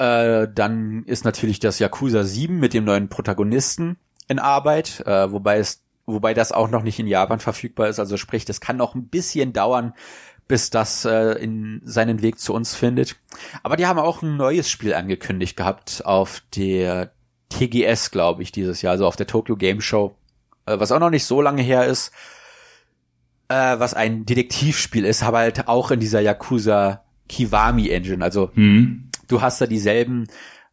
Äh, 0.00 0.48
dann 0.52 1.04
ist 1.04 1.24
natürlich 1.24 1.60
das 1.60 1.78
Yakuza 1.78 2.24
7 2.24 2.58
mit 2.58 2.74
dem 2.74 2.84
neuen 2.84 3.08
Protagonisten 3.08 3.98
in 4.28 4.38
Arbeit, 4.38 5.00
äh, 5.06 5.30
wobei 5.30 5.58
es, 5.58 5.82
wobei 6.06 6.34
das 6.34 6.52
auch 6.52 6.70
noch 6.70 6.82
nicht 6.82 6.98
in 6.98 7.06
Japan 7.06 7.40
verfügbar 7.40 7.88
ist. 7.88 8.00
Also 8.00 8.16
sprich, 8.16 8.44
das 8.44 8.60
kann 8.60 8.76
noch 8.76 8.94
ein 8.94 9.08
bisschen 9.08 9.52
dauern, 9.52 9.94
bis 10.48 10.70
das 10.70 11.04
äh, 11.04 11.32
in 11.34 11.82
seinen 11.84 12.22
Weg 12.22 12.38
zu 12.40 12.54
uns 12.54 12.74
findet. 12.74 13.16
Aber 13.62 13.76
die 13.76 13.86
haben 13.86 13.98
auch 13.98 14.22
ein 14.22 14.36
neues 14.36 14.68
Spiel 14.68 14.94
angekündigt 14.94 15.56
gehabt 15.56 16.02
auf 16.04 16.42
der 16.56 17.12
TGS, 17.50 18.10
glaube 18.10 18.42
ich, 18.42 18.52
dieses 18.52 18.82
Jahr, 18.82 18.92
also 18.92 19.06
auf 19.06 19.16
der 19.16 19.26
Tokyo 19.26 19.56
Game 19.56 19.80
Show, 19.80 20.16
äh, 20.66 20.80
was 20.80 20.92
auch 20.92 20.98
noch 20.98 21.10
nicht 21.10 21.24
so 21.24 21.40
lange 21.40 21.62
her 21.62 21.86
ist 21.86 22.12
äh, 23.50 23.78
was 23.80 23.94
ein 23.94 24.24
Detektivspiel 24.24 25.04
ist, 25.04 25.24
aber 25.24 25.38
halt 25.38 25.66
auch 25.66 25.90
in 25.90 26.00
dieser 26.00 26.20
Yakuza 26.20 27.02
Kiwami 27.28 27.88
Engine. 27.88 28.24
Also 28.24 28.50
mhm. 28.54 29.09
Du 29.30 29.40
hast 29.40 29.60
da 29.60 29.66
dieselben 29.66 30.26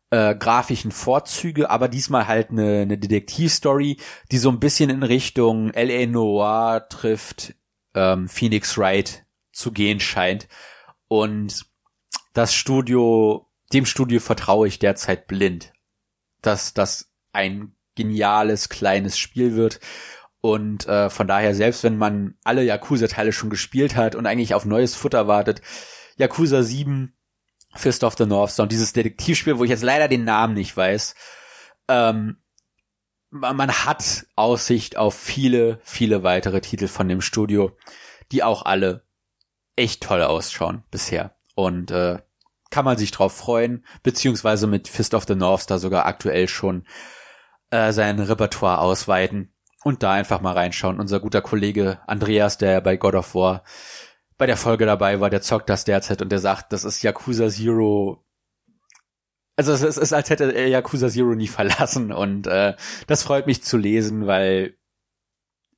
äh, 0.10 0.36
grafischen 0.36 0.92
Vorzüge, 0.92 1.70
aber 1.70 1.88
diesmal 1.88 2.28
halt 2.28 2.50
eine, 2.50 2.82
eine 2.82 2.98
Detektivstory, 2.98 3.98
die 4.32 4.38
so 4.38 4.50
ein 4.50 4.60
bisschen 4.60 4.90
in 4.90 5.04
Richtung 5.04 5.72
L.A. 5.72 6.06
Noir 6.06 6.88
trifft, 6.90 7.56
ähm, 7.94 8.28
Phoenix 8.28 8.78
Wright 8.78 9.26
zu 9.52 9.72
gehen 9.72 10.00
scheint. 10.00 10.48
Und 11.08 11.66
das 12.34 12.54
Studio, 12.54 13.48
dem 13.74 13.86
Studio 13.86 14.20
vertraue 14.20 14.68
ich 14.68 14.80
derzeit 14.80 15.28
blind, 15.28 15.74
dass 16.42 16.74
das 16.74 17.12
ein 17.34 17.74
geniales 17.96 18.70
kleines 18.70 19.18
Spiel 19.18 19.56
wird 19.56 19.80
und 20.42 20.88
äh, 20.88 21.10
von 21.10 21.28
daher, 21.28 21.56
selbst 21.56 21.84
wenn 21.84 21.98
man 21.98 22.36
alle 22.44 22.64
Yakuza-Teile 22.64 23.34
schon 23.34 23.50
gespielt 23.50 23.96
hat 23.96 24.16
und 24.16 24.26
eigentlich 24.26 24.54
auf 24.54 24.66
neues 24.66 24.96
Futter 24.96 25.28
wartet, 25.28 25.62
Yakuza 26.18 26.64
7, 26.64 27.14
Fist 27.80 28.04
of 28.04 28.16
the 28.18 28.26
North 28.26 28.52
Star 28.52 28.64
und 28.64 28.72
dieses 28.72 28.94
Detektivspiel, 28.94 29.58
wo 29.58 29.64
ich 29.64 29.70
jetzt 29.70 29.84
leider 29.84 30.08
den 30.08 30.24
Namen 30.24 30.54
nicht 30.54 30.76
weiß, 30.76 31.16
ähm, 31.88 32.38
man 33.30 33.72
hat 33.72 34.26
Aussicht 34.36 34.98
auf 34.98 35.14
viele, 35.14 35.80
viele 35.84 36.24
weitere 36.24 36.62
Titel 36.62 36.88
von 36.88 37.10
dem 37.10 37.22
Studio, 37.22 37.76
die 38.32 38.44
auch 38.44 38.66
alle 38.66 39.04
echt 39.76 40.04
toll 40.04 40.22
ausschauen 40.24 40.84
bisher. 40.92 41.36
Und 41.56 41.92
äh, 41.92 42.20
kann 42.70 42.86
man 42.86 42.98
sich 42.98 43.12
drauf 43.12 43.36
freuen, 43.36 43.86
beziehungsweise 44.04 44.68
mit 44.68 44.88
Fist 44.88 45.14
of 45.14 45.26
the 45.28 45.36
North 45.36 45.62
Star 45.62 45.80
sogar 45.80 46.06
aktuell 46.06 46.48
schon 46.48 46.86
äh, 47.72 47.92
sein 47.92 48.20
Repertoire 48.20 48.80
ausweiten 48.80 49.54
und 49.84 50.04
da 50.04 50.14
einfach 50.14 50.42
mal 50.42 50.54
reinschauen. 50.54 51.00
Unser 51.00 51.20
guter 51.20 51.42
Kollege 51.42 52.00
Andreas, 52.08 52.58
der 52.58 52.82
bei 52.82 52.98
God 52.98 53.16
of 53.16 53.36
War 53.36 53.64
bei 54.38 54.46
der 54.46 54.58
Folge 54.58 54.86
dabei 54.86 55.20
war, 55.20 55.30
der 55.30 55.42
zockt 55.42 55.70
das 55.70 55.86
derzeit 55.86 56.22
und 56.22 56.30
der 56.30 56.40
sagt, 56.40 56.74
das 56.74 56.84
ist 56.84 57.02
Yakuza 57.02 57.50
Zero. 57.50 58.24
Also 59.56 59.74
es 59.74 59.98
ist, 59.98 60.14
als 60.14 60.30
hätte 60.30 60.54
er 60.54 60.68
Yakuza 60.68 61.10
Zero 61.10 61.34
nie 61.34 61.48
verlassen 61.48 62.12
und 62.12 62.48
äh, 62.48 62.76
das 63.08 63.24
freut 63.24 63.48
mich 63.48 63.64
zu 63.64 63.78
lesen, 63.78 64.28
weil 64.28 64.78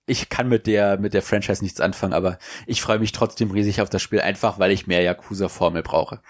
ich 0.06 0.28
kann 0.28 0.50
mit 0.50 0.66
der 0.66 1.00
mit 1.00 1.14
der 1.14 1.22
Franchise 1.22 1.64
nichts 1.64 1.80
anfangen, 1.80 2.14
aber 2.14 2.40
ich 2.66 2.82
freue 2.82 3.00
mich 3.00 3.12
trotzdem 3.12 3.52
riesig 3.52 3.82
auf 3.82 3.90
das 3.90 4.02
Spiel, 4.02 4.22
einfach 4.22 4.60
weil 4.60 4.72
ich 4.72 4.88
mehr 4.88 5.04
Yakuza 5.04 5.50
Formel 5.50 5.84
brauche. 5.84 6.22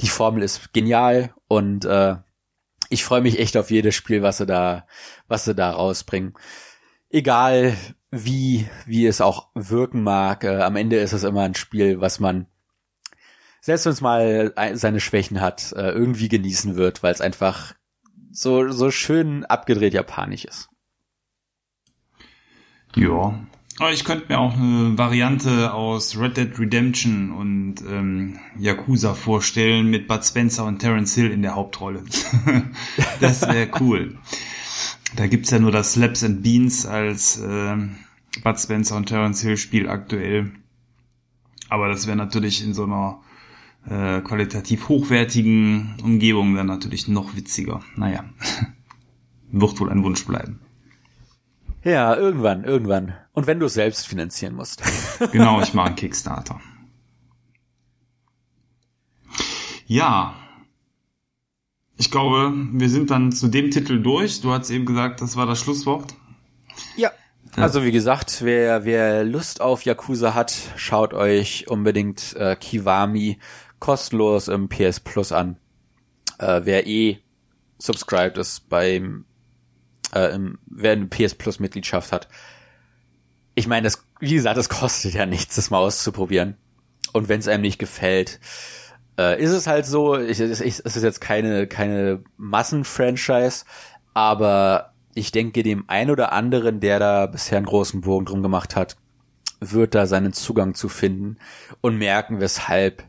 Die 0.00 0.08
Formel 0.08 0.42
ist 0.42 0.72
genial 0.72 1.34
und 1.48 1.84
äh, 1.84 2.16
ich 2.88 3.04
freue 3.04 3.20
mich 3.20 3.40
echt 3.40 3.56
auf 3.56 3.70
jedes 3.70 3.96
Spiel, 3.96 4.22
was 4.22 4.38
sie 4.38 4.46
da 4.46 4.86
was 5.28 5.44
sie 5.44 5.54
da 5.54 5.72
rausbringen 5.72 6.34
egal 7.10 7.76
wie, 8.10 8.68
wie 8.86 9.06
es 9.06 9.20
auch 9.20 9.48
wirken 9.54 10.02
mag, 10.02 10.44
äh, 10.44 10.62
am 10.62 10.76
Ende 10.76 10.96
ist 10.96 11.12
es 11.12 11.24
immer 11.24 11.42
ein 11.42 11.54
Spiel, 11.54 12.00
was 12.00 12.20
man, 12.20 12.46
selbst 13.60 13.86
wenn 13.86 13.92
es 13.92 14.00
mal 14.00 14.54
seine 14.74 15.00
Schwächen 15.00 15.40
hat, 15.40 15.72
äh, 15.72 15.90
irgendwie 15.90 16.28
genießen 16.28 16.76
wird, 16.76 17.02
weil 17.02 17.12
es 17.12 17.20
einfach 17.20 17.74
so, 18.30 18.70
so 18.70 18.90
schön 18.90 19.44
abgedreht 19.44 19.94
japanisch 19.94 20.44
ist. 20.44 20.68
Ja. 22.94 23.38
Aber 23.78 23.92
ich 23.92 24.04
könnte 24.04 24.26
mir 24.28 24.38
auch 24.38 24.54
eine 24.54 24.96
Variante 24.96 25.74
aus 25.74 26.18
Red 26.18 26.38
Dead 26.38 26.58
Redemption 26.58 27.30
und 27.30 27.82
ähm, 27.86 28.38
Yakuza 28.58 29.12
vorstellen 29.12 29.90
mit 29.90 30.08
Bud 30.08 30.24
Spencer 30.24 30.64
und 30.64 30.78
Terence 30.78 31.14
Hill 31.14 31.30
in 31.30 31.42
der 31.42 31.54
Hauptrolle. 31.54 32.02
das 33.20 33.42
wäre 33.42 33.68
cool. 33.80 34.16
Da 35.16 35.26
gibt's 35.26 35.50
ja 35.50 35.58
nur 35.58 35.72
das 35.72 35.94
Slaps 35.94 36.22
and 36.22 36.42
Beans 36.42 36.84
als 36.84 37.40
äh, 37.40 37.76
Bud 38.44 38.60
Spencer 38.60 38.96
und 38.96 39.06
Terence 39.06 39.40
Hill 39.40 39.56
Spiel 39.56 39.88
aktuell. 39.88 40.52
Aber 41.70 41.88
das 41.88 42.06
wäre 42.06 42.16
natürlich 42.16 42.62
in 42.62 42.74
so 42.74 42.84
einer 42.84 43.22
äh, 43.88 44.20
qualitativ 44.20 44.88
hochwertigen 44.88 45.96
Umgebung 46.02 46.54
dann 46.54 46.66
natürlich 46.66 47.08
noch 47.08 47.34
witziger. 47.34 47.80
Naja, 47.96 48.24
wird 49.50 49.80
wohl 49.80 49.90
ein 49.90 50.04
Wunsch 50.04 50.24
bleiben. 50.26 50.60
Ja, 51.82 52.14
irgendwann, 52.14 52.64
irgendwann. 52.64 53.14
Und 53.32 53.46
wenn 53.46 53.58
du 53.58 53.66
es 53.66 53.74
selbst 53.74 54.06
finanzieren 54.06 54.54
musst. 54.54 54.82
genau, 55.32 55.62
ich 55.62 55.72
mache 55.72 55.88
einen 55.88 55.96
Kickstarter. 55.96 56.60
Ja, 59.86 60.34
ich 61.98 62.10
glaube, 62.10 62.52
wir 62.72 62.88
sind 62.88 63.10
dann 63.10 63.32
zu 63.32 63.48
dem 63.48 63.70
Titel 63.70 64.00
durch. 64.02 64.40
Du 64.40 64.52
hast 64.52 64.70
eben 64.70 64.84
gesagt, 64.84 65.20
das 65.20 65.36
war 65.36 65.46
das 65.46 65.58
Schlusswort. 65.58 66.14
Ja. 66.96 67.10
Also 67.56 67.84
wie 67.84 67.92
gesagt, 67.92 68.42
wer, 68.42 68.84
wer 68.84 69.24
Lust 69.24 69.62
auf 69.62 69.82
Yakuza 69.82 70.34
hat, 70.34 70.54
schaut 70.76 71.14
euch 71.14 71.68
unbedingt 71.68 72.36
äh, 72.36 72.54
Kiwami 72.54 73.38
kostenlos 73.78 74.48
im 74.48 74.68
PS 74.68 75.00
Plus 75.00 75.32
an. 75.32 75.56
Äh, 76.38 76.62
wer 76.64 76.86
eh 76.86 77.18
subscribed 77.78 78.36
ist 78.36 78.68
beim 78.68 79.24
äh, 80.14 80.34
im, 80.34 80.58
wer 80.66 80.92
eine 80.92 81.06
PS 81.06 81.34
Plus 81.34 81.58
Mitgliedschaft 81.58 82.12
hat. 82.12 82.28
Ich 83.54 83.66
meine, 83.66 83.84
das, 83.84 84.04
wie 84.20 84.34
gesagt, 84.34 84.58
das 84.58 84.68
kostet 84.68 85.14
ja 85.14 85.24
nichts, 85.24 85.56
das 85.56 85.70
mal 85.70 85.78
auszuprobieren. 85.78 86.56
Und 87.12 87.28
wenn 87.28 87.40
es 87.40 87.48
einem 87.48 87.62
nicht 87.62 87.78
gefällt, 87.78 88.38
äh, 89.18 89.42
ist 89.42 89.50
es 89.50 89.66
halt 89.66 89.86
so, 89.86 90.18
ich, 90.18 90.40
ich, 90.40 90.60
es 90.60 90.80
ist 90.80 91.02
jetzt 91.02 91.20
keine, 91.20 91.66
keine 91.66 92.22
Massenfranchise, 92.36 93.64
aber 94.14 94.92
ich 95.14 95.32
denke, 95.32 95.62
dem 95.62 95.84
ein 95.88 96.10
oder 96.10 96.32
anderen, 96.32 96.80
der 96.80 96.98
da 96.98 97.26
bisher 97.26 97.56
einen 97.56 97.66
großen 97.66 98.02
Bogen 98.02 98.26
drum 98.26 98.42
gemacht 98.42 98.76
hat, 98.76 98.96
wird 99.60 99.94
da 99.94 100.06
seinen 100.06 100.32
Zugang 100.32 100.74
zu 100.74 100.88
finden 100.88 101.38
und 101.80 101.96
merken, 101.96 102.40
weshalb 102.40 103.04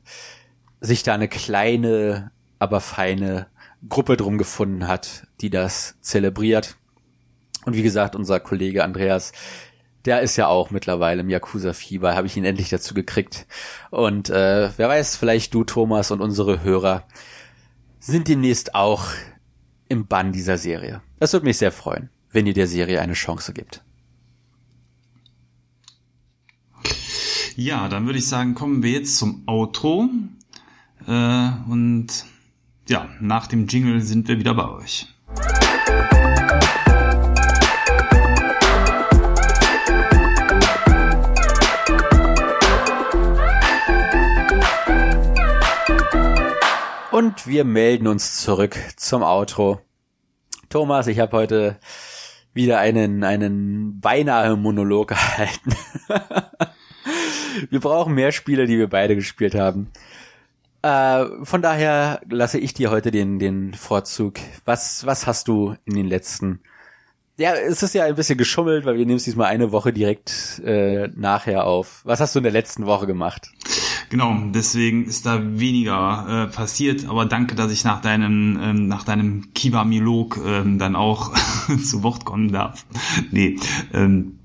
sich 0.79 1.03
da 1.03 1.13
eine 1.13 1.27
kleine, 1.27 2.31
aber 2.59 2.79
feine 2.79 3.47
Gruppe 3.89 4.15
drum 4.17 4.37
gefunden 4.37 4.87
hat, 4.87 5.27
die 5.41 5.49
das 5.49 5.97
zelebriert. 6.01 6.77
Und 7.65 7.75
wie 7.75 7.83
gesagt, 7.83 8.15
unser 8.15 8.39
Kollege 8.39 8.83
Andreas, 8.83 9.33
der 10.07 10.21
ist 10.21 10.37
ja 10.37 10.47
auch 10.47 10.71
mittlerweile 10.71 11.21
im 11.21 11.29
Yakuza-Fieber, 11.29 12.15
habe 12.15 12.27
ich 12.27 12.37
ihn 12.37 12.45
endlich 12.45 12.69
dazu 12.69 12.93
gekriegt. 12.93 13.45
Und 13.91 14.29
äh, 14.29 14.71
wer 14.77 14.87
weiß, 14.87 15.17
vielleicht 15.17 15.53
du, 15.53 15.65
Thomas, 15.65 16.11
und 16.11 16.21
unsere 16.21 16.63
Hörer 16.63 17.03
sind 17.99 18.29
demnächst 18.29 18.73
auch 18.73 19.07
im 19.89 20.07
Bann 20.07 20.31
dieser 20.31 20.57
Serie. 20.57 21.01
Das 21.19 21.33
würde 21.33 21.45
mich 21.45 21.57
sehr 21.57 21.73
freuen, 21.73 22.09
wenn 22.31 22.47
ihr 22.47 22.53
der 22.53 22.67
Serie 22.67 23.01
eine 23.01 23.13
Chance 23.13 23.51
gibt. 23.51 23.83
Ja, 27.57 27.89
dann 27.89 28.05
würde 28.05 28.19
ich 28.19 28.27
sagen, 28.27 28.55
kommen 28.55 28.83
wir 28.83 28.91
jetzt 28.91 29.17
zum 29.17 29.43
Outro. 29.45 30.07
Äh, 31.05 31.49
und 31.67 32.07
ja, 32.87 33.09
nach 33.19 33.47
dem 33.47 33.67
Jingle 33.67 34.01
sind 34.01 34.29
wir 34.29 34.39
wieder 34.39 34.53
bei 34.53 34.69
euch. 34.69 35.07
Und 47.17 47.47
wir 47.47 47.63
melden 47.63 48.05
uns 48.05 48.41
zurück 48.43 48.77
zum 48.95 49.23
Outro. 49.23 49.81
Thomas, 50.69 51.07
ich 51.07 51.17
habe 51.17 51.35
heute 51.35 51.79
wieder 52.53 52.77
einen, 52.77 53.23
einen 53.23 53.99
beinahe 53.99 54.55
Monolog 54.55 55.07
gehalten. 55.07 55.75
wir 57.71 57.79
brauchen 57.79 58.13
mehr 58.13 58.31
Spiele, 58.31 58.67
die 58.67 58.77
wir 58.77 58.87
beide 58.87 59.15
gespielt 59.15 59.55
haben. 59.55 59.89
Äh, 60.83 61.25
von 61.41 61.63
daher 61.63 62.21
lasse 62.29 62.59
ich 62.59 62.75
dir 62.75 62.91
heute 62.91 63.09
den, 63.09 63.39
den 63.39 63.73
Vorzug. 63.73 64.35
Was, 64.65 65.03
was 65.07 65.25
hast 65.25 65.47
du 65.47 65.75
in 65.85 65.95
den 65.95 66.05
letzten 66.05 66.61
ja, 67.39 67.53
es 67.53 67.81
ist 67.81 67.93
ja 67.93 68.03
ein 68.03 68.15
bisschen 68.15 68.37
geschummelt, 68.37 68.85
weil 68.85 68.97
wir 68.97 69.05
nehmen 69.05 69.17
es 69.17 69.23
diesmal 69.23 69.47
eine 69.47 69.71
Woche 69.71 69.93
direkt 69.93 70.59
äh, 70.65 71.07
nachher 71.15 71.65
auf. 71.65 72.01
Was 72.03 72.19
hast 72.19 72.35
du 72.35 72.39
in 72.39 72.43
der 72.43 72.51
letzten 72.51 72.85
Woche 72.85 73.07
gemacht? 73.07 73.51
Genau, 74.09 74.37
deswegen 74.53 75.05
ist 75.05 75.25
da 75.25 75.59
weniger 75.59 76.45
äh, 76.47 76.53
passiert, 76.53 77.07
aber 77.09 77.25
danke, 77.25 77.55
dass 77.55 77.71
ich 77.71 77.83
nach 77.83 78.01
deinem, 78.01 78.57
ähm, 78.61 78.87
nach 78.87 79.03
deinem 79.03 79.53
Kiba-Milog 79.53 80.39
ähm, 80.45 80.79
dann 80.79 80.95
auch 80.95 81.33
zu 81.83 82.03
Wort 82.03 82.23
kommen 82.23 82.51
darf. 82.53 82.85
nee, 83.31 83.57
ähm, 83.93 84.39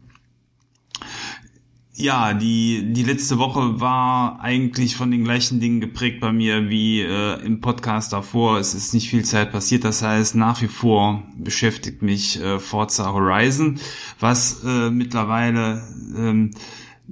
ja, 1.94 2.34
die, 2.34 2.92
die 2.92 3.04
letzte 3.04 3.38
Woche 3.38 3.80
war 3.80 4.40
eigentlich 4.40 4.96
von 4.96 5.10
den 5.10 5.24
gleichen 5.24 5.60
Dingen 5.60 5.80
geprägt 5.80 6.20
bei 6.20 6.32
mir 6.32 6.68
wie 6.68 7.02
äh, 7.02 7.40
im 7.44 7.60
Podcast 7.60 8.12
davor. 8.12 8.58
Es 8.58 8.74
ist 8.74 8.94
nicht 8.94 9.10
viel 9.10 9.24
Zeit 9.24 9.52
passiert. 9.52 9.84
Das 9.84 10.02
heißt, 10.02 10.34
nach 10.34 10.60
wie 10.62 10.68
vor 10.68 11.22
beschäftigt 11.36 12.02
mich 12.02 12.40
äh, 12.40 12.58
Forza 12.58 13.12
Horizon, 13.12 13.78
was 14.18 14.64
äh, 14.64 14.90
mittlerweile 14.90 15.86
ähm, 16.16 16.50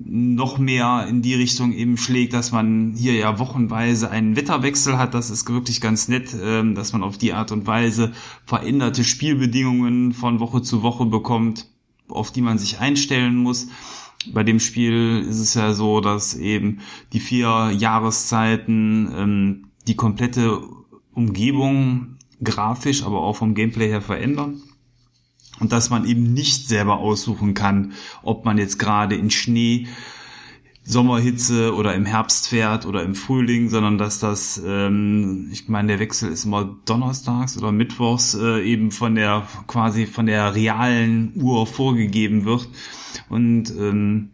noch 0.03 0.59
mehr 0.59 1.07
in 1.09 1.23
die 1.23 1.35
Richtung 1.35 1.73
eben 1.73 1.97
schlägt, 1.97 2.33
dass 2.33 2.53
man 2.53 2.95
hier 2.97 3.15
ja 3.15 3.39
wochenweise 3.39 4.11
einen 4.11 4.37
Wetterwechsel 4.37 4.99
hat. 4.99 5.15
Das 5.15 5.31
ist 5.31 5.49
wirklich 5.49 5.81
ganz 5.81 6.09
nett, 6.09 6.35
ähm, 6.43 6.75
dass 6.75 6.93
man 6.93 7.03
auf 7.03 7.19
die 7.19 7.33
Art 7.33 7.53
und 7.53 7.67
Weise 7.67 8.13
veränderte 8.45 9.05
Spielbedingungen 9.05 10.13
von 10.13 10.41
Woche 10.41 10.63
zu 10.63 10.83
Woche 10.83 11.07
bekommt, 11.07 11.67
auf 12.09 12.33
die 12.33 12.43
man 12.43 12.59
sich 12.59 12.81
einstellen 12.81 13.37
muss 13.37 13.69
bei 14.33 14.43
dem 14.43 14.61
Spiel 14.61 15.25
ist 15.29 15.39
es 15.39 15.55
ja 15.55 15.73
so, 15.73 16.01
dass 16.01 16.35
eben 16.35 16.81
die 17.13 17.21
vier 17.21 17.71
Jahreszeiten 17.77 19.11
ähm, 19.17 19.65
die 19.87 19.97
komplette 19.97 20.61
Umgebung 21.15 22.19
grafisch, 22.43 23.03
aber 23.05 23.23
auch 23.23 23.37
vom 23.37 23.55
Gameplay 23.55 23.89
her 23.89 24.03
verändern. 24.03 24.63
Und 25.61 25.73
dass 25.73 25.91
man 25.91 26.07
eben 26.07 26.33
nicht 26.33 26.67
selber 26.69 26.99
aussuchen 26.99 27.55
kann, 27.55 27.93
ob 28.23 28.45
man 28.45 28.59
jetzt 28.59 28.79
gerade 28.79 29.15
in 29.15 29.31
Schnee, 29.31 29.87
Sommerhitze 30.83 31.75
oder 31.75 31.95
im 31.95 32.07
Herbst 32.07 32.49
fährt 32.49 32.87
oder 32.87 33.03
im 33.03 33.15
Frühling, 33.15 33.69
sondern 33.69 33.99
dass 33.99 34.19
das, 34.19 34.61
ähm, 34.65 35.49
ich 35.53 35.69
meine, 35.69 35.89
der 35.89 35.99
Wechsel 36.01 36.33
ist 36.33 36.45
immer 36.45 36.77
donnerstags 36.87 37.57
oder 37.57 37.71
mittwochs 37.71 38.35
äh, 38.35 38.63
eben 38.65 38.91
von 38.91 39.15
der 39.15 39.47
quasi 39.67 40.07
von 40.07 40.27
der 40.27 40.55
realen 40.55 41.33
Uhr 41.37 41.67
vorgegeben 41.67 42.45
wird. 42.45 42.69
Und 43.29 43.71
ähm, 43.71 44.31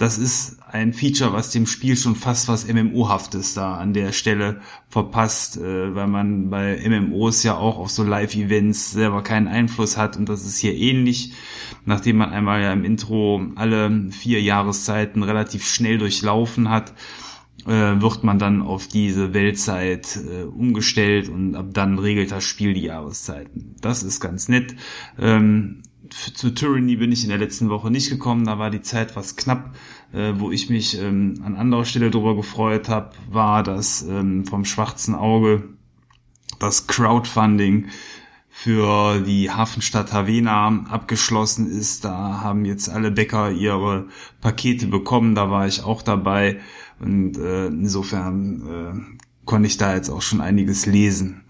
das 0.00 0.16
ist 0.16 0.56
ein 0.66 0.94
Feature, 0.94 1.34
was 1.34 1.50
dem 1.50 1.66
Spiel 1.66 1.94
schon 1.94 2.16
fast 2.16 2.48
was 2.48 2.66
MMO-haftes 2.66 3.52
da 3.52 3.74
an 3.76 3.92
der 3.92 4.12
Stelle 4.12 4.62
verpasst, 4.88 5.58
äh, 5.58 5.94
weil 5.94 6.06
man 6.06 6.48
bei 6.48 6.80
MMOs 6.88 7.42
ja 7.42 7.58
auch 7.58 7.76
auf 7.78 7.90
so 7.90 8.02
Live-Events 8.02 8.92
selber 8.92 9.22
keinen 9.22 9.46
Einfluss 9.46 9.98
hat 9.98 10.16
und 10.16 10.30
das 10.30 10.46
ist 10.46 10.56
hier 10.56 10.74
ähnlich. 10.74 11.34
Nachdem 11.84 12.16
man 12.16 12.30
einmal 12.30 12.62
ja 12.62 12.72
im 12.72 12.82
Intro 12.82 13.42
alle 13.56 14.10
vier 14.10 14.40
Jahreszeiten 14.40 15.22
relativ 15.22 15.68
schnell 15.68 15.98
durchlaufen 15.98 16.70
hat, 16.70 16.94
äh, 17.66 18.00
wird 18.00 18.24
man 18.24 18.38
dann 18.38 18.62
auf 18.62 18.88
diese 18.88 19.34
Weltzeit 19.34 20.16
äh, 20.16 20.44
umgestellt 20.44 21.28
und 21.28 21.54
ab 21.56 21.66
dann 21.74 21.98
regelt 21.98 22.32
das 22.32 22.44
Spiel 22.44 22.72
die 22.72 22.84
Jahreszeiten. 22.84 23.76
Das 23.82 24.02
ist 24.02 24.18
ganz 24.20 24.48
nett. 24.48 24.74
Ähm, 25.18 25.82
zu 26.10 26.50
Tyranny 26.50 26.96
bin 26.96 27.12
ich 27.12 27.22
in 27.22 27.30
der 27.30 27.38
letzten 27.38 27.70
Woche 27.70 27.90
nicht 27.90 28.10
gekommen, 28.10 28.44
da 28.44 28.58
war 28.58 28.70
die 28.70 28.82
Zeit 28.82 29.16
was 29.16 29.36
knapp. 29.36 29.74
Äh, 30.12 30.40
wo 30.40 30.50
ich 30.50 30.68
mich 30.70 31.00
ähm, 31.00 31.40
an 31.44 31.54
anderer 31.54 31.84
Stelle 31.84 32.10
drüber 32.10 32.34
gefreut 32.34 32.88
habe, 32.88 33.12
war, 33.30 33.62
dass 33.62 34.02
ähm, 34.02 34.44
vom 34.44 34.64
schwarzen 34.64 35.14
Auge 35.14 35.68
das 36.58 36.88
Crowdfunding 36.88 37.86
für 38.48 39.20
die 39.20 39.50
Hafenstadt 39.50 40.12
Havena 40.12 40.84
abgeschlossen 40.90 41.70
ist. 41.70 42.04
Da 42.04 42.40
haben 42.42 42.64
jetzt 42.64 42.88
alle 42.88 43.12
Bäcker 43.12 43.52
ihre 43.52 44.08
Pakete 44.40 44.88
bekommen, 44.88 45.36
da 45.36 45.48
war 45.48 45.68
ich 45.68 45.84
auch 45.84 46.02
dabei 46.02 46.60
und 46.98 47.38
äh, 47.38 47.68
insofern 47.68 49.16
äh, 49.16 49.46
konnte 49.46 49.68
ich 49.68 49.78
da 49.78 49.94
jetzt 49.94 50.10
auch 50.10 50.22
schon 50.22 50.40
einiges 50.40 50.86
lesen 50.86 51.42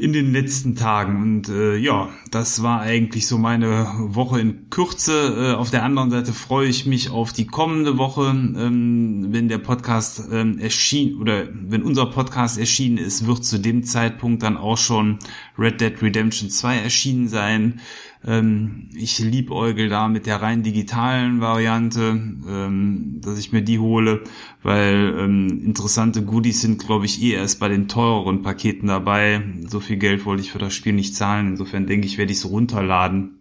in 0.00 0.14
den 0.14 0.32
letzten 0.32 0.76
Tagen. 0.76 1.20
Und 1.20 1.48
äh, 1.50 1.76
ja, 1.76 2.08
das 2.30 2.62
war 2.62 2.80
eigentlich 2.80 3.26
so 3.26 3.36
meine 3.36 3.86
Woche 3.98 4.40
in 4.40 4.70
Kürze. 4.70 5.52
Äh, 5.52 5.54
auf 5.54 5.70
der 5.70 5.84
anderen 5.84 6.10
Seite 6.10 6.32
freue 6.32 6.68
ich 6.68 6.86
mich 6.86 7.10
auf 7.10 7.32
die 7.32 7.46
kommende 7.46 7.98
Woche, 7.98 8.30
ähm, 8.30 9.26
wenn 9.30 9.48
der 9.48 9.58
Podcast 9.58 10.22
ähm, 10.32 10.58
erschien 10.58 11.18
oder 11.20 11.48
wenn 11.52 11.82
unser 11.82 12.06
Podcast 12.06 12.58
erschienen 12.58 12.96
ist, 12.96 13.26
wird 13.26 13.44
zu 13.44 13.58
dem 13.58 13.84
Zeitpunkt 13.84 14.42
dann 14.42 14.56
auch 14.56 14.78
schon 14.78 15.18
Red 15.60 15.80
Dead 15.80 16.02
Redemption 16.02 16.48
2 16.48 16.78
erschienen 16.78 17.28
sein. 17.28 17.80
Ähm, 18.26 18.88
ich 18.94 19.18
liebäugel 19.18 19.88
da 19.88 20.08
mit 20.08 20.26
der 20.26 20.40
rein 20.40 20.62
digitalen 20.62 21.40
Variante, 21.40 22.02
ähm, 22.48 23.20
dass 23.22 23.38
ich 23.38 23.52
mir 23.52 23.62
die 23.62 23.78
hole, 23.78 24.24
weil 24.62 25.14
ähm, 25.18 25.62
interessante 25.64 26.22
Goodies 26.24 26.62
sind, 26.62 26.84
glaube 26.84 27.04
ich, 27.06 27.22
eh 27.22 27.32
erst 27.32 27.60
bei 27.60 27.68
den 27.68 27.88
teureren 27.88 28.42
Paketen 28.42 28.88
dabei. 28.88 29.42
So 29.68 29.80
viel 29.80 29.96
Geld 29.96 30.24
wollte 30.24 30.42
ich 30.42 30.50
für 30.50 30.58
das 30.58 30.74
Spiel 30.74 30.94
nicht 30.94 31.14
zahlen. 31.14 31.48
Insofern 31.48 31.86
denke 31.86 32.06
ich, 32.06 32.18
werde 32.18 32.32
ich 32.32 32.38
es 32.38 32.50
runterladen. 32.50 33.36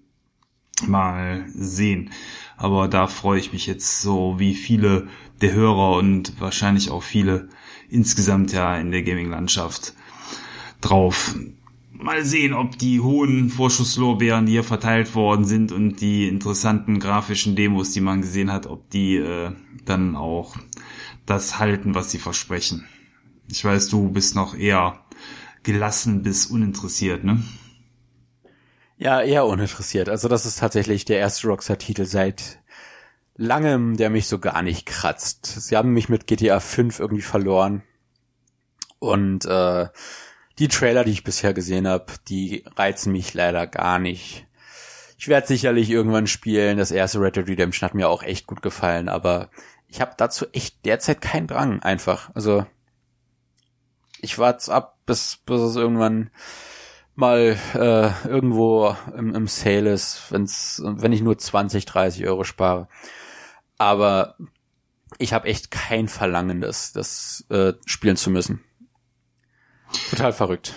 Mal 0.87 1.45
sehen. 1.53 2.11
Aber 2.55 2.87
da 2.87 3.07
freue 3.07 3.39
ich 3.39 3.51
mich 3.51 3.67
jetzt 3.67 4.01
so 4.01 4.35
wie 4.39 4.53
viele 4.53 5.07
der 5.41 5.53
Hörer 5.53 5.97
und 5.97 6.39
wahrscheinlich 6.39 6.89
auch 6.89 7.03
viele 7.03 7.49
insgesamt 7.89 8.53
ja 8.53 8.77
in 8.77 8.91
der 8.91 9.03
Gaming-Landschaft 9.03 9.93
drauf 10.81 11.35
mal 11.99 12.23
sehen, 12.25 12.53
ob 12.53 12.77
die 12.77 13.01
hohen 13.01 13.49
Vorschusslorbeeren, 13.49 14.45
die 14.45 14.53
hier 14.53 14.63
verteilt 14.63 15.13
worden 15.15 15.45
sind 15.45 15.71
und 15.71 16.01
die 16.01 16.27
interessanten 16.27 16.99
grafischen 16.99 17.55
Demos, 17.55 17.91
die 17.91 18.01
man 18.01 18.21
gesehen 18.21 18.51
hat, 18.51 18.67
ob 18.67 18.89
die 18.89 19.17
äh, 19.17 19.51
dann 19.85 20.15
auch 20.15 20.55
das 21.25 21.59
halten, 21.59 21.95
was 21.95 22.09
sie 22.11 22.17
versprechen. 22.17 22.87
Ich 23.51 23.63
weiß, 23.63 23.89
du 23.89 24.09
bist 24.09 24.35
noch 24.35 24.55
eher 24.55 25.05
gelassen 25.63 26.23
bis 26.23 26.47
uninteressiert, 26.47 27.23
ne? 27.23 27.43
Ja, 28.97 29.21
eher 29.21 29.45
uninteressiert. 29.45 30.09
Also 30.09 30.27
das 30.27 30.45
ist 30.45 30.59
tatsächlich 30.59 31.05
der 31.05 31.19
erste 31.19 31.47
Rockstar-Titel 31.47 32.05
seit 32.05 32.59
langem, 33.35 33.95
der 33.95 34.09
mich 34.09 34.27
so 34.27 34.39
gar 34.39 34.61
nicht 34.61 34.85
kratzt. 34.85 35.45
Sie 35.45 35.75
haben 35.75 35.93
mich 35.93 36.09
mit 36.09 36.27
GTA 36.27 36.59
5 36.59 36.99
irgendwie 36.99 37.21
verloren. 37.21 37.83
Und 38.99 39.45
äh, 39.45 39.87
die 40.59 40.67
Trailer, 40.67 41.03
die 41.03 41.11
ich 41.11 41.23
bisher 41.23 41.53
gesehen 41.53 41.87
habe, 41.87 42.05
die 42.27 42.65
reizen 42.75 43.11
mich 43.13 43.33
leider 43.33 43.65
gar 43.65 43.97
nicht. 43.97 44.45
Ich 45.17 45.27
werde 45.27 45.47
sicherlich 45.47 45.89
irgendwann 45.89 46.27
spielen. 46.27 46.77
Das 46.77 46.91
erste 46.91 47.19
Red 47.19 47.37
Dead 47.37 47.47
Redemption 47.47 47.87
hat 47.87 47.95
mir 47.95 48.09
auch 48.09 48.23
echt 48.23 48.45
gut 48.45 48.61
gefallen, 48.61 49.09
aber 49.09 49.49
ich 49.87 50.01
habe 50.01 50.13
dazu 50.17 50.45
echt 50.53 50.85
derzeit 50.85 51.21
keinen 51.21 51.47
Drang 51.47 51.81
einfach. 51.81 52.29
Also 52.35 52.65
ich 54.21 54.37
warte 54.37 54.71
ab, 54.73 54.97
bis, 55.05 55.37
bis 55.45 55.61
es 55.61 55.75
irgendwann 55.75 56.29
mal 57.15 57.57
äh, 57.73 58.27
irgendwo 58.27 58.95
im, 59.15 59.33
im 59.35 59.47
Sale 59.47 59.91
ist, 59.91 60.23
wenn's, 60.29 60.81
wenn 60.85 61.11
ich 61.11 61.21
nur 61.21 61.37
20, 61.37 61.85
30 61.85 62.27
Euro 62.27 62.43
spare. 62.43 62.87
Aber 63.77 64.35
ich 65.17 65.33
habe 65.33 65.47
echt 65.47 65.71
kein 65.71 66.07
Verlangen, 66.07 66.61
das, 66.61 66.93
das 66.93 67.45
äh, 67.49 67.73
spielen 67.85 68.15
zu 68.15 68.29
müssen. 68.29 68.63
Total 70.09 70.33
verrückt. 70.33 70.73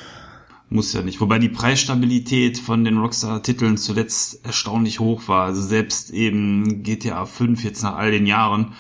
Muss 0.69 0.93
ja 0.95 1.03
nicht. 1.03 1.21
Wobei 1.21 1.39
die 1.39 1.51
Preisstabilität 1.51 2.59
von 2.59 2.85
den 2.85 2.97
Rockstar-Titeln 2.97 3.77
zuletzt 3.77 4.45
erstaunlich 4.45 5.01
hoch 5.01 5.29
war. 5.29 5.45
Also 5.45 5.61
selbst 5.61 6.11
eben 6.11 6.83
GTA 6.83 7.27
5 7.27 7.63
jetzt 7.63 7.83
nach 7.83 7.97
all 7.97 8.11
den 8.11 8.27
Jahren. 8.27 8.73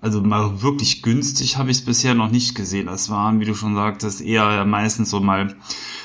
Also 0.00 0.22
mal 0.22 0.62
wirklich 0.62 1.02
günstig 1.02 1.58
habe 1.58 1.70
ich 1.70 1.78
es 1.78 1.84
bisher 1.84 2.14
noch 2.14 2.30
nicht 2.30 2.54
gesehen. 2.54 2.86
Das 2.86 3.10
waren, 3.10 3.40
wie 3.40 3.44
du 3.44 3.54
schon 3.54 3.74
sagtest, 3.74 4.20
eher 4.20 4.64
meistens 4.64 5.10
so 5.10 5.20
mal 5.20 5.56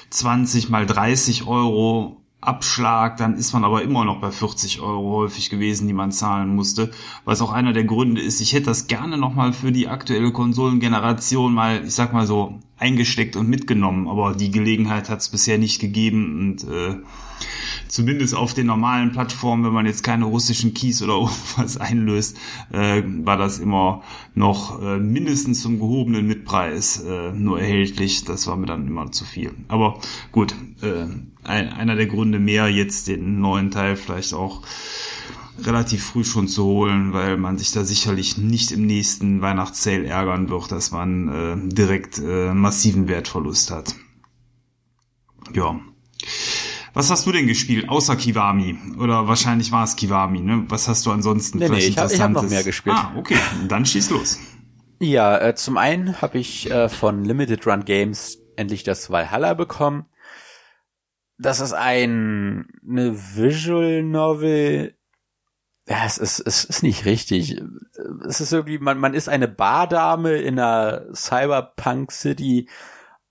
20 0.09 0.69
mal 0.69 0.85
30 0.85 1.45
Euro 1.45 2.24
Abschlag, 2.47 3.17
dann 3.17 3.35
ist 3.35 3.53
man 3.53 3.63
aber 3.63 3.83
immer 3.83 4.05
noch 4.05 4.19
bei 4.19 4.31
40 4.31 4.81
Euro 4.81 5.17
häufig 5.17 5.49
gewesen, 5.49 5.87
die 5.87 5.93
man 5.93 6.11
zahlen 6.11 6.55
musste. 6.55 6.91
Was 7.23 7.41
auch 7.41 7.51
einer 7.51 7.73
der 7.73 7.83
Gründe 7.83 8.21
ist, 8.21 8.41
ich 8.41 8.53
hätte 8.53 8.67
das 8.67 8.87
gerne 8.87 9.17
nochmal 9.17 9.53
für 9.53 9.71
die 9.71 9.87
aktuelle 9.87 10.31
Konsolengeneration 10.31 11.53
mal, 11.53 11.83
ich 11.85 11.95
sag 11.95 12.13
mal 12.13 12.27
so, 12.27 12.59
eingesteckt 12.77 13.35
und 13.35 13.47
mitgenommen, 13.47 14.07
aber 14.07 14.35
die 14.35 14.51
Gelegenheit 14.51 15.09
hat 15.09 15.19
es 15.19 15.29
bisher 15.29 15.57
nicht 15.57 15.79
gegeben 15.79 16.39
und 16.39 16.63
äh, 16.69 16.97
zumindest 17.95 18.35
auf 18.35 18.53
den 18.53 18.67
normalen 18.67 19.13
Plattformen, 19.13 19.63
wenn 19.63 19.71
man 19.71 19.85
jetzt 19.85 20.03
keine 20.03 20.25
russischen 20.25 20.73
Keys 20.73 21.01
oder 21.01 21.29
was 21.55 21.77
einlöst, 21.77 22.35
äh, 22.73 23.01
war 23.23 23.37
das 23.37 23.59
immer 23.59 24.03
noch 24.33 24.81
äh, 24.81 24.97
mindestens 24.99 25.61
zum 25.61 25.79
gehobenen 25.79 26.27
Mitpreis 26.27 27.01
äh, 27.01 27.31
nur 27.31 27.59
erhältlich. 27.59 28.25
Das 28.25 28.47
war 28.47 28.57
mir 28.57 28.65
dann 28.65 28.85
immer 28.85 29.13
zu 29.13 29.23
viel. 29.23 29.53
Aber 29.69 30.01
gut, 30.33 30.53
äh, 30.81 31.05
ein, 31.43 31.69
einer 31.69 31.95
der 31.95 32.07
Gründe 32.07 32.37
mehr, 32.37 32.67
jetzt 32.67 33.07
den 33.07 33.39
neuen 33.39 33.71
Teil 33.71 33.95
vielleicht 33.95 34.33
auch 34.33 34.63
relativ 35.63 36.03
früh 36.03 36.25
schon 36.25 36.49
zu 36.49 36.65
holen, 36.65 37.13
weil 37.13 37.37
man 37.37 37.57
sich 37.57 37.71
da 37.71 37.85
sicherlich 37.85 38.37
nicht 38.37 38.73
im 38.73 38.85
nächsten 38.85 39.41
Weihnachtssale 39.41 40.05
ärgern 40.05 40.49
wird, 40.49 40.69
dass 40.69 40.91
man 40.91 41.29
äh, 41.29 41.73
direkt 41.73 42.19
äh, 42.19 42.53
massiven 42.53 43.07
Wertverlust 43.07 43.71
hat. 43.71 43.95
Ja. 45.53 45.79
Was 46.95 47.11
hast 47.11 47.27
du 47.27 47.33
denn 47.33 47.45
gespielt, 47.45 47.89
außer 47.89 48.15
Kiwami? 48.15 48.79
Oder 48.97 49.27
wahrscheinlich 49.27 49.71
war 49.73 49.83
es 49.83 49.97
Kiwami, 49.97 50.39
ne? 50.39 50.63
Was 50.69 50.87
hast 50.87 51.05
du 51.05 51.11
ansonsten 51.11 51.59
nee, 51.59 51.67
vielleicht 51.67 51.81
nee, 51.81 51.89
ich 51.89 51.97
Interessantes? 51.97 52.21
Hab, 52.21 52.29
ich 52.31 52.37
habe 52.37 52.45
noch 52.45 52.51
mehr 52.51 52.63
gespielt. 52.63 52.95
Ah, 52.97 53.11
okay, 53.17 53.35
dann 53.67 53.85
schieß 53.85 54.11
los. 54.11 54.39
Ja, 54.99 55.37
äh, 55.37 55.55
zum 55.55 55.77
einen 55.77 56.21
habe 56.21 56.37
ich 56.37 56.71
äh, 56.71 56.87
von 56.87 57.25
Limited 57.25 57.67
Run 57.67 57.83
Games 57.83 58.37
endlich 58.55 58.83
das 58.83 59.09
Valhalla 59.09 59.55
bekommen. 59.55 60.05
Das 61.37 61.59
ist 61.59 61.73
ein 61.73 62.67
eine 62.87 63.13
Visual 63.35 64.01
Novel. 64.01 64.97
Ja, 65.89 66.05
es 66.05 66.17
ist, 66.17 66.39
es 66.39 66.63
ist 66.63 66.81
nicht 66.81 67.03
richtig. 67.03 67.61
Es 68.25 68.39
ist 68.39 68.53
irgendwie, 68.53 68.79
man, 68.79 68.97
man 68.97 69.13
ist 69.13 69.27
eine 69.27 69.49
Bardame 69.49 70.37
in 70.37 70.57
einer 70.57 71.13
Cyberpunk 71.13 72.13
City 72.13 72.69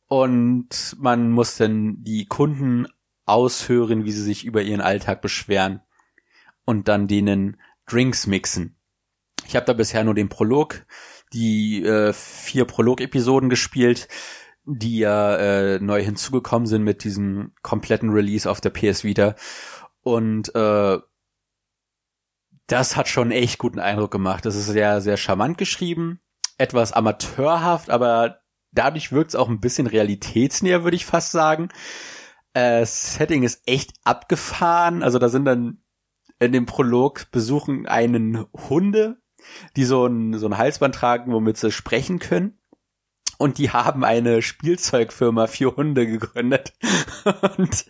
und 0.07 0.97
man 0.99 1.31
muss 1.31 1.57
dann 1.57 2.05
die 2.05 2.27
Kunden 2.27 2.87
aushören, 3.27 4.05
wie 4.05 4.13
sie 4.13 4.23
sich 4.23 4.45
über 4.45 4.63
ihren 4.63 4.81
Alltag 4.81 5.23
beschweren 5.23 5.81
und 6.65 6.89
dann 6.89 7.09
denen 7.09 7.61
Drinks 7.87 8.27
mixen. 8.27 8.77
Ich 9.47 9.57
habe 9.57 9.67
da 9.67 9.73
bisher 9.73 10.05
nur 10.05 10.15
den 10.15 10.29
Prolog, 10.29 10.87
die 11.33 11.85
äh, 11.85 12.13
vier 12.13 12.65
Prolog-Episoden 12.65 13.51
gespielt, 13.51 14.09
die 14.65 14.99
ja 14.99 15.37
äh, 15.37 15.79
neu 15.81 16.03
hinzugekommen 16.03 16.67
sind 16.67 16.85
mit 16.85 17.05
diesem 17.05 17.53
kompletten 17.63 18.11
Release 18.11 18.51
auf 18.51 18.61
der 18.61 18.71
PS 18.71 19.05
Vita. 19.05 19.35
Und 20.03 20.55
äh, 20.55 20.99
das 22.67 22.97
hat 22.97 23.09
schon 23.09 23.31
echt 23.31 23.59
guten 23.59 23.79
Eindruck 23.79 24.11
gemacht. 24.11 24.47
Das 24.47 24.57
ist 24.57 24.67
sehr, 24.67 25.01
sehr 25.01 25.17
charmant 25.17 25.59
geschrieben, 25.59 26.21
etwas 26.57 26.93
amateurhaft, 26.93 27.91
aber 27.91 28.39
dadurch 28.73 29.13
wirkt 29.13 29.31
es 29.31 29.35
auch 29.35 29.49
ein 29.49 29.61
bisschen 29.61 29.87
realitätsnäher, 29.87 30.85
würde 30.85 30.97
ich 30.97 31.05
fast 31.05 31.33
sagen. 31.33 31.69
Äh, 32.55 32.87
Setting 32.87 33.43
ist 33.43 33.63
echt 33.67 33.93
abgefahren. 34.05 35.03
Also 35.03 35.19
da 35.19 35.29
sind 35.29 35.45
dann 35.45 35.79
in 36.39 36.53
dem 36.53 36.67
Prolog 36.67 37.31
besuchen 37.31 37.87
einen 37.87 38.47
Hunde, 38.69 39.19
die 39.77 39.85
so 39.85 40.07
ein, 40.07 40.39
so 40.39 40.47
ein 40.47 40.59
Halsband 40.59 40.95
tragen, 40.95 41.33
womit 41.33 41.57
sie 41.57 41.71
sprechen 41.71 42.19
können. 42.19 42.59
Und 43.39 43.59
die 43.59 43.71
haben 43.71 44.05
eine 44.05 44.43
Spielzeugfirma 44.43 45.49
für 45.49 45.77
Hunde 45.77 46.07
gegründet. 46.07 46.73
Und 47.59 47.87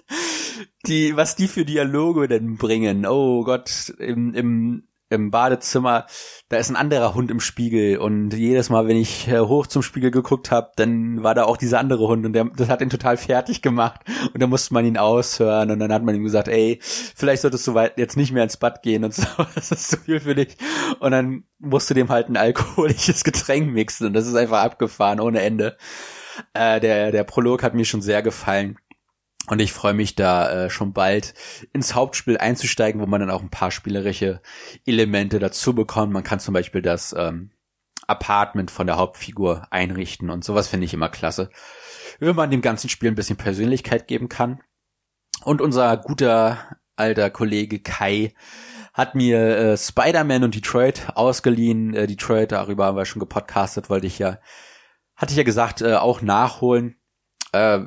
die, 0.87 1.17
was 1.17 1.37
die 1.37 1.49
für 1.49 1.65
Dialoge 1.65 2.29
denn 2.29 2.57
bringen, 2.57 3.07
oh 3.07 3.45
Gott, 3.45 3.93
im, 3.99 4.35
im 4.35 4.89
im 5.15 5.31
Badezimmer, 5.31 6.07
da 6.49 6.57
ist 6.59 6.71
ein 6.71 6.77
anderer 6.77 7.15
Hund 7.15 7.31
im 7.31 7.41
Spiegel 7.41 7.99
und 7.99 8.35
jedes 8.35 8.71
Mal, 8.71 8.87
wenn 8.87 8.97
ich 8.97 9.29
äh, 9.29 9.41
hoch 9.41 9.67
zum 9.67 9.83
Spiegel 9.83 10.11
geguckt 10.11 10.51
habe, 10.51 10.73
dann 10.77 11.23
war 11.23 11.35
da 11.35 11.45
auch 11.45 11.57
dieser 11.57 11.79
andere 11.79 12.07
Hund 12.07 12.27
und 12.27 12.33
der, 12.33 12.45
das 12.45 12.69
hat 12.69 12.81
ihn 12.81 12.91
total 12.91 13.17
fertig 13.17 13.63
gemacht 13.63 14.01
und 14.33 14.43
da 14.43 14.47
musste 14.47 14.75
man 14.75 14.85
ihn 14.85 14.99
aushören 14.99 15.71
und 15.71 15.79
dann 15.79 15.93
hat 15.93 16.03
man 16.03 16.15
ihm 16.15 16.25
gesagt, 16.25 16.49
ey, 16.49 16.79
vielleicht 16.83 17.43
solltest 17.43 17.67
du 17.67 17.79
jetzt 17.97 18.17
nicht 18.17 18.33
mehr 18.33 18.45
ins 18.45 18.57
Bad 18.57 18.83
gehen 18.83 19.05
und 19.05 19.15
so, 19.15 19.27
das 19.55 19.71
ist 19.71 19.89
zu 19.89 19.97
viel 19.97 20.21
für 20.21 20.35
dich 20.35 20.57
und 21.01 21.11
dann 21.11 21.45
musst 21.59 21.89
du 21.89 21.95
dem 21.95 22.09
halt 22.09 22.29
ein 22.29 22.37
alkoholisches 22.37 23.25
Getränk 23.25 23.73
mixen 23.73 24.09
und 24.09 24.13
das 24.13 24.27
ist 24.27 24.35
einfach 24.35 24.63
abgefahren 24.63 25.21
ohne 25.21 25.41
Ende. 25.41 25.77
Äh, 26.53 26.81
der, 26.81 27.13
der 27.13 27.25
Prolog 27.25 27.63
hat 27.63 27.75
mir 27.75 27.85
schon 27.85 28.03
sehr 28.03 28.23
gefallen. 28.23 28.77
Und 29.47 29.61
ich 29.61 29.73
freue 29.73 29.95
mich 29.95 30.15
da 30.15 30.51
äh, 30.51 30.71
schon 30.71 30.93
bald 30.93 31.35
ins 31.73 31.95
Hauptspiel 31.95 32.39
einzusteigen, 32.39 33.01
wo 33.01 33.07
man 33.07 33.21
dann 33.21 33.31
auch 33.31 33.43
ein 33.43 33.51
paar 33.51 33.71
spielerische 33.71 34.41
Elemente 34.87 35.39
dazu 35.39 35.75
bekommt. 35.75 36.13
Man 36.13 36.23
kann 36.23 36.41
zum 36.41 36.55
Beispiel 36.55 36.81
das 36.81 37.15
ähm, 37.17 37.51
Apartment 38.07 38.71
von 38.71 38.87
der 38.87 38.97
Hauptfigur 38.97 39.67
einrichten 39.71 40.31
und 40.31 40.45
sowas 40.45 40.69
finde 40.69 40.87
ich 40.87 40.95
immer 40.95 41.09
klasse. 41.09 41.51
Wenn 42.21 42.37
man 42.37 42.51
dem 42.51 42.63
ganzen 42.63 42.89
Spiel 42.89 43.11
ein 43.11 43.17
bisschen 43.17 43.37
Persönlichkeit 43.37 44.07
geben 44.07 44.29
kann. 44.29 44.61
Und 45.45 45.61
unser 45.61 45.97
guter 45.97 46.79
alter 46.97 47.29
Kollege 47.29 47.81
Kai 47.81 48.33
hat 48.95 49.15
mir 49.15 49.59
äh, 49.59 49.77
Spider-Man 49.77 50.45
und 50.45 50.55
Detroit 50.55 51.09
ausgeliehen. 51.17 51.95
Äh, 51.95 52.07
Detroit, 52.07 52.53
darüber 52.53 52.87
haben 52.87 52.97
wir 52.97 53.05
schon 53.05 53.21
gepodcastet, 53.21 53.91
wollte 53.91 54.07
ich 54.07 54.19
ja, 54.19 54.39
hatte 55.17 55.33
ich 55.33 55.37
ja 55.37 55.43
gesagt, 55.43 55.83
äh, 55.83 55.95
auch 55.95 56.23
nachholen. 56.23 56.97
Äh, 57.53 57.81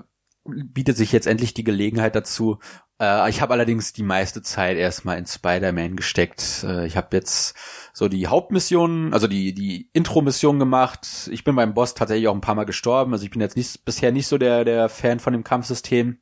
bietet 0.47 0.97
sich 0.97 1.11
jetzt 1.11 1.27
endlich 1.27 1.53
die 1.53 1.63
Gelegenheit 1.63 2.15
dazu. 2.15 2.59
Äh, 2.99 3.29
ich 3.29 3.41
habe 3.41 3.53
allerdings 3.53 3.93
die 3.93 4.03
meiste 4.03 4.41
Zeit 4.41 4.77
erstmal 4.77 5.17
in 5.17 5.25
Spider-Man 5.25 5.95
gesteckt. 5.95 6.63
Äh, 6.63 6.87
ich 6.87 6.97
habe 6.97 7.15
jetzt 7.15 7.55
so 7.93 8.07
die 8.07 8.27
Hauptmissionen, 8.27 9.13
also 9.13 9.27
die 9.27 9.53
die 9.53 9.89
Intro-Mission 9.93 10.59
gemacht. 10.59 11.29
Ich 11.31 11.43
bin 11.43 11.55
beim 11.55 11.73
Boss 11.73 11.93
tatsächlich 11.93 12.27
auch 12.27 12.35
ein 12.35 12.41
paar 12.41 12.55
Mal 12.55 12.65
gestorben. 12.65 13.13
Also 13.13 13.25
ich 13.25 13.31
bin 13.31 13.41
jetzt 13.41 13.57
nicht, 13.57 13.85
bisher 13.85 14.11
nicht 14.11 14.27
so 14.27 14.37
der 14.37 14.65
der 14.65 14.89
Fan 14.89 15.19
von 15.19 15.33
dem 15.33 15.43
Kampfsystem. 15.43 16.19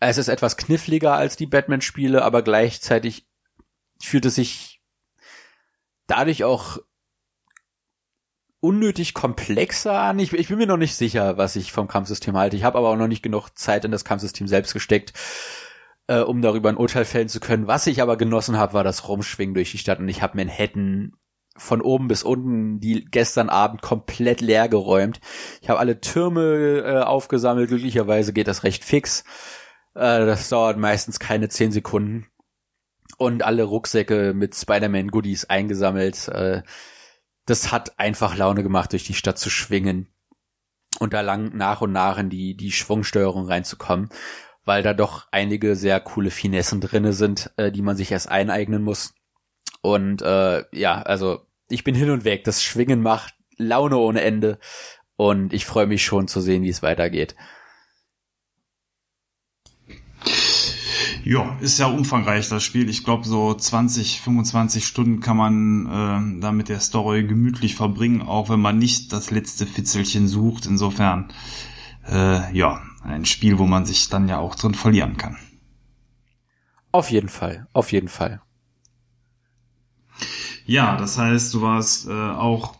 Es 0.00 0.18
ist 0.18 0.28
etwas 0.28 0.56
kniffliger 0.56 1.14
als 1.14 1.36
die 1.36 1.46
Batman-Spiele, 1.46 2.22
aber 2.22 2.42
gleichzeitig 2.42 3.28
fühlt 4.00 4.24
es 4.24 4.34
sich 4.34 4.82
dadurch 6.06 6.44
auch 6.44 6.78
unnötig 8.62 9.12
komplexer 9.12 10.00
an. 10.00 10.18
Ich, 10.20 10.32
ich 10.32 10.48
bin 10.48 10.56
mir 10.56 10.68
noch 10.68 10.76
nicht 10.76 10.94
sicher, 10.94 11.36
was 11.36 11.56
ich 11.56 11.72
vom 11.72 11.88
Kampfsystem 11.88 12.36
halte. 12.36 12.56
Ich 12.56 12.62
habe 12.62 12.78
aber 12.78 12.90
auch 12.90 12.96
noch 12.96 13.08
nicht 13.08 13.22
genug 13.22 13.50
Zeit 13.56 13.84
in 13.84 13.90
das 13.90 14.04
Kampfsystem 14.04 14.46
selbst 14.46 14.72
gesteckt, 14.72 15.12
äh, 16.06 16.20
um 16.20 16.40
darüber 16.42 16.68
ein 16.68 16.76
Urteil 16.76 17.04
fällen 17.04 17.28
zu 17.28 17.40
können. 17.40 17.66
Was 17.66 17.88
ich 17.88 18.00
aber 18.00 18.16
genossen 18.16 18.56
habe, 18.56 18.74
war 18.74 18.84
das 18.84 19.08
Rumschwingen 19.08 19.54
durch 19.54 19.72
die 19.72 19.78
Stadt 19.78 19.98
und 19.98 20.08
ich 20.08 20.22
habe 20.22 20.36
Manhattan 20.36 21.12
von 21.56 21.82
oben 21.82 22.06
bis 22.06 22.22
unten 22.22 22.78
die 22.78 23.04
gestern 23.04 23.50
Abend 23.50 23.82
komplett 23.82 24.40
leer 24.40 24.68
geräumt. 24.68 25.20
Ich 25.60 25.68
habe 25.68 25.80
alle 25.80 26.00
Türme 26.00 26.84
äh, 26.86 27.00
aufgesammelt. 27.02 27.68
Glücklicherweise 27.68 28.32
geht 28.32 28.48
das 28.48 28.62
recht 28.62 28.84
fix. 28.84 29.24
Äh, 29.94 30.24
das 30.24 30.48
dauert 30.48 30.78
meistens 30.78 31.18
keine 31.18 31.48
zehn 31.48 31.72
Sekunden. 31.72 32.28
Und 33.18 33.42
alle 33.42 33.64
Rucksäcke 33.64 34.34
mit 34.34 34.54
Spider-Man-Goodies 34.54 35.46
eingesammelt. 35.46 36.28
Äh, 36.28 36.62
das 37.46 37.72
hat 37.72 37.98
einfach 37.98 38.36
Laune 38.36 38.62
gemacht, 38.62 38.92
durch 38.92 39.04
die 39.04 39.14
Stadt 39.14 39.38
zu 39.38 39.50
schwingen 39.50 40.08
und 40.98 41.12
da 41.12 41.20
lang 41.20 41.56
nach 41.56 41.80
und 41.80 41.92
nach 41.92 42.18
in 42.18 42.30
die, 42.30 42.56
die 42.56 42.72
Schwungsteuerung 42.72 43.46
reinzukommen, 43.46 44.08
weil 44.64 44.82
da 44.82 44.94
doch 44.94 45.26
einige 45.32 45.74
sehr 45.74 46.00
coole 46.00 46.30
Finessen 46.30 46.80
drinne 46.80 47.12
sind, 47.12 47.50
äh, 47.56 47.72
die 47.72 47.82
man 47.82 47.96
sich 47.96 48.12
erst 48.12 48.28
eineignen 48.28 48.82
muss. 48.82 49.14
Und 49.80 50.22
äh, 50.22 50.64
ja, 50.72 51.02
also 51.02 51.46
ich 51.68 51.84
bin 51.84 51.94
hin 51.94 52.10
und 52.10 52.24
weg. 52.24 52.44
Das 52.44 52.62
Schwingen 52.62 53.02
macht 53.02 53.34
Laune 53.56 53.96
ohne 53.96 54.20
Ende 54.22 54.58
und 55.16 55.52
ich 55.52 55.66
freue 55.66 55.86
mich 55.86 56.04
schon 56.04 56.28
zu 56.28 56.40
sehen, 56.40 56.62
wie 56.62 56.68
es 56.68 56.82
weitergeht. 56.82 57.34
Ja, 61.24 61.56
ist 61.60 61.78
ja 61.78 61.86
umfangreich 61.86 62.48
das 62.48 62.64
Spiel. 62.64 62.88
Ich 62.88 63.04
glaube, 63.04 63.26
so 63.26 63.54
20, 63.54 64.20
25 64.20 64.84
Stunden 64.84 65.20
kann 65.20 65.36
man 65.36 65.86
äh, 65.86 66.40
da 66.40 66.50
mit 66.50 66.68
der 66.68 66.80
Story 66.80 67.24
gemütlich 67.24 67.76
verbringen, 67.76 68.22
auch 68.22 68.48
wenn 68.48 68.60
man 68.60 68.78
nicht 68.78 69.12
das 69.12 69.30
letzte 69.30 69.66
Fitzelchen 69.66 70.26
sucht. 70.26 70.66
Insofern, 70.66 71.32
äh, 72.08 72.52
ja, 72.56 72.82
ein 73.04 73.24
Spiel, 73.24 73.58
wo 73.58 73.66
man 73.66 73.86
sich 73.86 74.08
dann 74.08 74.28
ja 74.28 74.38
auch 74.38 74.56
drin 74.56 74.74
verlieren 74.74 75.16
kann. 75.16 75.36
Auf 76.90 77.10
jeden 77.10 77.28
Fall, 77.28 77.68
auf 77.72 77.92
jeden 77.92 78.08
Fall. 78.08 78.42
Ja, 80.66 80.96
das 80.96 81.18
heißt, 81.18 81.54
du 81.54 81.62
warst 81.62 82.08
äh, 82.08 82.12
auch 82.12 82.76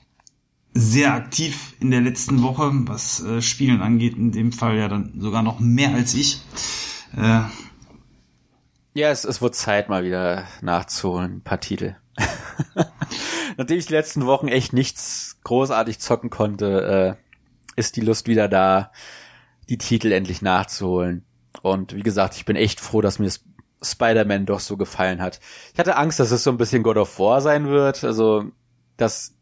sehr 0.75 1.15
aktiv 1.15 1.75
in 1.81 1.91
der 1.91 2.01
letzten 2.01 2.43
Woche, 2.43 2.71
was 2.73 3.23
äh, 3.23 3.41
Spielen 3.41 3.83
angeht, 3.83 4.17
in 4.17 4.33
dem 4.33 4.53
Fall 4.53 4.77
ja 4.77 4.89
dann 4.89 5.13
sogar 5.21 5.43
noch 5.43 5.61
mehr 5.61 5.95
als 5.95 6.15
ich. 6.15 6.41
Äh, 7.17 7.43
ja, 8.95 9.11
es, 9.11 9.25
es 9.25 9.41
wird 9.41 9.55
Zeit, 9.55 9.89
mal 9.89 10.05
wieder 10.05 10.47
nachzuholen, 10.61 11.37
ein 11.37 11.43
paar 11.43 11.61
Titel. 11.61 11.97
Nachdem 13.57 13.79
ich 13.79 13.87
die 13.87 13.95
letzten 13.95 14.27
Wochen 14.27 14.49
echt 14.49 14.73
nichts 14.73 15.39
großartig 15.45 15.99
zocken 15.99 16.31
konnte, 16.31 17.19
äh, 17.19 17.81
ist 17.81 17.97
die 17.97 18.03
Lust 18.03 18.29
wieder 18.29 18.49
da, 18.49 18.93
die 19.69 19.79
Titel 19.79 20.13
endlich 20.13 20.43
nachzuholen. 20.43 21.25
Und 21.63 21.95
wie 21.95 22.03
gesagt, 22.03 22.37
ich 22.37 22.45
bin 22.45 22.57
echt 22.57 22.81
froh, 22.81 23.01
dass 23.01 23.19
mir 23.19 23.31
Spider-Man 23.83 24.47
doch 24.47 24.61
so 24.61 24.77
gefallen 24.77 25.21
hat. 25.21 25.41
Ich 25.73 25.79
hatte 25.79 25.97
Angst, 25.97 26.21
dass 26.21 26.31
es 26.31 26.45
so 26.45 26.51
ein 26.51 26.59
bisschen 26.59 26.83
God 26.83 26.97
of 26.97 27.19
War 27.19 27.41
sein 27.41 27.69
wird, 27.69 28.05
also 28.05 28.45
dass 28.97 29.35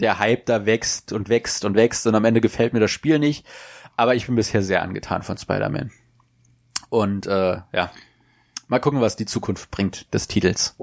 der 0.00 0.18
Hype 0.18 0.46
da 0.46 0.66
wächst 0.66 1.12
und 1.12 1.28
wächst 1.28 1.64
und 1.64 1.74
wächst 1.74 2.06
und 2.06 2.14
am 2.14 2.24
Ende 2.24 2.40
gefällt 2.40 2.72
mir 2.72 2.80
das 2.80 2.90
Spiel 2.90 3.18
nicht. 3.18 3.46
Aber 3.96 4.14
ich 4.14 4.26
bin 4.26 4.36
bisher 4.36 4.62
sehr 4.62 4.82
angetan 4.82 5.22
von 5.22 5.38
Spider-Man. 5.38 5.90
Und 6.90 7.26
äh, 7.26 7.60
ja, 7.72 7.90
Mal 8.68 8.80
gucken, 8.80 9.00
was 9.00 9.16
die 9.16 9.26
Zukunft 9.26 9.70
bringt 9.70 10.12
des 10.12 10.26
Titels. 10.26 10.76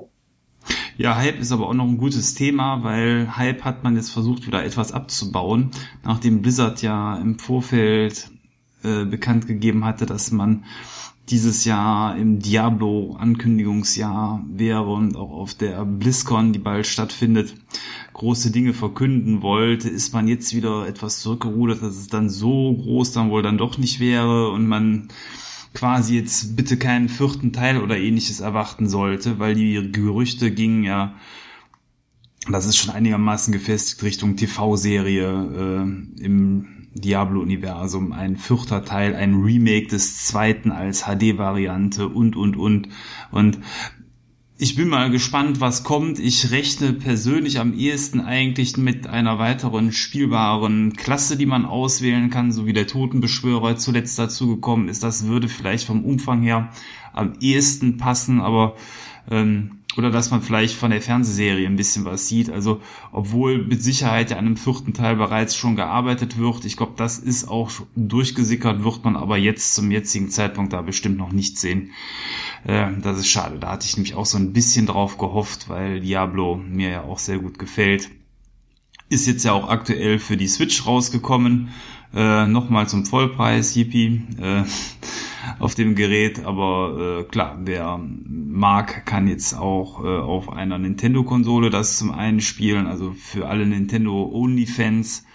Ja, 0.96 1.18
Hype 1.18 1.40
ist 1.40 1.52
aber 1.52 1.68
auch 1.68 1.74
noch 1.74 1.88
ein 1.88 1.98
gutes 1.98 2.34
Thema, 2.34 2.84
weil 2.84 3.36
Hype 3.36 3.66
hat 3.66 3.84
man 3.84 3.98
jetzt 3.98 4.12
versucht, 4.12 4.48
wieder 4.48 4.64
etwas 4.64 4.94
abzubauen, 4.94 5.72
nachdem 6.04 6.42
Blizzard 6.42 6.82
ja 6.82 7.18
im 7.18 7.40
Vorfeld 7.40 8.32
äh, 8.84 9.04
bekannt 9.04 9.48
gegeben 9.48 9.84
hatte, 9.84 10.06
dass 10.06 10.32
man 10.32 10.64
dieses 11.30 11.66
Jahr 11.66 12.18
im 12.18 12.40
Diablo-Ankündigungsjahr 12.40 14.44
wäre 14.48 14.92
und 14.92 15.16
auch 15.16 15.32
auf 15.32 15.54
der 15.54 15.86
BlizzCon, 15.86 16.54
die 16.54 16.60
bald 16.60 16.86
stattfindet, 16.86 17.56
große 18.14 18.52
Dinge 18.52 18.74
verkünden 18.74 19.42
wollte, 19.42 19.90
ist 19.90 20.14
man 20.14 20.28
jetzt 20.28 20.54
wieder 20.54 20.88
etwas 20.88 21.20
zurückgerudert, 21.20 21.82
dass 21.82 21.96
es 21.96 22.08
dann 22.08 22.30
so 22.30 22.74
groß 22.74 23.14
dann 23.14 23.30
wohl 23.30 23.42
dann 23.42 23.58
doch 23.58 23.78
nicht 23.78 24.00
wäre 24.00 24.52
und 24.52 24.68
man 24.68 25.10
quasi 25.74 26.16
jetzt 26.16 26.56
bitte 26.56 26.78
keinen 26.78 27.10
vierten 27.10 27.52
Teil 27.54 27.82
oder 27.82 27.98
ähnliches 27.98 28.40
erwarten 28.40 28.88
sollte, 28.88 29.40
weil 29.40 29.56
die 29.56 29.92
Gerüchte 29.92 30.52
gingen 30.52 30.84
ja 30.84 31.16
das 32.52 32.66
ist 32.66 32.78
schon 32.78 32.94
einigermaßen 32.94 33.54
gefestigt 33.54 34.04
Richtung 34.04 34.36
TV-Serie 34.36 35.28
äh, 35.28 36.24
im 36.24 36.88
Diablo-Universum. 36.94 38.12
Ein 38.12 38.36
vierter 38.36 38.84
Teil, 38.84 39.16
ein 39.16 39.36
Remake 39.36 39.88
des 39.88 40.26
zweiten 40.26 40.72
als 40.72 41.06
HD-Variante 41.06 42.08
und, 42.08 42.36
und, 42.36 42.58
und. 42.58 42.90
Und 43.32 43.60
ich 44.64 44.76
bin 44.76 44.88
mal 44.88 45.12
gespannt, 45.12 45.60
was 45.60 45.84
kommt. 45.84 46.20
Ich 46.20 46.52
rechne 46.52 46.94
persönlich 46.94 47.60
am 47.60 47.78
ehesten 47.78 48.22
eigentlich 48.22 48.78
mit 48.78 49.08
einer 49.08 49.38
weiteren 49.38 49.92
spielbaren 49.92 50.94
Klasse, 50.94 51.36
die 51.36 51.46
man 51.46 51.66
auswählen 51.66 52.30
kann, 52.30 52.54
so 52.54 52.66
wie 52.66 52.72
der 52.72 52.88
Totenbeschwörer 52.88 53.76
zuletzt 53.76 54.18
dazugekommen 54.18 54.88
ist. 54.88 55.04
Das 55.04 55.28
würde 55.28 55.50
vielleicht 55.50 55.86
vom 55.86 56.06
Umfang 56.06 56.44
her 56.44 56.70
am 57.12 57.34
ehesten 57.42 57.98
passen, 57.98 58.40
aber 58.40 58.78
ähm, 59.30 59.80
oder 59.98 60.12
dass 60.12 60.32
man 60.32 60.42
vielleicht 60.42 60.76
von 60.76 60.92
der 60.92 61.02
Fernsehserie 61.02 61.68
ein 61.68 61.76
bisschen 61.76 62.06
was 62.06 62.30
sieht. 62.30 62.50
Also 62.50 62.80
obwohl 63.12 63.66
mit 63.66 63.84
Sicherheit 63.84 64.32
ja 64.32 64.38
an 64.38 64.46
einem 64.46 64.58
vierten 64.58 64.94
Teil 64.94 65.18
bereits 65.18 65.58
schon 65.58 65.76
gearbeitet 65.76 66.38
wird, 66.38 66.64
ich 66.64 66.78
glaube, 66.78 66.94
das 66.96 67.20
ist 67.20 67.50
auch 67.50 67.70
durchgesickert, 67.98 68.86
wird 68.86 69.04
man 69.04 69.18
aber 69.18 69.38
jetzt 69.38 69.76
zum 69.76 69.92
jetzigen 69.92 70.30
Zeitpunkt 70.30 70.72
da 70.72 70.82
bestimmt 70.82 71.18
noch 71.18 71.34
nicht 71.34 71.60
sehen. 71.60 71.92
Das 72.66 73.18
ist 73.18 73.28
schade. 73.28 73.60
Da 73.60 73.72
hatte 73.72 73.86
ich 73.86 73.98
nämlich 73.98 74.16
auch 74.16 74.26
so 74.26 74.38
ein 74.38 74.54
bisschen 74.54 74.86
drauf 74.86 75.18
gehofft, 75.18 75.68
weil 75.68 76.00
Diablo 76.00 76.56
mir 76.56 76.90
ja 76.90 77.02
auch 77.04 77.20
sehr 77.20 77.40
gut 77.40 77.60
gefällt. 77.60 78.10
Ist 79.10 79.28
jetzt 79.28 79.44
ja 79.44 79.52
auch 79.52 79.70
aktuell 79.70 80.18
für 80.18 80.38
die 80.38 80.48
Switch 80.48 80.86
rausgekommen. 80.86 81.70
Äh, 82.14 82.48
Nochmal 82.48 82.88
zum 82.88 83.06
Vollpreis, 83.06 83.76
Yippie. 83.76 84.24
Äh, 84.40 84.64
auf 85.60 85.76
dem 85.76 85.96
Gerät, 85.96 86.46
aber 86.46 87.20
äh, 87.20 87.24
klar, 87.26 87.60
wer 87.64 88.00
mag, 88.00 89.06
kann 89.06 89.28
jetzt 89.28 89.54
auch 89.54 90.04
äh, 90.04 90.08
auf 90.08 90.50
einer 90.50 90.78
Nintendo-Konsole 90.78 91.70
das 91.70 91.98
zum 91.98 92.12
einen 92.12 92.40
spielen, 92.40 92.88
also 92.88 93.12
für 93.12 93.48
alle 93.48 93.66
Nintendo-Only-Fans 93.66 95.26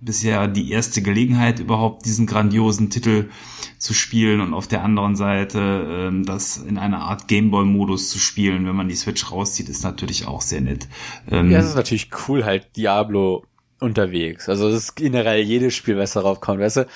bisher 0.00 0.48
die 0.48 0.70
erste 0.70 1.02
Gelegenheit 1.02 1.60
überhaupt 1.60 2.04
diesen 2.04 2.26
grandiosen 2.26 2.90
Titel 2.90 3.30
zu 3.78 3.94
spielen 3.94 4.40
und 4.40 4.54
auf 4.54 4.66
der 4.66 4.82
anderen 4.82 5.16
Seite 5.16 6.08
ähm, 6.08 6.24
das 6.24 6.58
in 6.58 6.78
einer 6.78 7.00
Art 7.00 7.28
Gameboy-Modus 7.28 8.10
zu 8.10 8.18
spielen, 8.18 8.66
wenn 8.66 8.76
man 8.76 8.88
die 8.88 8.96
Switch 8.96 9.30
rauszieht, 9.30 9.68
ist 9.68 9.84
natürlich 9.84 10.26
auch 10.26 10.40
sehr 10.40 10.60
nett. 10.60 10.88
Ähm, 11.30 11.50
ja, 11.50 11.58
es 11.58 11.66
ist 11.66 11.76
natürlich 11.76 12.10
cool, 12.28 12.44
halt 12.44 12.76
Diablo 12.76 13.44
unterwegs. 13.80 14.48
Also 14.48 14.70
das 14.70 14.84
ist 14.84 14.94
generell 14.94 15.42
jedes 15.42 15.74
Spiel, 15.74 15.96
was 15.96 16.12
darauf 16.12 16.40
kommt, 16.40 16.60
weißt 16.60 16.78
du? 16.78 16.86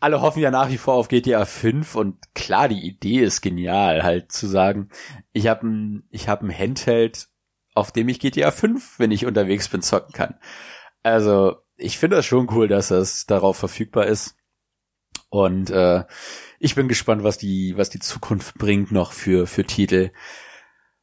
alle 0.00 0.20
hoffen 0.20 0.40
ja 0.40 0.50
nach 0.50 0.70
wie 0.70 0.78
vor 0.78 0.94
auf 0.94 1.08
GTA 1.08 1.44
5 1.44 1.94
und 1.94 2.34
klar, 2.34 2.68
die 2.68 2.86
Idee 2.86 3.20
ist 3.20 3.40
genial, 3.40 4.02
halt 4.02 4.30
zu 4.30 4.46
sagen, 4.46 4.90
ich 5.32 5.48
habe 5.48 5.66
ein, 5.66 6.04
ich 6.10 6.28
habe 6.28 6.46
ein 6.46 6.56
Handheld, 6.56 7.28
auf 7.74 7.92
dem 7.92 8.08
ich 8.08 8.20
GTA 8.20 8.50
5, 8.50 8.98
wenn 8.98 9.10
ich 9.10 9.26
unterwegs 9.26 9.68
bin, 9.68 9.82
zocken 9.82 10.12
kann. 10.12 10.34
Also, 11.02 11.56
ich 11.76 11.98
finde 11.98 12.16
das 12.16 12.26
schon 12.26 12.48
cool, 12.52 12.68
dass 12.68 12.88
das 12.88 13.26
darauf 13.26 13.56
verfügbar 13.56 14.06
ist. 14.06 14.36
Und 15.28 15.70
äh, 15.70 16.04
ich 16.58 16.74
bin 16.74 16.88
gespannt, 16.88 17.22
was 17.22 17.38
die, 17.38 17.76
was 17.76 17.90
die 17.90 17.98
Zukunft 17.98 18.56
bringt 18.56 18.92
noch 18.92 19.12
für, 19.12 19.46
für 19.46 19.64
Titel. 19.64 20.10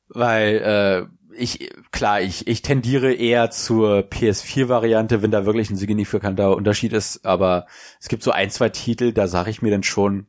Weil 0.07 1.09
äh, 1.09 1.35
ich, 1.35 1.71
klar, 1.91 2.21
ich, 2.21 2.47
ich 2.47 2.61
tendiere 2.61 3.13
eher 3.13 3.51
zur 3.51 3.99
PS4-Variante, 3.99 5.21
wenn 5.21 5.31
da 5.31 5.45
wirklich 5.45 5.69
ein 5.69 5.75
signifikanter 5.75 6.55
Unterschied 6.55 6.93
ist, 6.93 7.25
aber 7.25 7.65
es 7.99 8.07
gibt 8.07 8.23
so 8.23 8.31
ein, 8.31 8.49
zwei 8.49 8.69
Titel, 8.69 9.13
da 9.13 9.27
sage 9.27 9.49
ich 9.49 9.61
mir 9.61 9.71
dann 9.71 9.83
schon, 9.83 10.27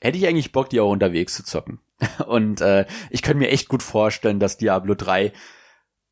hätte 0.00 0.18
ich 0.18 0.26
eigentlich 0.26 0.52
Bock, 0.52 0.70
die 0.70 0.80
auch 0.80 0.90
unterwegs 0.90 1.34
zu 1.34 1.44
zocken. 1.44 1.80
Und 2.26 2.60
äh, 2.60 2.86
ich 3.10 3.22
könnte 3.22 3.38
mir 3.38 3.50
echt 3.50 3.68
gut 3.68 3.82
vorstellen, 3.82 4.40
dass 4.40 4.56
Diablo 4.56 4.94
3 4.94 5.32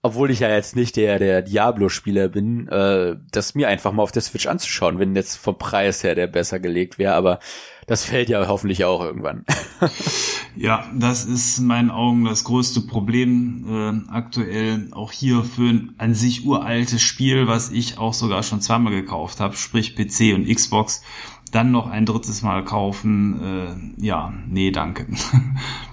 obwohl 0.03 0.31
ich 0.31 0.41
ja 0.41 0.49
jetzt 0.49 0.77
nicht 0.77 0.97
der 0.97 1.19
der 1.19 1.43
Diablo-Spieler 1.43 2.29
bin, 2.29 2.69
äh, 2.69 3.17
das 3.33 3.55
mir 3.55 3.69
einfach 3.69 3.93
mal 3.93 4.03
auf 4.03 4.13
der 4.13 4.23
Switch 4.23 4.47
anzuschauen, 4.47 4.99
wenn 4.99 5.17
jetzt 5.17 5.37
vom 5.37 5.59
Preis 5.59 6.05
her 6.05 6.15
der 6.15 6.29
besser 6.29 6.61
gelegt 6.61 6.99
wäre, 6.99 7.15
aber 7.15 7.41
das 7.89 8.05
fällt 8.05 8.29
ja 8.29 8.47
hoffentlich 8.47 8.85
auch 8.85 9.03
irgendwann. 9.03 9.45
ja, 10.57 10.85
das 10.95 11.25
ist 11.25 11.59
in 11.59 11.67
meinen 11.67 11.91
Augen 11.91 12.25
das 12.25 12.45
größte 12.45 12.83
Problem 12.83 14.05
äh, 14.09 14.13
aktuell, 14.13 14.89
auch 14.93 15.11
hier 15.11 15.43
für 15.43 15.71
ein 15.71 15.95
an 15.97 16.15
sich 16.15 16.45
uraltes 16.45 17.01
Spiel, 17.01 17.49
was 17.49 17.71
ich 17.71 17.99
auch 17.99 18.13
sogar 18.13 18.43
schon 18.43 18.61
zweimal 18.61 18.93
gekauft 18.93 19.41
habe, 19.41 19.57
sprich 19.57 19.97
PC 19.97 20.35
und 20.35 20.47
Xbox, 20.47 21.03
dann 21.51 21.71
noch 21.71 21.89
ein 21.89 22.05
drittes 22.05 22.43
Mal 22.43 22.63
kaufen, 22.65 23.95
äh, 23.99 24.05
ja, 24.05 24.33
nee, 24.47 24.71
danke. 24.71 25.07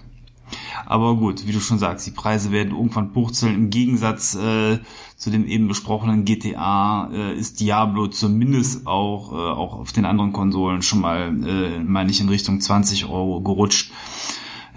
Aber 0.86 1.15
gut, 1.15 1.47
wie 1.47 1.51
du 1.51 1.59
schon 1.59 1.80
sagst, 1.80 2.05
die 2.05 2.11
Preise 2.11 2.51
werden 2.51 2.71
irgendwann 2.76 3.13
purzeln. 3.13 3.55
Im 3.55 3.69
Gegensatz 3.69 4.36
äh, 4.36 4.80
zu 5.15 5.30
dem 5.30 5.47
eben 5.47 5.67
besprochenen 5.67 6.26
GTA 6.26 7.09
äh, 7.11 7.34
ist 7.36 7.59
Diablo 7.59 8.07
zumindest 8.07 8.86
auch, 8.88 9.32
äh, 9.32 9.36
auch 9.36 9.73
auf 9.73 9.91
den 9.91 10.05
anderen 10.05 10.34
Konsolen 10.34 10.82
schon 10.82 11.01
mal, 11.01 11.36
äh, 11.45 11.80
meine 11.80 12.11
ich, 12.11 12.21
in 12.21 12.30
Richtung 12.30 12.59
20 12.59 13.05
Euro 13.05 13.41
gerutscht. 13.41 13.91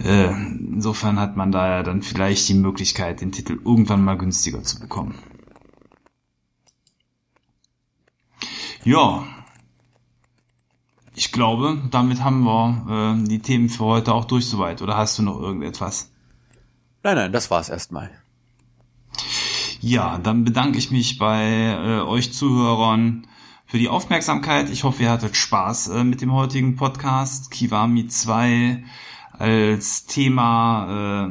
Äh, 0.02 0.30
insofern 0.30 1.18
hat 1.18 1.36
man 1.36 1.50
da 1.50 1.68
ja 1.68 1.82
dann 1.82 2.02
vielleicht 2.02 2.48
die 2.48 2.54
Möglichkeit, 2.54 3.20
den 3.20 3.32
Titel 3.32 3.58
irgendwann 3.64 4.04
mal 4.04 4.16
günstiger 4.16 4.62
zu 4.62 4.78
bekommen. 4.78 5.16
Ja, 8.84 9.24
ich 11.18 11.32
glaube, 11.32 11.82
damit 11.90 12.22
haben 12.22 12.44
wir 12.44 13.16
äh, 13.18 13.28
die 13.28 13.40
Themen 13.40 13.68
für 13.68 13.84
heute 13.84 14.14
auch 14.14 14.24
durch 14.24 14.46
soweit. 14.46 14.82
Oder 14.82 14.96
hast 14.96 15.18
du 15.18 15.24
noch 15.24 15.40
irgendetwas? 15.40 16.12
Nein, 17.02 17.16
nein, 17.16 17.32
das 17.32 17.50
war's 17.50 17.68
erstmal. 17.68 18.08
Ja, 19.80 20.18
dann 20.18 20.44
bedanke 20.44 20.78
ich 20.78 20.92
mich 20.92 21.18
bei 21.18 21.42
äh, 21.42 22.00
euch 22.02 22.32
Zuhörern 22.32 23.26
für 23.66 23.78
die 23.78 23.88
Aufmerksamkeit. 23.88 24.70
Ich 24.70 24.84
hoffe, 24.84 25.02
ihr 25.02 25.10
hattet 25.10 25.36
Spaß 25.36 25.88
äh, 25.88 26.04
mit 26.04 26.20
dem 26.20 26.32
heutigen 26.32 26.76
Podcast. 26.76 27.50
Kiwami 27.50 28.06
2 28.06 28.84
als 29.32 30.06
Thema 30.06 31.26
äh, 31.26 31.30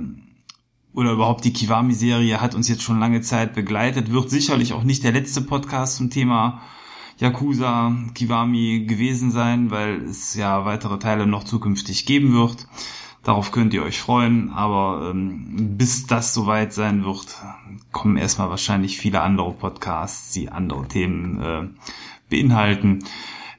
oder 0.93 1.13
überhaupt 1.13 1.45
die 1.45 1.53
Kiwami-Serie 1.53 2.41
hat 2.41 2.55
uns 2.55 2.67
jetzt 2.67 2.83
schon 2.83 2.99
lange 2.99 3.21
Zeit 3.21 3.53
begleitet. 3.53 4.11
Wird 4.11 4.29
sicherlich 4.29 4.73
auch 4.73 4.83
nicht 4.83 5.05
der 5.05 5.13
letzte 5.13 5.41
Podcast 5.41 5.95
zum 5.95 6.09
Thema 6.09 6.61
Yakuza 7.19 7.95
Kiwami 8.13 8.85
gewesen 8.87 9.31
sein, 9.31 9.71
weil 9.71 10.03
es 10.03 10.35
ja 10.35 10.65
weitere 10.65 10.99
Teile 10.99 11.25
noch 11.25 11.43
zukünftig 11.43 12.05
geben 12.05 12.33
wird. 12.33 12.67
Darauf 13.23 13.51
könnt 13.51 13.73
ihr 13.73 13.83
euch 13.83 13.99
freuen, 13.99 14.51
aber 14.51 15.09
ähm, 15.11 15.77
bis 15.77 16.07
das 16.07 16.33
soweit 16.33 16.71
sein 16.73 17.03
wird, 17.03 17.27
kommen 17.91 18.15
erstmal 18.15 18.49
wahrscheinlich 18.49 18.97
viele 18.97 19.21
andere 19.21 19.51
Podcasts, 19.51 20.31
die 20.31 20.49
andere 20.49 20.87
Themen 20.87 21.41
äh, 21.41 21.67
beinhalten. 22.29 23.03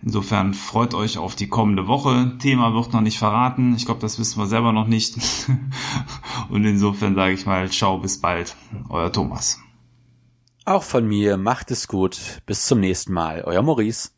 Insofern 0.02 0.54
freut 0.54 0.94
euch 0.94 1.18
auf 1.18 1.34
die 1.34 1.48
kommende 1.48 1.88
Woche. 1.88 2.38
Thema 2.38 2.72
wird 2.72 2.92
noch 2.92 3.00
nicht 3.00 3.18
verraten. 3.18 3.74
Ich 3.74 3.84
glaube, 3.84 4.00
das 4.00 4.18
wissen 4.18 4.40
wir 4.40 4.46
selber 4.46 4.72
noch 4.72 4.86
nicht. 4.86 5.16
Und 6.48 6.64
insofern 6.64 7.14
sage 7.16 7.34
ich 7.34 7.44
mal, 7.44 7.68
ciao, 7.70 7.98
bis 7.98 8.20
bald. 8.20 8.56
Euer 8.88 9.12
Thomas. 9.12 9.60
Auch 10.68 10.82
von 10.82 11.08
mir 11.08 11.38
macht 11.38 11.70
es 11.70 11.88
gut. 11.88 12.42
Bis 12.44 12.66
zum 12.66 12.80
nächsten 12.80 13.14
Mal. 13.14 13.42
Euer 13.42 13.62
Maurice. 13.62 14.10